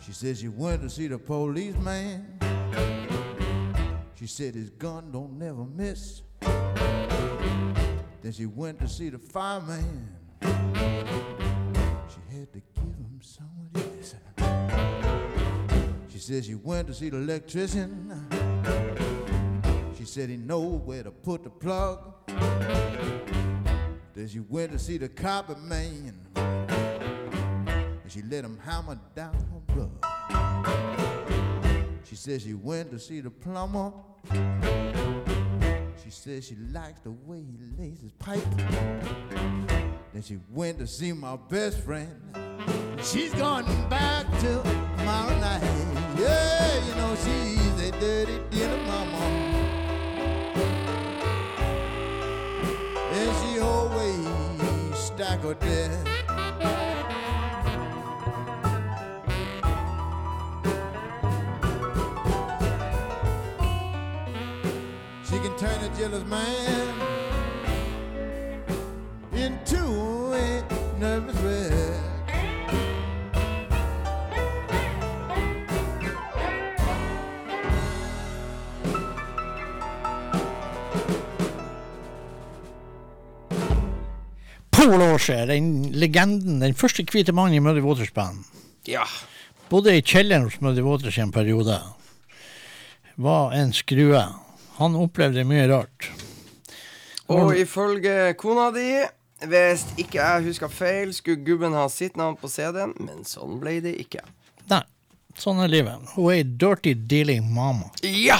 She 0.00 0.10
said 0.12 0.36
she 0.36 0.48
went 0.48 0.82
to 0.82 0.90
see 0.90 1.06
the 1.06 1.18
policeman. 1.18 2.40
She 4.16 4.26
said 4.26 4.56
his 4.56 4.70
gun 4.70 5.12
don't 5.12 5.38
never 5.38 5.64
miss. 5.64 6.22
Then 6.40 8.32
she 8.32 8.46
went 8.46 8.80
to 8.80 8.88
see 8.88 9.10
the 9.10 9.18
fireman. 9.18 10.16
She 16.26 16.32
said 16.32 16.44
she 16.44 16.56
went 16.56 16.88
to 16.88 16.94
see 16.94 17.08
the 17.08 17.18
electrician. 17.18 18.10
She 19.96 20.04
said 20.04 20.28
he 20.28 20.36
know 20.36 20.60
where 20.84 21.04
to 21.04 21.12
put 21.12 21.44
the 21.44 21.50
plug. 21.50 22.14
Then 24.12 24.26
she 24.26 24.40
went 24.40 24.72
to 24.72 24.78
see 24.80 24.98
the 24.98 25.08
carpet 25.08 25.62
man. 25.62 26.18
And 26.34 28.10
she 28.10 28.22
let 28.22 28.44
him 28.44 28.58
hammer 28.58 28.98
down 29.14 29.36
her 29.36 29.60
rug. 29.76 30.04
She 32.02 32.16
said 32.16 32.42
she 32.42 32.54
went 32.54 32.90
to 32.90 32.98
see 32.98 33.20
the 33.20 33.30
plumber. 33.30 33.92
She 36.02 36.10
said 36.10 36.42
she 36.42 36.56
likes 36.72 36.98
the 37.02 37.12
way 37.12 37.38
he 37.38 37.56
lays 37.78 38.00
his 38.00 38.10
pipe. 38.18 38.42
Then 40.12 40.22
she 40.22 40.40
went 40.50 40.80
to 40.80 40.88
see 40.88 41.12
my 41.12 41.36
best 41.36 41.78
friend. 41.84 42.20
She's 43.00 43.32
going 43.32 43.66
back 43.88 44.26
till 44.40 44.64
tomorrow 45.06 45.38
night. 45.38 45.62
Yeah, 46.18 46.84
you 46.84 46.94
know 46.96 47.14
she's 47.14 47.80
a 47.80 47.92
dirty 47.92 48.40
dinner 48.50 48.76
mama. 48.88 49.22
And 53.12 53.30
she 53.38 53.60
always 53.60 54.98
staggered 54.98 55.60
there. 55.60 56.02
She 65.24 65.38
can 65.38 65.56
turn 65.56 65.84
a 65.84 65.96
jealous 65.96 66.24
man 66.24 66.94
into 69.32 70.34
a 70.34 70.64
nervous 70.98 71.35
Auger, 84.86 85.46
den 85.46 85.92
legenden, 85.98 86.60
den 86.62 86.74
første 86.78 87.02
hvite 87.10 87.32
mannen 87.34 87.58
i 87.58 87.60
Muddy 87.60 87.82
Waters 87.82 88.12
Band. 88.14 88.44
Ja. 88.86 89.02
Bodde 89.70 89.96
i 89.96 90.02
kjelleren 90.02 90.46
hos 90.46 90.60
Muddy 90.62 90.84
Waters 90.86 91.18
i 91.18 91.24
en 91.24 91.32
periode. 91.34 91.80
Var 93.16 93.54
en 93.58 93.72
skrue. 93.74 94.22
Han 94.76 94.98
opplevde 95.00 95.42
mye 95.48 95.66
rart. 95.72 96.10
Og 97.32 97.56
ifølge 97.58 98.36
kona 98.38 98.68
di, 98.74 98.86
hvis 99.50 99.82
ikke 99.98 100.20
jeg 100.20 100.44
husker 100.46 100.70
feil, 100.70 101.14
skulle 101.16 101.42
gubben 101.42 101.74
ha 101.74 101.88
sitt 101.90 102.14
navn 102.16 102.38
på 102.38 102.50
CD-en, 102.52 102.94
men 103.02 103.26
sånn 103.26 103.58
ble 103.62 103.80
det 103.82 103.96
ikke. 104.04 104.22
Nei, 104.70 104.84
sånn 105.34 105.64
er 105.64 105.72
livet. 105.72 106.14
Hun 106.14 106.30
er 106.30 106.38
ei 106.38 106.46
dirty 106.46 106.94
dealing 106.94 107.50
mama. 107.50 107.90
Ja! 108.06 108.38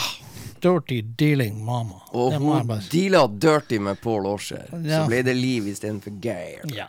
Dirty 0.63 1.01
dealing 1.19 1.65
mama. 1.65 2.01
Og 2.13 2.33
hun 2.41 2.71
deala 2.91 3.27
dirty 3.29 3.79
med 3.79 4.01
Paul 4.01 4.27
Aasher. 4.31 4.67
Ja. 4.83 5.03
Så 5.03 5.07
ble 5.11 5.23
det 5.27 5.37
liv 5.37 5.67
istedenfor 5.73 6.15
Geir. 6.23 6.63
Ja. 6.75 6.89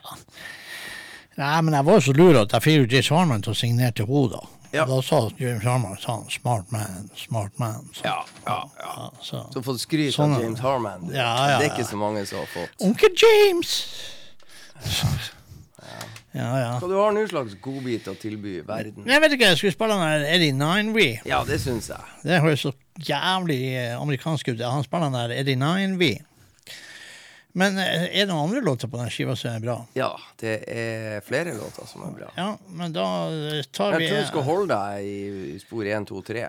Nei, 1.37 1.61
men 1.61 1.73
jeg 1.77 1.85
var 1.85 1.99
så 2.01 2.13
lur 2.17 2.39
at 2.41 2.53
jeg 2.55 2.61
fikk 2.65 2.91
James 2.91 3.09
Harman 3.13 3.43
til 3.45 3.53
å 3.53 3.57
signere 3.57 3.93
til 3.93 4.07
henne, 4.09 4.29
da. 4.33 4.45
Ja. 4.73 4.83
Da 4.89 4.97
sa 5.05 5.19
James 5.39 5.63
Harman 5.63 5.95
sa 6.01 6.17
han, 6.17 6.25
'smart 6.29 6.71
man, 6.71 7.09
smart 7.15 7.53
man'. 7.57 7.87
Så, 7.93 8.03
Ja, 8.03 8.25
ja, 8.45 8.63
ja. 8.79 9.09
så. 9.21 9.45
Så 9.53 9.61
fått 9.63 9.79
skryt 9.79 10.13
Sånn, 10.13 10.33
av 10.35 10.41
James 10.41 10.59
Harman. 10.59 11.09
Ja, 11.13 11.47
ja, 11.49 11.57
Det 11.59 11.69
er 11.69 11.75
ikke 11.77 11.87
så 11.89 11.97
mange 11.97 12.25
som 12.25 12.39
har 12.39 12.47
fått. 12.51 12.75
Onkel 12.81 13.13
James! 13.15 13.85
Ja, 16.37 16.59
ja. 16.59 16.73
Hva 16.77 16.87
du 16.89 16.93
har 16.99 17.13
nå 17.15 17.23
slags 17.29 17.55
godbit 17.63 18.07
å 18.11 18.13
tilby 18.19 18.59
verden? 18.67 19.07
Jeg 19.09 19.21
vet 19.23 19.31
ikke, 19.37 19.47
jeg 19.53 19.57
skulle 19.57 19.73
spille 19.73 19.95
den 19.97 20.25
Eddie 20.35 20.53
Nine-V. 20.53 21.05
Ja, 21.25 21.39
det 21.47 21.57
syns 21.63 21.87
jeg. 21.89 22.03
Det 22.27 22.41
høres 22.43 22.61
så 22.67 22.73
jævlig 22.99 23.61
eh, 23.77 23.95
amerikansk 24.01 24.47
ut. 24.53 24.61
Han 24.61 24.83
spiller 24.83 25.09
den 25.09 25.19
der 25.19 25.35
Eddie 25.41 25.55
Nine-V. 25.59 26.17
Men 27.57 27.77
eh, 27.81 28.03
er 28.11 28.25
det 28.25 28.29
noen 28.29 28.49
andre 28.51 28.61
låter 28.61 28.89
på 28.91 28.99
den 29.01 29.09
skiva 29.13 29.33
som 29.37 29.55
er 29.55 29.63
bra? 29.63 29.77
Ja, 29.97 30.11
det 30.41 30.59
er 30.69 31.21
flere 31.25 31.55
låter 31.57 31.87
som 31.89 32.03
er 32.05 32.13
bra. 32.19 32.29
Ja, 32.37 32.51
men 32.69 32.93
da 32.93 33.07
eh, 33.33 33.63
tar 33.73 33.97
vi 33.97 34.05
Jeg 34.05 34.13
tror 34.13 34.23
du 34.23 34.31
skal 34.33 34.47
holde 34.51 34.77
deg 34.77 35.09
i 35.09 35.59
spor 35.63 35.85
1, 35.89 36.07
2, 36.11 36.21
3. 36.29 36.45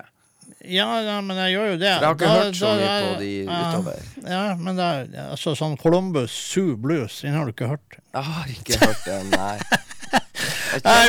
Ja, 0.64 0.86
ja, 1.04 1.18
men 1.20 1.36
jeg 1.36 1.52
gjør 1.54 1.66
jo 1.74 1.78
det. 1.80 1.90
For 1.92 2.04
jeg 2.04 2.08
har 2.08 2.14
ikke 2.16 2.28
Da- 2.28 2.38
hørt 2.42 2.56
så 2.56 2.70
da- 2.72 2.76
mye 2.80 3.08
på 3.08 3.18
de 3.20 3.32
utover. 3.48 4.06
Ja, 4.32 4.44
men 4.56 4.76
det 4.80 4.84
er 4.84 5.28
altså 5.30 5.52
sånn 5.56 5.76
Columbus 5.80 6.32
Zoo 6.32 6.76
Blues, 6.76 7.20
den 7.20 7.36
har 7.36 7.44
du 7.44 7.52
ikke 7.52 7.68
hørt? 7.68 7.98
Jeg 8.16 8.24
har 8.24 8.48
ikke 8.54 8.78
hørt 8.84 9.04
den, 9.04 9.30
nei. 9.36 9.58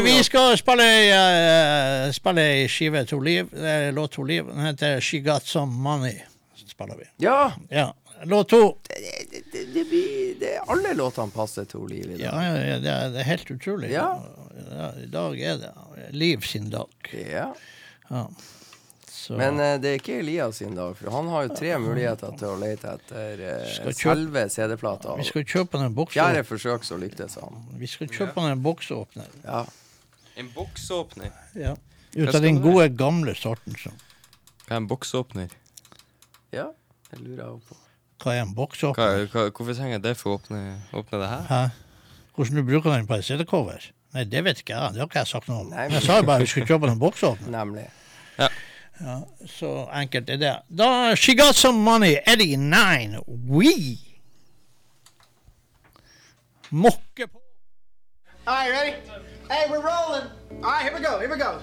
Vi 0.04 0.24
skal 0.24 0.58
spille 0.58 0.86
eh, 1.14 2.12
spille 2.16 2.46
skive 2.72 3.06
to 3.06 3.20
Liv. 3.20 3.54
Er 3.54 3.92
låt 3.92 4.12
to 4.12 4.24
Liv. 4.24 4.48
Den 4.48 4.66
heter 4.66 5.00
She 5.02 5.20
Got 5.20 5.48
Some 5.48 5.74
Money. 5.74 6.20
Spiller 6.68 6.96
vi. 6.96 7.10
Ja! 7.18 7.52
Ja. 7.70 7.94
Låt 8.24 8.50
to. 8.50 8.78
Det, 8.84 9.42
det, 9.52 9.66
det 9.74 9.86
blir 9.90 10.60
Alle 10.68 10.94
låtene 10.94 11.32
passer 11.32 11.68
til 11.70 11.88
Liv 11.88 12.12
i 12.12 12.18
dag. 12.18 12.26
Ja, 12.26 12.44
ja, 12.58 12.80
det, 12.80 12.92
er, 12.92 13.10
det 13.14 13.24
er 13.24 13.30
helt 13.32 13.52
utrolig. 13.52 13.92
Ja. 13.94 14.10
Ja, 14.70 14.92
I 15.00 15.08
dag 15.12 15.40
er 15.40 15.60
det 15.62 15.74
Liv 16.12 16.42
sin 16.42 16.70
dag. 16.70 17.12
Ja. 17.14 17.52
Ja. 18.10 18.26
Så, 19.30 19.36
Men 19.38 19.60
eh, 19.62 19.76
det 19.78 19.90
er 19.92 19.98
ikke 20.00 20.16
Elias 20.24 20.58
sin 20.58 20.72
dag, 20.74 20.96
for 20.98 21.12
han 21.14 21.28
har 21.30 21.44
jo 21.46 21.54
tre 21.60 21.76
muligheter 21.78 22.32
til 22.40 22.48
å 22.50 22.56
lete 22.58 22.96
etter 22.98 23.42
eh, 23.46 23.92
selve 23.94 24.48
CD-plata. 24.50 25.14
vi 25.20 25.26
skal 25.28 25.44
kjøpe 25.46 25.78
en 25.78 25.94
boksåpner. 25.94 26.32
Fjerde 26.34 26.48
forsøk 26.50 26.88
så 26.88 26.98
lyktes 26.98 27.36
han. 27.38 27.60
Vi 27.78 27.90
skal 27.92 28.10
kjøpe 28.10 28.42
en 28.50 28.64
boksåpner. 28.66 29.28
Ja. 29.44 29.60
En 30.42 30.50
boksåpner. 30.56 31.30
Ja. 31.54 31.76
Ut 32.18 32.34
av 32.34 32.42
den 32.42 32.58
gode, 32.64 32.88
gamle 32.98 33.36
sorten. 33.38 33.78
Så. 33.78 33.94
Hva 34.66 34.80
er 34.80 34.82
en 34.82 34.88
boksåpner? 34.90 35.54
Ja, 36.56 36.72
det 37.12 37.22
lurer 37.22 37.44
jeg 37.44 37.62
på. 37.70 37.78
Hva 38.24 38.34
er 38.34 38.42
en 38.48 38.56
boksåpner? 38.58 39.28
Hvorfor 39.30 39.76
trenger 39.78 40.00
jeg 40.00 40.06
det 40.08 40.16
for 40.18 40.34
å 40.34 40.40
åpne, 40.40 40.64
åpne 40.98 41.22
det 41.22 41.30
her? 41.36 41.46
Hæ? 41.54 41.62
Hvordan 42.34 42.58
du 42.58 42.66
bruker 42.72 42.96
den 42.98 43.06
på 43.06 43.20
en 43.20 43.30
CD-cover? 43.30 43.92
Nei, 44.18 44.26
det 44.26 44.42
vet 44.48 44.64
ikke 44.64 44.74
jeg. 44.74 44.98
Det 44.98 45.04
har 45.04 45.12
ikke 45.12 45.22
jeg 45.22 45.30
sagt 45.36 45.54
noe 45.54 45.62
om. 45.68 45.70
Men 45.70 45.94
Jeg 46.00 46.02
sa 46.08 46.18
jo 46.18 46.26
bare 46.26 46.42
vi 46.42 46.50
skulle 46.50 46.66
kjøpe 46.74 46.90
en 46.90 47.02
boksåpner. 47.06 47.54
Nemlig. 47.54 47.86
Ja. 48.42 48.50
Ja, 49.00 49.22
så 49.48 49.90
enkelt 50.02 50.30
er 50.30 50.38
det. 50.38 50.56
Da 50.70 51.16
She 51.16 51.36
Got 51.36 51.56
Some 51.56 51.80
Money, 51.80 52.16
Eddie 52.28 52.58
Nine, 52.58 53.20
We. 53.28 53.98
Mokke 56.70 57.28
på. 57.32 57.42
All 58.46 58.56
right, 58.56 58.72
ready? 58.72 58.96
Hey, 59.50 59.70
we're 59.70 59.82
rolling. 59.82 60.30
All 60.64 60.72
right, 60.72 60.84
here 60.84 60.94
we 60.94 61.02
go. 61.04 61.20
Here 61.20 61.30
we 61.30 61.38
go. 61.38 61.60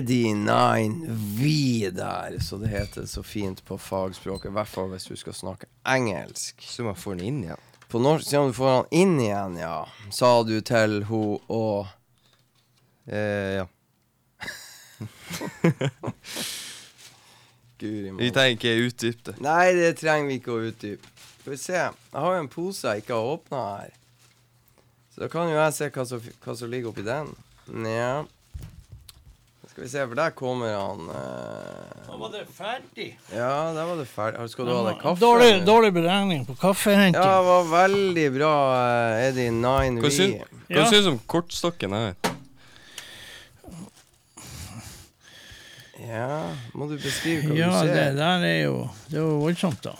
39 0.00 1.04
Vidar, 1.38 2.38
så 2.40 2.56
det 2.56 2.68
heter 2.68 3.06
så 3.06 3.22
fint 3.22 3.64
på 3.64 3.78
fagspråket. 3.78 4.50
I 4.50 4.54
hvert 4.54 4.68
fall 4.68 4.88
hvis 4.90 5.04
du 5.06 5.16
skal 5.16 5.34
snakke 5.34 5.66
engelsk. 5.86 6.62
Så 6.66 6.82
man 6.82 6.96
får 6.98 7.14
den 7.14 7.26
inn 7.28 7.44
igjen? 7.44 7.62
På 7.88 8.00
norsk 8.02 8.26
sier 8.26 8.42
man 8.42 8.50
du 8.50 8.56
får 8.58 8.72
den 8.74 8.88
inn 9.02 9.20
igjen, 9.22 9.56
ja. 9.62 9.76
Sa 10.10 10.42
du 10.42 10.56
til 10.66 11.04
hun 11.06 11.38
og 11.46 11.86
eh, 13.06 13.60
Ja. 13.60 13.66
Guri 17.78 18.10
Vi 18.18 18.30
trenger 18.34 18.54
ikke 18.54 18.74
utdype 18.88 19.30
det. 19.30 19.34
Nei, 19.44 19.72
det 19.78 19.96
trenger 20.00 20.30
vi 20.30 20.38
ikke 20.40 20.54
å 20.54 20.62
utdype. 20.70 21.10
Skal 21.40 21.52
vi 21.52 21.58
se. 21.60 21.78
Jeg 21.78 22.24
har 22.24 22.34
jo 22.34 22.42
en 22.42 22.50
pose 22.50 22.88
jeg 22.88 23.04
ikke 23.04 23.14
har 23.18 23.34
åpna 23.34 23.62
her. 23.76 23.92
Så 25.14 25.22
da 25.22 25.30
kan 25.30 25.50
jo 25.50 25.58
jeg 25.58 25.74
se 25.76 25.90
hva 25.94 26.04
som, 26.08 26.30
hva 26.42 26.54
som 26.58 26.70
ligger 26.72 26.90
oppi 26.90 27.04
den. 27.06 27.30
Ja. 27.86 28.24
Skal 29.74 29.82
vi 29.82 29.88
se, 29.90 30.02
for 30.06 30.14
der 30.14 30.30
kommer 30.38 30.70
han 30.70 31.08
eh, 31.10 32.02
Da 32.06 32.16
var 32.20 32.28
det 32.30 32.44
ferdig. 32.54 33.06
Ja, 33.34 33.72
der 33.74 33.88
var 33.88 33.96
det 33.98 34.04
ferdig. 34.06 34.44
Skal 34.52 34.68
du 34.68 34.70
ha 34.70 34.84
deg 34.86 35.00
kaffe? 35.02 35.18
Dårlig, 35.18 35.48
dårlig 35.66 35.90
beregning 35.96 36.44
på 36.46 36.54
kaffehenting. 36.60 37.18
Ja, 37.18 37.40
det 37.40 37.48
var 37.48 37.64
veldig 37.72 38.26
bra, 38.36 38.52
eh, 38.78 39.24
Eddie 39.24 39.50
Nine 39.50 39.98
Hva 39.98 40.12
V. 40.12 40.14
syns 40.14 40.54
hva 40.70 40.84
syns 40.92 41.08
du 41.08 41.10
om 41.16 41.18
kortstokken 41.26 41.96
her? 41.98 42.14
Ja, 46.04 46.54
må 46.78 46.86
du 46.90 46.94
beskrive 47.02 47.50
hva 47.50 47.58
Ja, 47.58 47.72
du 47.82 47.90
det 47.90 48.08
der 48.18 48.46
er 48.46 48.58
jo 48.68 48.76
Det 49.10 49.18
var 49.26 49.38
voldsomt, 49.42 49.82
da. 49.90 49.96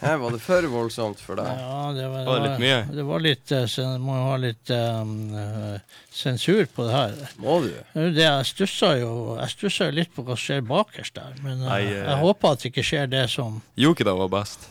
Her 0.00 0.16
var 0.22 0.34
det 0.34 0.40
for 0.44 0.66
voldsomt 0.70 1.20
for 1.22 1.38
deg. 1.40 1.48
Ja, 1.48 1.92
det 1.96 2.08
var, 2.08 2.24
Var 2.28 2.40
det 2.40 2.48
litt 2.48 2.62
mye? 2.64 2.80
Det 2.96 3.06
var 3.08 3.24
litt 3.24 3.54
så 3.54 3.84
jeg 3.84 4.02
Må 4.02 4.16
jo 4.18 4.24
ha 4.28 4.36
litt 4.42 4.72
um, 4.74 5.14
eh, 5.40 5.96
sensur 6.14 6.64
på 6.74 6.86
det 6.88 6.94
her. 6.96 7.16
Må 7.42 7.58
du? 7.64 7.70
Det 7.94 8.24
Jeg 8.24 8.50
stussa 8.50 8.94
jo 9.00 9.10
Jeg 9.40 9.54
stusser 9.54 9.94
litt 9.96 10.12
på 10.14 10.24
hva 10.26 10.36
som 10.36 10.44
skjer 10.44 10.66
bakerst 10.68 11.18
der, 11.20 11.34
men 11.44 11.58
eh, 11.60 11.68
Nei, 11.68 11.80
eh. 11.88 12.02
jeg 12.02 12.20
håper 12.24 12.56
at 12.56 12.64
det 12.64 12.72
ikke 12.72 12.86
skjer 12.90 13.10
det 13.14 13.24
som 13.32 13.60
Jokida 13.80 14.16
var 14.18 14.30
best. 14.32 14.68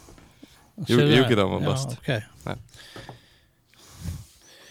Jokida 0.90 1.46
var 1.50 1.62
best. 1.64 1.98
var 2.00 2.16
Ja, 2.16 2.22
best. 2.22 2.48
Nei. 2.48 2.60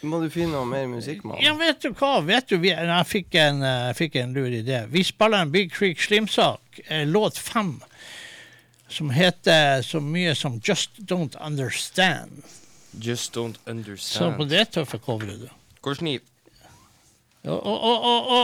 Må 0.03 0.19
du 0.19 0.27
finne 0.35 0.57
noe 0.57 0.67
mer 0.67 0.89
musikk, 0.91 1.23
mann? 1.23 1.39
Ja, 1.43 1.53
vet 1.55 1.85
du 1.85 1.93
hva? 1.95 2.17
Vet 2.27 2.49
du, 2.51 2.57
vi, 2.59 2.73
jeg 2.75 3.07
fikk 3.07 3.37
en, 3.39 3.63
eh, 3.63 3.83
jeg 3.93 3.99
fikk 4.01 4.17
en 4.19 4.33
lur 4.35 4.51
idé. 4.51 4.81
Vi 4.91 5.05
spiller 5.07 5.45
en 5.45 5.53
Big 5.55 5.71
Creek 5.75 6.03
Slim-sak, 6.03 6.81
eh, 6.89 7.05
låt 7.07 7.39
fem, 7.39 7.77
som 8.93 9.11
heter 9.11 9.83
så 9.83 10.01
mye 10.01 10.35
som 10.39 10.61
Just 10.65 10.99
Don't 10.99 11.37
Understand. 11.41 12.43
Just 13.01 13.37
don't 13.37 13.57
Understand. 13.67 14.33
Så 14.33 14.33
på 14.37 14.45
det 14.45 14.67
tøffe 14.77 14.99
coveret, 14.99 15.41
du. 15.41 15.49
Hvor 15.83 15.97
sniv? 15.97 16.21
Å, 17.43 17.57
å, 17.57 17.95
å, 18.13 18.13
å. 18.37 18.43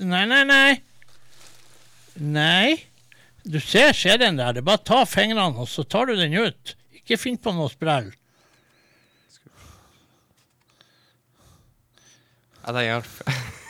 Nei, 0.00 0.24
nei, 0.26 0.42
nei. 0.48 0.80
Nei. 2.16 2.80
Du 3.44 3.60
ser 3.60 3.92
skjeen 3.94 4.38
der. 4.40 4.56
Det 4.56 4.62
er 4.62 4.66
bare 4.66 4.80
å 4.80 4.86
ta 4.88 5.02
fingrene, 5.06 5.60
og 5.60 5.68
så 5.70 5.84
tar 5.84 6.08
du 6.08 6.16
den 6.18 6.34
ut. 6.34 6.74
Ikke 6.96 7.20
finn 7.20 7.38
på 7.38 7.52
noe 7.54 7.70
sprell. 7.70 8.12
Ja, 12.62 12.72
det 12.72 12.86
hjalp. 12.86 13.10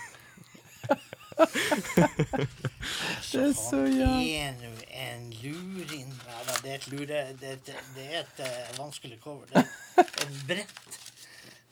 Det 3.33 3.41
er 3.41 3.55
så 3.57 3.79
jævlig 3.89 4.77
En 5.43 6.13
Nei 6.23 6.43
da, 6.47 6.55
det 6.63 6.71
er 6.71 6.75
et 6.77 6.89
lure... 6.93 7.23
Det 7.41 7.55
et, 7.57 7.71
det 7.97 8.05
er 8.09 8.21
et 8.23 8.43
eh, 8.47 8.69
vanskelig 8.79 9.19
cover. 9.25 9.47
Det 9.51 9.65
er 9.65 10.27
et 10.27 10.37
brett 10.49 10.99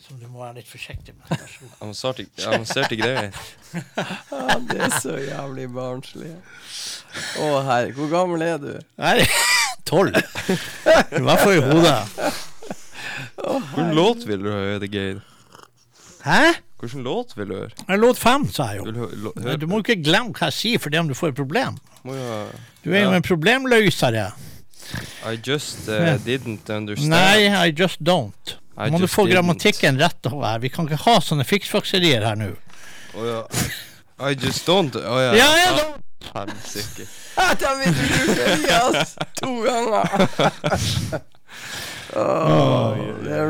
som 0.01 0.19
du 0.19 0.25
må 0.33 0.41
være 0.43 0.57
litt 0.59 0.67
forsiktig 0.71 1.15
med. 1.15 1.29
Vær 1.31 1.47
så 1.53 1.61
god. 1.63 1.75
avanserte, 1.85 2.25
avanserte 2.51 2.97
greier. 2.99 3.31
Ja, 4.41 4.57
det 4.67 4.79
er 4.89 4.95
så 4.99 5.15
jævlig 5.23 5.69
barnslig. 5.75 6.33
Å 7.43 7.51
herre, 7.69 7.93
hvor 7.95 8.09
gammel 8.11 8.43
er 8.47 8.57
du? 8.63 8.71
Nei, 8.99 9.21
tolv. 9.91 10.17
I 10.19 11.23
hvert 11.23 11.45
fall 11.45 11.55
i 11.55 11.63
hodet. 11.63 12.01
Hvilken 13.37 13.93
låt 13.97 14.27
vil 14.27 14.43
du 14.43 14.51
høre, 14.51 14.89
Geir? 14.91 15.21
Hæ? 16.25 16.41
Hvilken 16.81 17.05
låt 17.07 17.37
vil 17.39 17.51
du 17.53 17.55
høre? 17.61 17.71
Jeg 17.87 18.01
låt 18.03 18.19
fem, 18.19 18.49
sa 18.53 18.71
jeg 18.73 18.81
jo. 18.81 18.89
Vil 18.89 18.97
du 18.97 19.01
hø 19.05 19.09
lå- 19.29 19.35
høre 19.45 19.57
Du 19.63 19.67
må 19.71 19.79
ikke 19.85 19.99
glemme 20.03 20.35
hva 20.35 20.49
jeg 20.51 20.57
sier 20.59 20.83
for 20.83 20.91
det 20.93 21.01
om 21.05 21.09
du 21.11 21.15
får 21.19 21.33
et 21.35 21.39
problem. 21.39 21.79
Må 22.03 22.17
jo 22.17 22.37
Du 22.85 22.93
er 22.95 23.05
jo 23.05 23.13
en 23.13 23.23
problemløsere. 23.23 24.31
I 25.27 25.37
just 25.47 25.89
uh, 25.89 26.17
didn't 26.25 26.71
understand. 26.71 27.13
Nei, 27.13 27.69
I 27.69 27.71
just 27.77 28.01
don't. 28.03 28.57
I 28.79 28.91
Må 28.91 28.99
du 28.99 29.07
få 29.07 29.27
didn't. 29.27 29.35
grammatikken 29.37 30.01
rett 30.01 30.27
over 30.27 30.47
her. 30.47 30.59
Vi 30.59 30.69
kan 30.73 30.89
ikke 30.89 31.03
ha 31.05 31.19
sånne 31.23 31.45
fiksfakserier 31.45 32.25
her 32.25 32.39
nå. 32.41 32.55
Oh, 33.15 33.27
ja. 33.27 33.43
I 34.21 34.35
just 34.35 34.67
don't. 34.69 34.97
Å 34.97 35.21
ja. 35.21 35.35
Ja, 35.37 35.51
ja, 35.61 35.71
da. 35.77 35.87
Helsike. 36.35 37.07
Jeg 37.37 37.77
vil 37.81 37.95
du 37.97 38.03
bruke 38.15 38.43
Elias 38.53 39.15
to 39.41 39.53
ganger. 39.65 40.05
oh, 42.21 42.97
det 43.25 43.33
er 43.37 43.47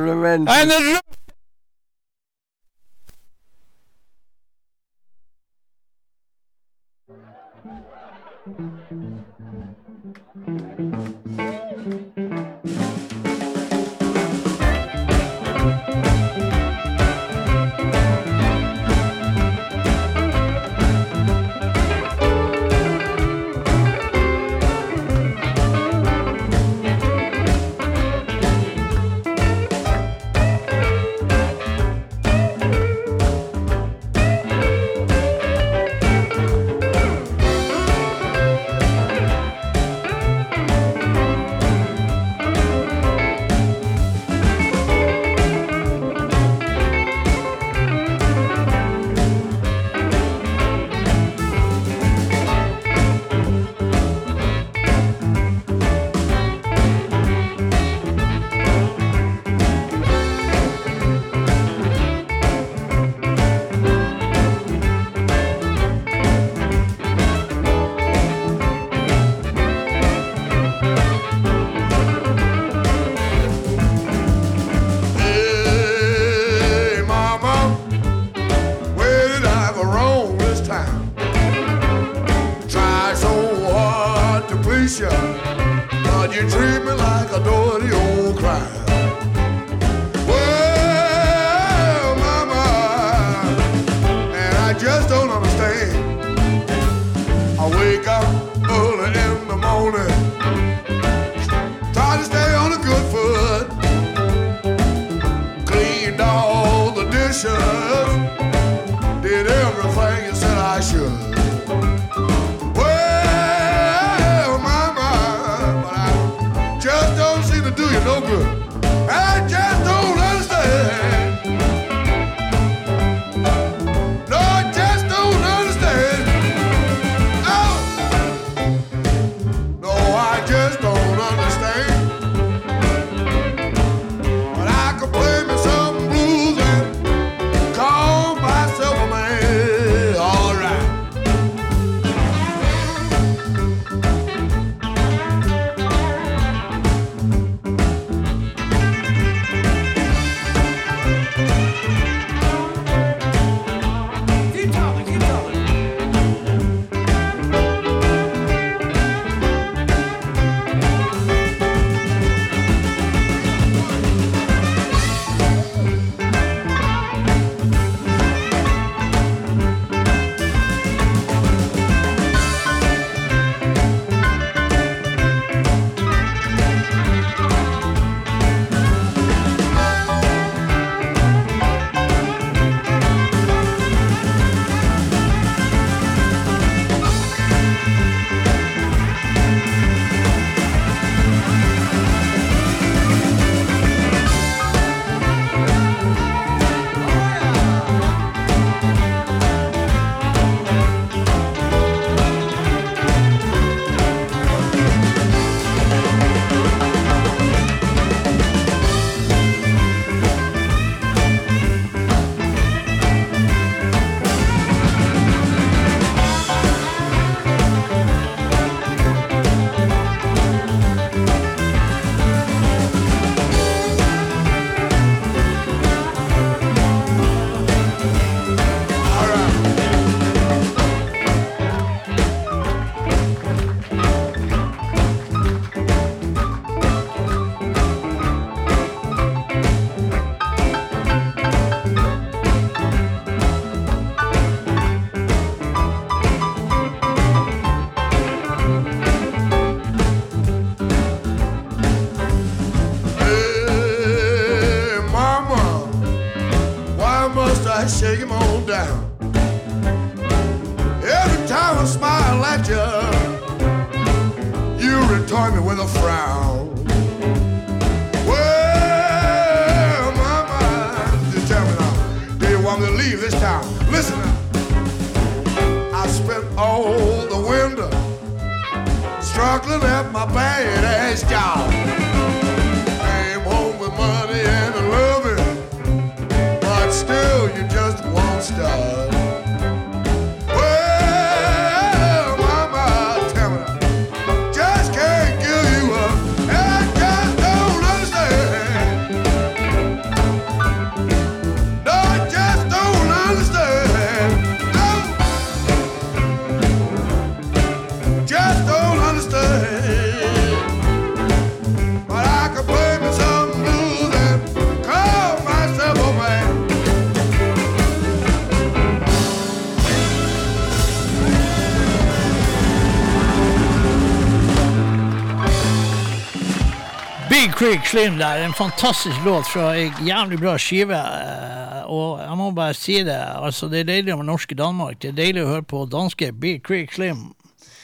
Big 327.71 327.87
Slim 327.87 328.17
der, 328.19 328.41
en 328.43 328.53
fantastisk 328.57 329.21
låt 329.25 329.47
fra 329.47 329.69
ei 329.79 329.85
jævlig 330.03 330.41
bra 330.41 330.57
skive. 330.59 330.97
eh, 330.99 331.85
Og 331.87 332.19
jeg 332.19 332.37
må 332.39 332.49
bare 332.55 332.75
si 332.75 332.97
det, 333.07 333.15
altså 333.15 333.69
det 333.71 333.81
er 333.85 333.85
deilig 333.93 334.17
med 334.19 334.27
norske 334.27 334.55
Danmark. 334.59 334.99
Det 334.99 335.13
er 335.13 335.19
deilig 335.21 335.45
å 335.45 335.53
høre 335.53 335.63
på 335.71 335.85
danske 335.91 336.33
Big 336.35 336.65
Creek 336.67 336.91
Slim. 336.97 337.29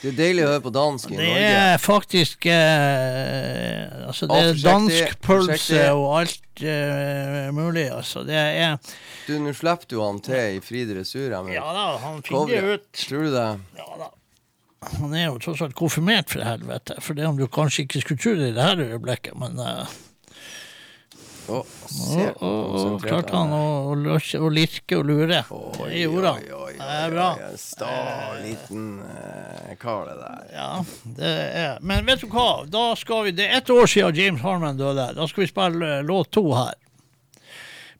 Det 0.02 0.10
er 0.12 0.16
deilig 0.18 0.42
å 0.44 0.50
høre 0.50 0.64
på 0.66 0.72
dansk 0.74 1.10
i 1.14 1.16
Norge. 1.16 1.38
Det 1.38 1.54
er 1.60 1.78
faktisk 1.82 2.46
eh, 2.50 3.94
Altså, 4.06 4.26
det 4.30 4.42
er 4.42 4.60
dansk 4.64 5.16
pølse 5.24 5.80
og 5.94 6.04
alt 6.20 6.62
eh, 6.66 7.48
mulig, 7.54 7.86
altså. 7.94 8.22
Det 8.26 8.36
er 8.36 8.76
Du, 9.26 9.32
nå 9.42 9.54
slipper 9.54 9.86
du 9.90 10.00
han 10.02 10.18
til 10.22 10.58
i 10.58 10.60
fri 10.62 10.82
dressur. 10.86 11.30
Ja 11.30 11.42
da, 11.78 11.86
han 12.02 12.22
finner 12.26 12.52
det 12.52 12.74
ut. 12.74 12.90
Tror 13.06 13.26
du 13.26 13.32
det? 13.38 13.48
Ja. 13.78 13.88
Han 15.00 15.14
er 15.14 15.26
jo 15.28 15.38
tross 15.42 15.62
alt 15.66 15.76
konfirmert, 15.78 16.30
for 16.32 16.44
helvete. 16.46 16.96
For 17.04 17.18
det 17.18 17.26
om 17.28 17.38
du 17.38 17.46
kanskje 17.52 17.84
ikke 17.86 18.02
skulle 18.04 18.22
tro 18.22 18.34
det 18.38 18.50
i 18.52 18.56
det 18.56 18.66
her 18.66 18.82
øyeblikket, 18.86 19.34
men 19.40 19.58
uh, 19.58 19.94
oh, 21.48 21.64
og, 22.40 22.76
og 22.80 23.02
klarte 23.04 23.34
han 23.36 23.52
å, 23.54 23.64
å, 23.90 23.96
løse- 23.98 24.40
å 24.42 24.48
lirke 24.52 24.98
og 25.00 25.06
lure. 25.10 25.42
det 25.90 26.00
gjorde 26.04 26.32
han. 26.36 26.46
Det 26.76 26.88
er 26.96 27.12
bra. 27.14 27.28
En 27.48 27.58
sta 27.60 27.92
liten 28.42 28.86
eh, 29.04 29.76
kar, 29.80 30.08
det 30.10 30.16
der. 30.22 30.40
Ja, 30.54 30.70
det 31.18 31.34
er 31.66 31.78
Men 31.86 32.06
vet 32.08 32.24
du 32.24 32.28
hva? 32.32 32.48
Da 32.70 32.88
skal 32.98 33.28
vi, 33.28 33.36
Det 33.38 33.46
er 33.48 33.60
ett 33.60 33.70
år 33.72 33.86
siden 33.90 34.18
James 34.22 34.42
Harman 34.46 34.78
døde. 34.80 35.10
Da 35.16 35.28
skal 35.30 35.46
vi 35.46 35.52
spille 35.52 35.92
eh, 35.98 36.04
låt 36.06 36.30
to 36.36 36.46
her. 36.54 36.74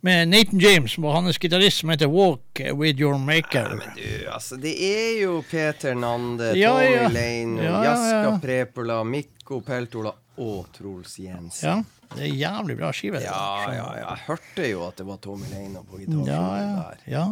Med 0.07 0.29
Nathan 0.31 0.61
James 0.63 0.95
og 1.03 1.09
hans 1.17 1.39
gitarist 1.43 1.81
som 1.83 1.91
heter 1.91 2.07
Walk 2.13 2.61
With 2.79 3.01
Your 3.03 3.17
Maker. 3.19 3.73
Ja, 3.73 3.79
men 3.81 3.97
Du, 3.97 4.29
altså, 4.31 4.57
det 4.63 4.75
er 4.87 5.17
jo 5.25 5.41
Peter 5.51 5.97
Nande, 5.99 6.53
Tommy 6.53 6.61
ja. 6.61 6.75
Ja, 6.85 7.09
ja, 7.09 7.65
ja. 7.65 7.81
Jaska 7.89 8.37
Prepola, 8.45 9.01
Mikko 9.05 9.59
Peltola 9.67 10.13
og 10.39 10.69
Truls 10.77 11.17
Jensen. 11.19 11.67
Ja, 11.67 12.15
det 12.15 12.23
er 12.29 12.35
jævlig 12.39 12.77
bra 12.79 12.93
skive. 12.95 13.23
Ja, 13.25 13.43
ja, 13.73 13.75
ja. 13.99 14.07
Jeg 14.13 14.23
hørte 14.29 14.69
jo 14.71 14.87
at 14.87 15.01
det 15.01 15.07
var 15.09 15.19
Tommy 15.25 15.49
Leino 15.51 15.83
på 15.89 15.99
gitaren 16.05 16.27
Ja, 16.31 16.41
ja, 16.61 16.73
der. 16.79 17.05
ja. 17.11 17.27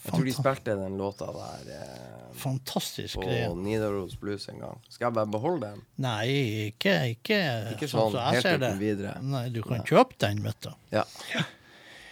Jeg 0.00 0.14
tror 0.14 0.24
de 0.24 0.32
spilte 0.32 0.74
den 0.78 0.94
låta 0.96 1.26
der 1.34 1.72
eh, 1.76 2.34
Fantastisk 2.40 3.18
på 3.18 3.26
greie. 3.26 3.48
Nidaros 3.54 4.14
Blues 4.20 4.46
en 4.48 4.62
gang. 4.62 4.78
Skal 4.88 5.10
jeg 5.10 5.16
bare 5.18 5.28
beholde 5.34 5.66
den? 5.74 5.82
Nei, 6.00 6.24
ikke 6.70 6.94
Ikke, 7.16 7.40
Ikke 7.74 7.88
sånn 7.90 8.14
som 8.14 8.20
jeg 8.30 8.40
helt 8.46 8.62
uten 8.62 8.78
videre. 8.80 9.16
Nei, 9.22 9.48
du 9.52 9.60
kan 9.66 9.82
kjøpe 9.84 10.16
den, 10.24 10.40
vet 10.46 10.60
du. 10.64 10.70
Ja. 10.94 11.04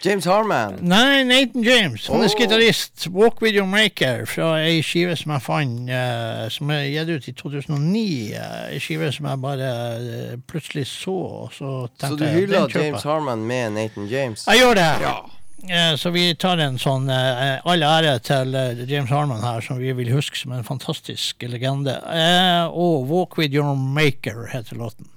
James 0.05 0.25
Harman. 0.25 0.77
Nei, 0.81 1.23
Nathan 1.23 1.63
James. 1.63 2.07
Han 2.07 2.21
er 2.23 2.29
oh. 2.29 2.35
gitarist. 2.39 3.07
'Walk 3.11 3.41
With 3.41 3.55
Your 3.55 3.67
Maker' 3.67 4.25
fra 4.25 4.53
ei 4.63 4.81
skive 4.81 5.15
som 5.19 5.31
jeg 5.35 5.41
fant, 5.43 5.89
uh, 5.91 6.45
som 6.49 6.69
er 6.71 6.85
gitt 6.87 7.09
ut 7.09 7.27
i 7.27 7.33
2009. 7.33 8.31
eh, 8.33 8.73
Ei 8.73 8.79
skive 8.79 9.11
som 9.11 9.25
jeg 9.27 9.41
bare 9.43 9.71
uh, 9.99 10.37
plutselig 10.47 10.87
så, 10.87 11.11
og 11.11 11.51
så 11.53 11.73
tenkte 11.99 12.07
Så 12.07 12.15
du 12.15 12.23
jeg, 12.25 12.33
hyller 12.45 12.71
James. 12.75 13.03
Harman 13.03 13.43
med 13.43 13.71
Nathan 13.75 14.07
James? 14.07 14.47
Jeg 14.47 14.63
gjør 14.63 14.79
det. 14.79 14.89
Ja. 15.03 15.17
Så 15.99 16.13
vi 16.15 16.33
tar 16.39 16.57
en 16.63 16.77
sånn 16.79 17.09
all 17.11 17.81
ære 17.83 18.13
til 18.23 18.55
James 18.87 19.09
Harman 19.11 19.41
her, 19.43 19.59
som 19.59 19.75
vi 19.77 19.91
vil 19.91 20.13
huske 20.15 20.39
som 20.39 20.53
en 20.55 20.63
fantastisk 20.63 21.43
legende. 21.43 21.97
Eh, 22.07 22.63
Og 22.71 23.03
'Walk 23.09 23.35
With 23.37 23.51
Your 23.53 23.75
Maker' 23.75 24.47
heter 24.53 24.75
låten. 24.79 25.09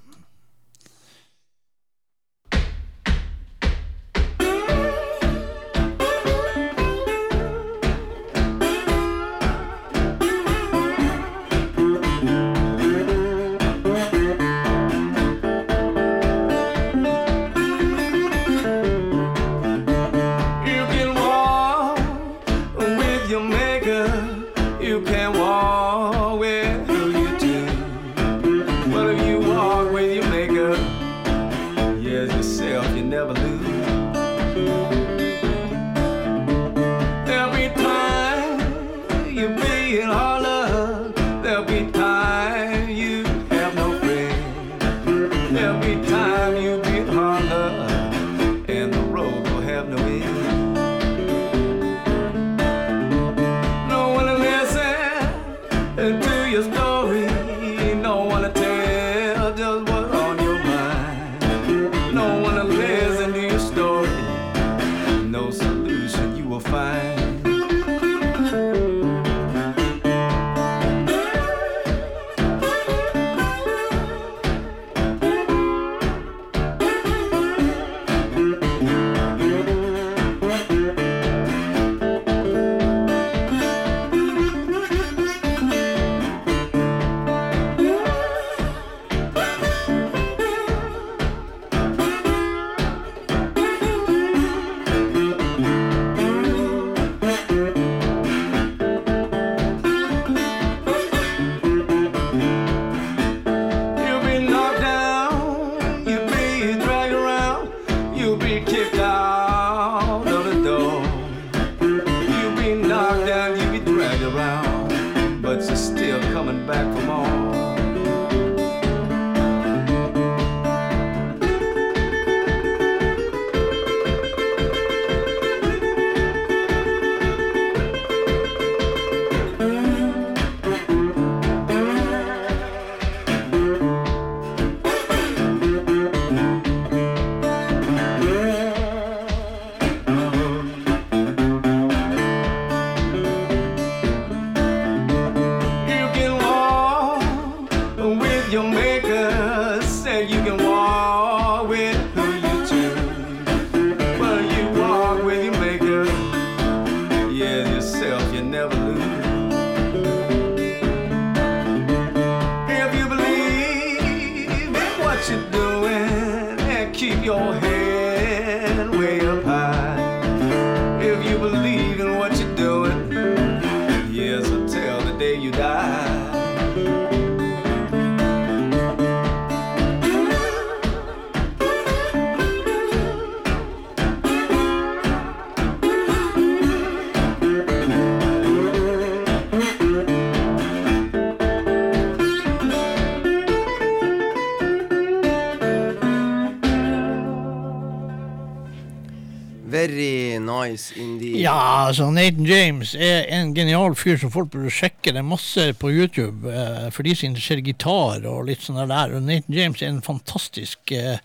Altså 201.92 202.06
Nathan 202.08 202.46
James 202.48 202.94
er 202.96 203.26
en 203.36 203.50
genial 203.52 203.92
fyr 203.98 204.16
som 204.16 204.30
folk 204.32 204.48
burde 204.54 204.70
sjekke. 204.72 205.12
Det 205.12 205.20
er 205.20 205.26
masse 205.28 205.64
på 205.76 205.90
YouTube 205.92 206.48
eh, 206.48 206.86
for 206.94 207.04
de 207.04 207.12
som 207.16 207.28
interesserer 207.28 207.60
gitar 207.66 208.24
og 208.30 208.46
litt 208.48 208.64
sånn 208.64 208.80
der. 208.80 209.12
Og 209.12 209.26
Nathan 209.26 209.56
James 209.58 209.82
er 209.82 209.90
en 209.92 210.00
fantastisk 210.04 210.94
eh, 210.96 211.18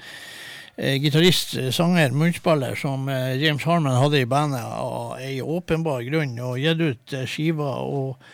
eh, 0.76 0.98
gitarist, 1.00 1.56
eh, 1.56 1.72
sanger, 1.72 2.12
munnspiller 2.12 2.76
som 2.76 3.08
eh, 3.08 3.38
James 3.40 3.64
Harman 3.64 3.96
hadde 3.96 4.26
i 4.26 4.28
bandet 4.28 4.66
av 4.68 5.16
ei 5.24 5.38
åpenbar 5.40 6.04
grunn, 6.10 6.36
og 6.44 6.60
gitt 6.60 6.84
ut 6.84 7.16
skiver 7.32 7.88
og 7.88 8.28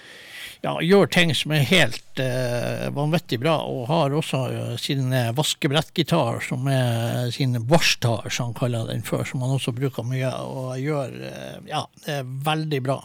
ja, 0.63 0.77
gjør 0.79 1.09
ting 1.11 1.33
som 1.35 1.51
er 1.51 1.65
helt 1.67 2.19
eh, 2.23 2.85
vanvittig 2.95 3.41
bra, 3.41 3.57
og 3.67 3.83
har 3.89 4.13
også 4.15 4.39
eh, 4.47 4.69
sin 4.79 5.11
eh, 5.11 5.33
vaskebrettgitar, 5.35 6.39
som 6.45 6.69
er 6.71 7.27
sin 7.35 7.57
varstar, 7.67 8.29
som 8.31 8.51
han 8.51 8.55
kaller 8.55 8.87
den 8.87 9.03
før, 9.03 9.25
som 9.27 9.43
han 9.43 9.51
også 9.57 9.73
bruker 9.75 10.07
mye, 10.07 10.31
og 10.47 10.77
gjør 10.79 11.17
eh, 11.27 11.59
Ja, 11.67 11.83
veldig 12.47 12.79
bra. 12.85 12.97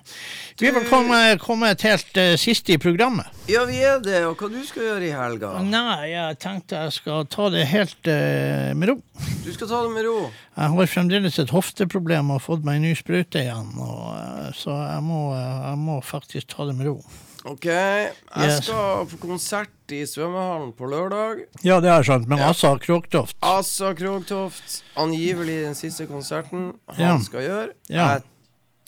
Vi 0.61 0.71
er 0.71 0.79
vel 0.79 0.87
kommet, 0.87 1.43
kommet 1.43 1.83
helt 1.87 2.21
eh, 2.21 2.37
sist 2.39 2.71
i 2.71 2.79
programmet. 2.79 3.27
Ja, 3.51 3.67
vi 3.67 3.83
er 3.83 3.99
det. 4.07 4.23
Og 4.29 4.39
hva 4.39 4.53
du 4.55 4.61
skal 4.67 4.93
gjøre 4.93 5.09
i 5.11 5.15
helga? 5.19 5.57
Nei, 5.67 6.13
jeg 6.15 6.39
tenkte 6.43 6.85
jeg 6.87 6.99
skal 7.01 7.27
ta 7.27 7.51
det 7.55 7.67
helt 7.75 8.11
eh, 8.13 8.71
med 8.79 8.93
ro. 8.93 9.01
Du 9.43 9.51
skal 9.51 9.67
ta 9.67 9.83
det 9.83 9.95
med 9.99 10.07
ro. 10.07 10.19
Jeg 10.55 10.77
har 10.79 10.93
fremdeles 10.95 11.43
et 11.43 11.51
hofteproblem 11.55 12.31
og 12.31 12.39
har 12.39 12.51
fått 12.53 12.67
meg 12.67 12.79
en 12.79 12.87
ny 12.93 12.95
sprøyte 12.99 13.43
igjen, 13.43 13.75
og, 13.83 14.13
eh, 14.15 14.53
så 14.55 14.79
jeg 14.79 15.09
må, 15.11 15.25
jeg 15.35 15.81
må 15.89 15.99
faktisk 16.07 16.55
ta 16.55 16.71
det 16.71 16.79
med 16.79 16.93
ro. 16.93 17.01
OK. 17.49 17.65
Jeg 17.69 18.63
skal 18.63 19.07
på 19.11 19.19
konsert 19.23 19.93
i 19.95 20.03
svømmehallen 20.07 20.73
på 20.77 20.89
lørdag. 20.91 21.45
Ja, 21.65 21.79
det 21.81 21.89
har 21.91 22.03
jeg 22.03 22.09
skjønt, 22.11 22.29
men 22.29 22.39
Ja. 22.39 22.49
altså 22.53 22.75
Kråktoft. 22.81 23.37
Asa 23.43 23.95
Krogtoft. 23.95 24.83
Angivelig 24.97 25.63
den 25.65 25.75
siste 25.75 26.07
konserten 26.07 26.75
han 26.89 27.01
Ja. 27.01 27.19
skal 27.19 27.41
gjøre. 27.41 27.73
Ja. 27.89 28.09
Jeg 28.19 28.23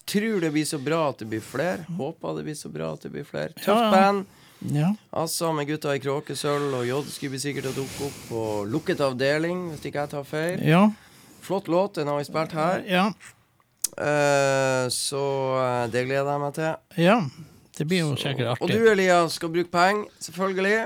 tror 0.06 0.40
det 0.40 0.52
blir 0.52 0.64
så 0.66 0.78
bra 0.82 1.08
at 1.08 1.18
det 1.18 1.28
blir 1.30 1.40
flere. 1.40 1.86
Håper 1.96 2.36
det 2.36 2.44
blir 2.44 2.54
så 2.58 2.68
bra 2.72 2.92
at 2.92 3.00
det 3.00 3.12
blir 3.12 3.24
flere. 3.24 3.52
Tøft 3.54 3.66
Ja, 3.68 3.82
ja. 3.84 3.90
band. 3.90 4.26
Ja. 4.70 4.94
Assa 5.12 5.52
med 5.52 5.66
gutta 5.68 5.94
i 5.94 5.98
kråkesølv, 5.98 6.74
og 6.74 6.84
J 6.86 7.02
skulle 7.08 7.30
bli 7.30 7.38
sikkert 7.38 7.70
å 7.70 7.74
dukke 7.74 8.04
opp 8.04 8.18
på 8.28 8.42
lukket 8.70 9.00
avdeling, 9.00 9.70
hvis 9.70 9.86
ikke 9.88 10.00
jeg 10.04 10.10
tar 10.10 10.24
feil. 10.24 10.60
Ja. 10.66 10.90
Flott 11.40 11.66
låt, 11.68 11.94
den 11.94 12.08
har 12.08 12.18
vi 12.18 12.24
spilt 12.24 12.52
her. 12.52 12.82
Ja. 12.86 13.06
Eh, 13.96 14.86
så 14.92 15.22
eh, 15.56 15.86
det 15.90 16.04
gleder 16.06 16.28
jeg 16.34 16.40
meg 16.40 16.54
til. 16.54 16.76
ja. 17.04 17.20
Det 17.78 17.86
blir 17.88 18.02
jo 18.02 18.16
sikkert 18.16 18.54
artig. 18.54 18.62
Og 18.62 18.68
du 18.72 18.90
Elias 18.90 19.38
skal 19.38 19.52
bruke 19.52 19.70
penger, 19.72 20.04
selvfølgelig. 20.20 20.78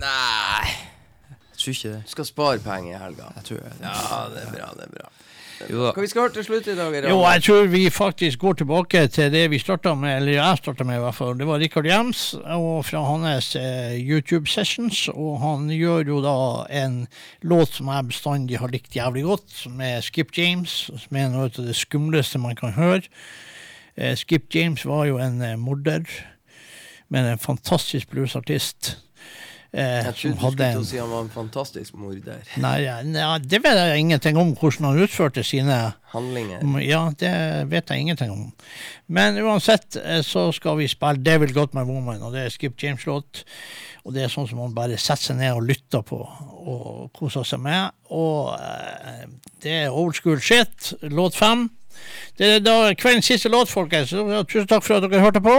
Nei 0.00 0.68
Jeg 1.30 1.58
tror 1.58 1.74
ikke 1.74 1.88
det. 1.94 2.02
Du 2.06 2.10
skal 2.14 2.28
spare 2.28 2.60
penger 2.64 2.94
i 2.94 3.00
helga. 3.02 3.32
Jeg 3.36 3.44
tror 3.48 3.64
det. 3.66 3.72
Ja, 3.82 4.20
det 4.32 4.46
er 4.46 4.52
bra. 4.54 4.70
det 4.78 4.86
er 4.86 4.94
bra 4.94 5.10
Jo. 5.68 5.90
Hva 5.92 6.00
vi 6.00 6.08
skal 6.08 6.22
høre 6.22 6.32
til 6.38 6.46
slutt 6.46 6.70
i 6.72 6.74
dag? 6.78 6.94
Jo, 7.04 7.18
jeg 7.20 7.42
tror 7.44 7.66
vi 7.68 7.82
faktisk 7.92 8.40
går 8.40 8.54
tilbake 8.62 9.02
til 9.12 9.28
det 9.32 9.42
vi 9.52 9.58
starta 9.60 9.92
med, 9.92 10.14
eller 10.22 10.38
jeg 10.38 10.60
starta 10.62 10.86
med 10.88 10.96
i 10.96 11.02
hvert 11.04 11.18
fall. 11.18 11.34
Det 11.36 11.48
var 11.50 11.60
Rikard 11.60 11.88
Jems 11.90 12.22
og 12.40 12.86
fra 12.88 13.02
hans 13.04 13.50
eh, 13.60 13.98
YouTube-sessions. 14.00 15.02
Og 15.12 15.36
han 15.44 15.68
gjør 15.68 16.14
jo 16.14 16.22
da 16.24 16.38
en 16.80 17.02
låt 17.42 17.76
som 17.76 17.92
jeg 17.92 18.08
bestandig 18.08 18.62
har 18.62 18.72
likt 18.72 18.96
jævlig 18.96 19.26
godt, 19.28 19.66
med 19.68 20.00
Skip 20.08 20.32
James, 20.38 20.88
som 21.04 21.20
er 21.20 21.28
noe 21.28 21.50
av 21.50 21.60
det 21.60 21.76
skumleste 21.76 22.40
man 22.40 22.56
kan 22.56 22.72
høre. 22.80 23.04
Eh, 24.00 24.16
Skip 24.16 24.48
James 24.54 24.84
var 24.88 25.04
jo 25.10 25.18
en 25.20 25.42
eh, 25.44 25.56
morder, 25.60 26.06
men 27.12 27.26
en 27.34 27.38
fantastisk 27.42 28.08
bluesartist. 28.14 28.94
Eh, 29.72 29.84
Jeg 30.02 30.14
trodde 30.18 30.34
du 30.34 30.40
skulle 30.50 30.68
en 30.74 30.84
si 30.88 30.96
han 30.98 31.10
var 31.12 31.20
en 31.22 31.28
fantastisk 31.30 31.94
morder. 31.94 32.40
Nei, 32.64 32.80
nei, 33.06 33.26
det 33.38 33.60
vet 33.62 33.76
jeg 33.78 34.00
ingenting 34.02 34.38
om, 34.40 34.48
hvordan 34.58 34.88
han 34.88 35.02
utførte 35.04 35.44
sine 35.46 35.76
Handlinger. 36.10 36.64
Mm, 36.66 36.80
Ja, 36.82 37.04
det 37.20 37.30
vet 37.70 37.92
jeg 37.92 38.00
ingenting 38.02 38.32
om. 38.34 38.48
Men 39.06 39.38
uansett 39.44 39.94
eh, 40.00 40.24
så 40.26 40.48
skal 40.56 40.80
vi 40.80 40.88
spille 40.90 41.22
'Devil 41.22 41.52
Got 41.54 41.74
My 41.74 41.84
Woman', 41.86 42.22
og 42.26 42.32
det 42.34 42.46
er 42.46 42.50
Skip 42.56 42.82
James-låt. 42.82 43.44
Og 44.04 44.14
det 44.16 44.24
er 44.24 44.32
sånn 44.32 44.48
som 44.48 44.58
man 44.58 44.74
bare 44.74 44.96
setter 44.98 45.22
seg 45.28 45.36
ned 45.36 45.52
og 45.54 45.62
lytter 45.68 46.02
på 46.02 46.18
og 46.18 47.12
koser 47.14 47.44
seg 47.46 47.60
med. 47.60 47.92
Og 48.10 48.56
eh, 48.58 49.26
det 49.62 49.76
er 49.84 49.90
old 49.94 50.14
school 50.18 50.40
shit. 50.40 50.94
Låt 51.02 51.36
fem. 51.38 51.68
Det 52.38 52.54
er 52.56 52.64
da 52.64 52.94
kveldens 52.96 53.28
siste 53.28 53.50
låt, 53.52 53.68
folkens. 53.68 54.14
Tusen 54.48 54.68
takk 54.70 54.86
for 54.86 54.96
at 54.96 55.06
dere 55.06 55.22
hørte 55.24 55.42
på. 55.44 55.56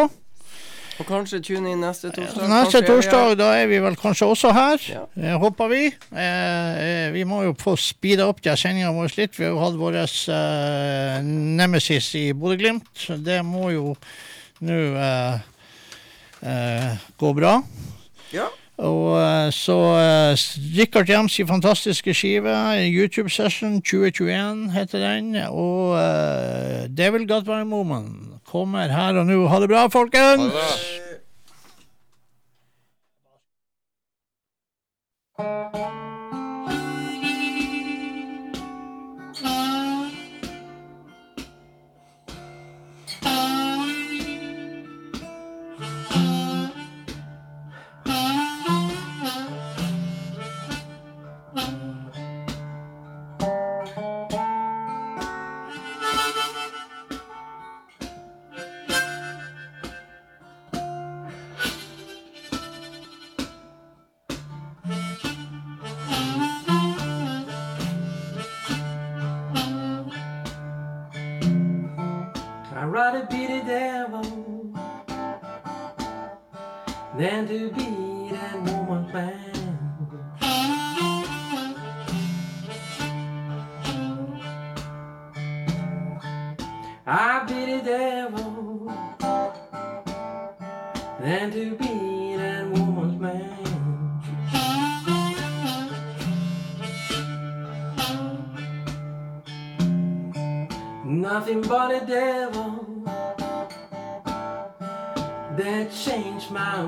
Og 1.02 1.08
kanskje 1.08 1.40
tune 1.42 1.72
inn 1.72 1.82
neste 1.82 2.12
torsdag. 2.14 2.50
Neste 2.52 2.82
torsdag, 2.86 3.36
da 3.40 3.48
er 3.58 3.70
vi 3.72 3.80
vel 3.82 3.96
kanskje 3.98 4.28
også 4.30 4.52
her. 4.54 4.84
Ja. 4.92 5.04
Eh, 5.18 5.38
håper 5.42 5.72
vi. 5.72 5.86
Eh, 5.88 6.82
eh, 6.86 7.08
vi 7.16 7.24
må 7.26 7.42
jo 7.48 7.56
få 7.58 7.74
speeda 7.80 8.28
opp 8.30 8.44
de 8.46 8.54
sendinga 8.60 8.92
vår 8.94 9.16
litt. 9.18 9.38
Vi 9.40 9.48
har 9.48 9.56
jo 9.56 9.62
hatt 9.64 9.80
vår 9.80 9.98
eh, 10.04 11.18
nemesis 11.26 12.12
i 12.20 12.26
Bodø-Glimt. 12.38 13.08
Det 13.26 13.40
må 13.48 13.72
jo 13.74 13.96
nå 14.68 14.80
eh, 15.08 15.40
eh, 16.54 17.08
gå 17.18 17.34
bra. 17.40 17.58
Ja. 18.36 18.52
Og 18.82 19.22
eh, 19.22 19.52
så 19.54 19.78
Richard 20.34 20.78
Rikard 20.78 21.10
Jems 21.10 21.40
i 21.40 21.46
fantastiske 21.46 22.14
skive, 22.18 22.56
YouTube-session 22.90 23.82
2021 23.82 24.72
heter 24.74 25.00
den. 25.00 25.36
Og 25.36 25.94
uh, 25.94 26.90
Devil 26.98 27.28
My 27.48 27.64
Moment 27.64 28.42
kommer 28.46 28.88
her 28.88 29.20
og 29.20 29.26
nå. 29.26 29.48
Ha 29.48 29.60
det 29.60 29.70
bra, 29.70 29.88
folkens! 29.88 30.54
I'd 35.42 36.11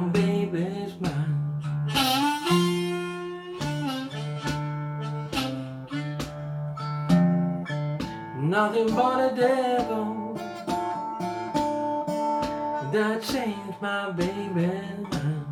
my 0.04 0.10
baby's 0.10 1.00
mind. 1.00 1.64
Nothing 8.38 8.94
but 8.96 9.32
a 9.32 9.36
devil 9.36 10.34
that 12.92 13.24
changed 13.24 13.82
my 13.82 14.12
baby's 14.12 15.08
mind. 15.12 15.43